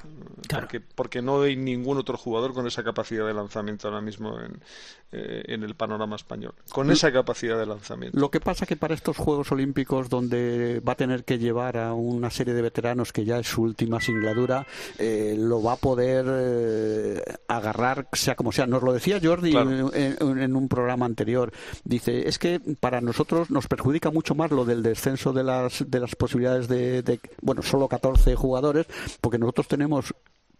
[0.49, 4.61] Porque, porque no hay ningún otro jugador con esa capacidad de lanzamiento ahora mismo en,
[5.11, 6.53] eh, en el panorama español.
[6.71, 8.19] Con esa capacidad de lanzamiento.
[8.19, 11.93] Lo que pasa que para estos Juegos Olímpicos, donde va a tener que llevar a
[11.93, 14.65] una serie de veteranos que ya es su última singladura,
[14.97, 17.14] eh, lo va a poder eh,
[17.57, 18.67] agarrar, sea como sea.
[18.67, 21.51] Nos lo decía Jordi en, un programa anterior.
[21.83, 25.99] Dice, es que para nosotros nos perjudica mucho más lo del descenso de las, de
[25.99, 28.87] las posibilidades de, de bueno, solo 14 jugadores,
[29.21, 30.13] porque nosotros tenemos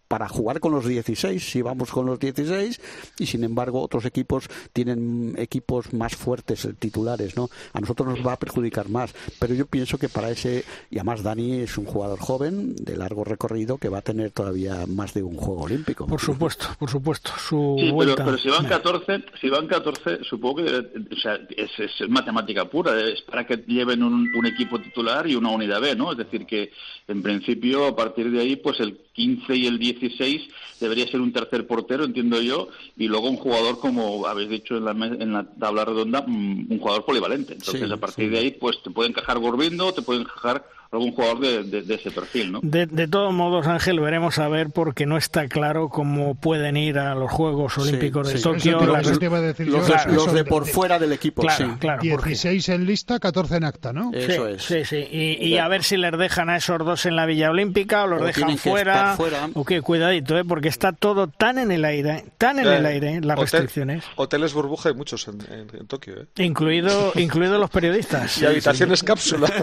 [0.08, 2.80] para jugar con los 16 si vamos con los 16
[3.20, 8.26] y sin embargo otros equipos tienen equipos más fuertes eh, titulares no a nosotros nos
[8.26, 11.86] va a perjudicar más pero yo pienso que para ese y además Dani es un
[11.86, 16.06] jugador joven de largo recorrido que va a tener todavía más de un juego olímpico.
[16.08, 21.20] Por supuesto por supuesto su pero, si van 14 si van 14 supongo que o
[21.20, 25.82] sea, es, matemática pura es para que lleven un, un equipo titular y una unidad
[25.82, 26.72] B no es decir que
[27.08, 30.42] en principio a partir de ahí pues el 15 y el 16
[30.80, 32.68] debería ser un tercer portero, entiendo yo,
[32.98, 36.80] y luego un jugador, como habéis dicho en la, en la tabla redonda, mm, un
[36.80, 37.54] jugador polivalente.
[37.54, 41.40] Entonces, a partir de ahí, pues te puede encajar Gorbindo, te puede encajar algún jugador
[41.40, 42.60] de, ese perfil, ¿no?
[42.64, 46.98] De, de, todos modos, Ángel, veremos a ver porque no está claro cómo pueden ir
[46.98, 48.82] a los Juegos Olímpicos de Tokio.
[48.82, 54.12] los, de por fuera del equipo, claro, Claro, 16 en lista, 14 en acta, ¿no?
[54.14, 54.64] Eso es.
[54.64, 55.08] Sí, sí.
[55.10, 58.24] Y, a ver si les dejan a esos dos en la Villa Olímpica o los
[58.24, 59.16] dejan fuera,
[59.54, 60.44] O qué, cuidadito, ¿eh?
[60.44, 64.04] porque está todo tan en el aire, tan en el aire, las restricciones.
[64.16, 66.44] Hoteles burbuja hay muchos en, Tokio, ¿eh?
[66.44, 68.42] Incluido, incluido los periodistas.
[68.42, 69.48] Y habitaciones cápsula.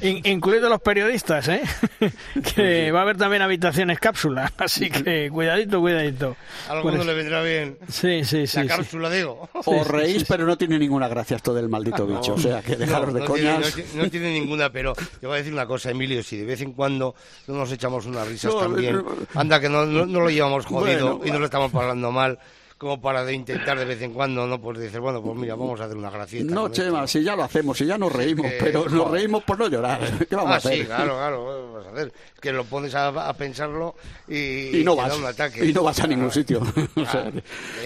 [0.00, 1.62] incluidos los periodistas, ¿eh?
[2.54, 6.36] que va a haber también habitaciones cápsula, así que cuidadito, cuidadito.
[6.68, 7.78] A alguno le vendrá bien.
[7.88, 8.58] Sí, sí, sí.
[8.58, 9.48] La cápsula, digo.
[9.52, 13.14] O reís, pero no tiene ninguna gracia esto del maldito bicho, o sea, que dejaros
[13.14, 13.76] de coñas.
[13.94, 16.72] no, tiene ninguna, pero te voy a decir una cosa, Emilio, si de vez en
[16.72, 17.14] cuando
[17.46, 19.02] no nos echamos unas risas también,
[19.34, 22.38] anda que no, no, lo llevamos jodido y no lo estamos pasando mal
[22.82, 24.60] como para de intentar de vez en cuando, ¿no?
[24.60, 26.52] Pues dices, bueno, pues mira, vamos a hacer una gracieta.
[26.52, 29.68] No, Chema, si ya lo hacemos, si ya nos reímos, pero nos reímos por no
[29.68, 30.00] llorar.
[30.28, 30.78] ¿Qué vamos ah, a hacer?
[30.78, 32.12] Sí, claro, claro, vamos a hacer?
[32.40, 33.94] Que lo pones a, pensarlo
[34.26, 35.64] y, y no vas, un ataque.
[35.64, 36.60] Y no vas a ningún sitio.
[36.96, 37.30] o sea,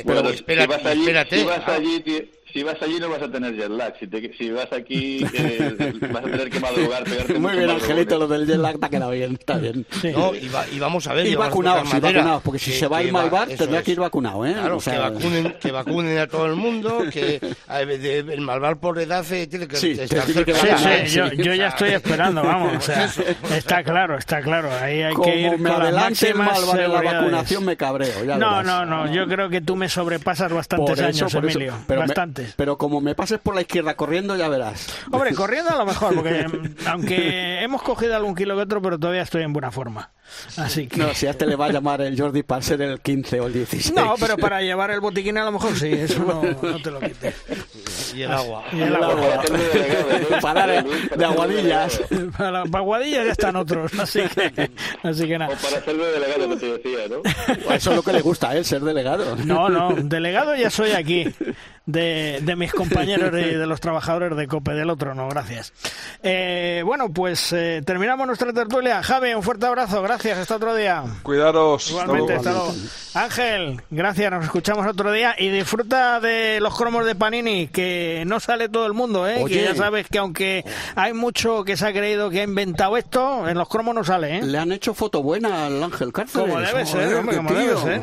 [0.02, 1.40] pero, espérate, espérate.
[1.40, 2.02] Si vas allí,
[2.52, 3.94] si vas allí no vas a tener jet lag.
[3.98, 8.18] Si, te, si vas aquí eh, vas a tener que madrugar, pegarte Muy bien, Angelito,
[8.18, 9.86] lo del jet lag te ha quedado bien, está bien.
[10.14, 11.26] No, y, va, y, vamos a ver.
[11.26, 14.00] Y vacunados, y vacunados, porque si se va a ir mal bar, tendrá que ir
[14.00, 14.52] vacunado, ¿eh?
[14.52, 18.98] Claro, o sea, que, vacunen, que vacunen a todo el mundo, que el malvar por
[18.98, 20.54] edad eh, tiene que sí, estar cerca.
[20.54, 22.76] Sí, sí, yo, yo, ya estoy esperando, vamos.
[22.76, 23.10] O sea,
[23.56, 24.70] está claro, está claro.
[24.80, 28.24] Ahí hay que ir me con adelante el malvar en la vacunación me cabreo.
[28.24, 31.74] Ya no, no, no, yo creo que tú me sobrepasas bastantes años, Emilio.
[31.86, 32.45] Bastantes.
[32.45, 32.45] Pero
[32.78, 34.88] como me pases por la izquierda corriendo, ya verás.
[35.10, 36.46] Hombre, corriendo a lo mejor, porque
[36.86, 40.10] aunque hemos cogido algún kilo que otro, pero todavía estoy en buena forma.
[40.56, 40.98] Así que...
[40.98, 43.46] No, si a este le va a llamar el Jordi para ser el 15 o
[43.46, 43.94] el 16.
[43.94, 47.00] No, pero para llevar el botiquín a lo mejor sí, eso no, no te lo
[47.00, 47.34] quites.
[48.14, 48.64] Y el agua.
[48.72, 49.42] Y el agua.
[50.40, 50.82] para de,
[51.16, 52.00] de aguadillas.
[52.36, 54.70] Para, para, aguadillas ya están otros, así que,
[55.02, 55.54] así que nada.
[55.54, 57.74] O para ser de delegado, que te decía, ¿no?
[57.74, 59.36] Eso es lo que le gusta a él, ser delegado.
[59.36, 61.32] No, no, delegado ya soy aquí
[61.86, 65.72] de, de mis compañeros de, de, los trabajadores de COPE, del otro no, gracias.
[66.22, 69.02] Eh, bueno, pues eh, terminamos nuestra tertulia.
[69.02, 71.04] Javi, un fuerte abrazo, gracias, hasta otro día.
[71.22, 71.90] Cuidaros.
[71.90, 72.74] Igualmente, hasta luego.
[73.14, 78.40] Ángel, gracias, nos escuchamos otro día y disfruta de los cromos de Panini, que no
[78.40, 79.44] sale todo el mundo, ¿eh?
[79.46, 83.46] que ya sabes que aunque hay mucho que se ha creído que ha inventado esto,
[83.46, 84.42] en los cromos no sale, ¿eh?
[84.42, 86.48] Le han hecho foto buena al Ángel Cárceles.
[86.48, 88.00] Como debe ser, hombre, como debe ser.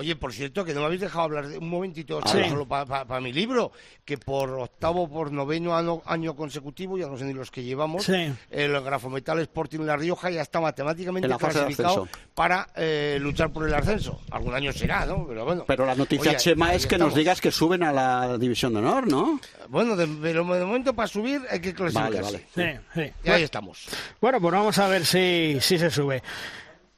[0.00, 3.34] Oye, por cierto, que no me habéis dejado hablar de un momentito solo para mi
[3.34, 3.70] libro,
[4.02, 5.74] que por octavo, por noveno
[6.06, 10.40] año, consecutivo, ya no sé ni los que llevamos, el Grafometal Sporting La Rioja ya
[10.40, 14.22] está matemáticamente clasificado para eh, luchar por el ascenso.
[14.30, 15.26] Algún año será, ¿no?
[15.28, 15.64] Pero bueno.
[15.66, 19.06] Pero la noticia, Chema, es que nos digas que suben a la División de Honor,
[19.06, 19.38] ¿no?
[19.68, 22.22] Bueno, de, de momento para subir hay que clasificar.
[22.22, 22.46] Vale, vale.
[22.54, 23.12] Sí, sí.
[23.22, 23.86] Y ahí estamos.
[24.18, 26.22] Bueno, pues vamos a ver si, si se sube.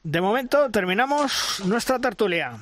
[0.04, 2.58] De momento terminamos nuestra tertulia.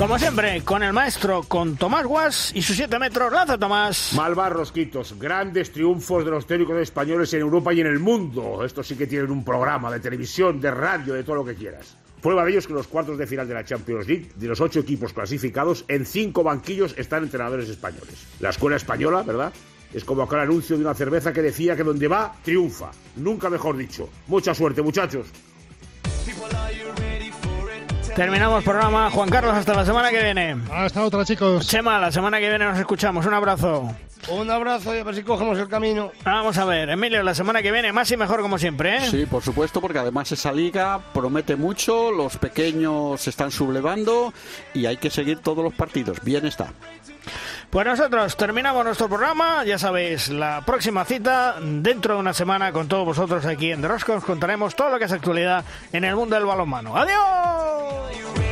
[0.00, 3.30] Como siempre, con el maestro, con Tomás Guas y sus 7 metros.
[3.30, 4.14] Lanza, Tomás.
[4.14, 5.14] Malvar Rosquitos.
[5.18, 8.64] Grandes triunfos de los técnicos españoles en Europa y en el mundo.
[8.64, 11.98] Estos sí que tienen un programa de televisión, de radio, de todo lo que quieras.
[12.22, 14.62] Prueba de ello es que los cuartos de final de la Champions League, de los
[14.62, 18.26] ocho equipos clasificados, en cinco banquillos están entrenadores españoles.
[18.40, 19.52] La escuela española, ¿verdad?
[19.92, 22.90] Es como aquel anuncio de una cerveza que decía que donde va, triunfa.
[23.16, 24.08] Nunca mejor dicho.
[24.28, 25.26] Mucha suerte, muchachos.
[28.14, 29.10] Terminamos programa.
[29.10, 30.56] Juan Carlos, hasta la semana que viene.
[30.70, 31.66] Hasta otra, chicos.
[31.66, 33.24] Chema, la semana que viene nos escuchamos.
[33.24, 33.94] Un abrazo.
[34.28, 36.12] Un abrazo y a ver si cogemos el camino.
[36.24, 39.10] Vamos a ver, Emilio, la semana que viene más y mejor como siempre, ¿eh?
[39.10, 44.34] Sí, por supuesto, porque además esa liga promete mucho, los pequeños se están sublevando
[44.74, 46.18] y hay que seguir todos los partidos.
[46.22, 46.68] Bien está.
[47.70, 52.88] Pues nosotros terminamos nuestro programa, ya sabéis, la próxima cita dentro de una semana con
[52.88, 53.88] todos vosotros aquí en The
[54.26, 56.96] contaremos todo lo que es actualidad en el mundo del balonmano.
[56.96, 58.49] ¡Adiós!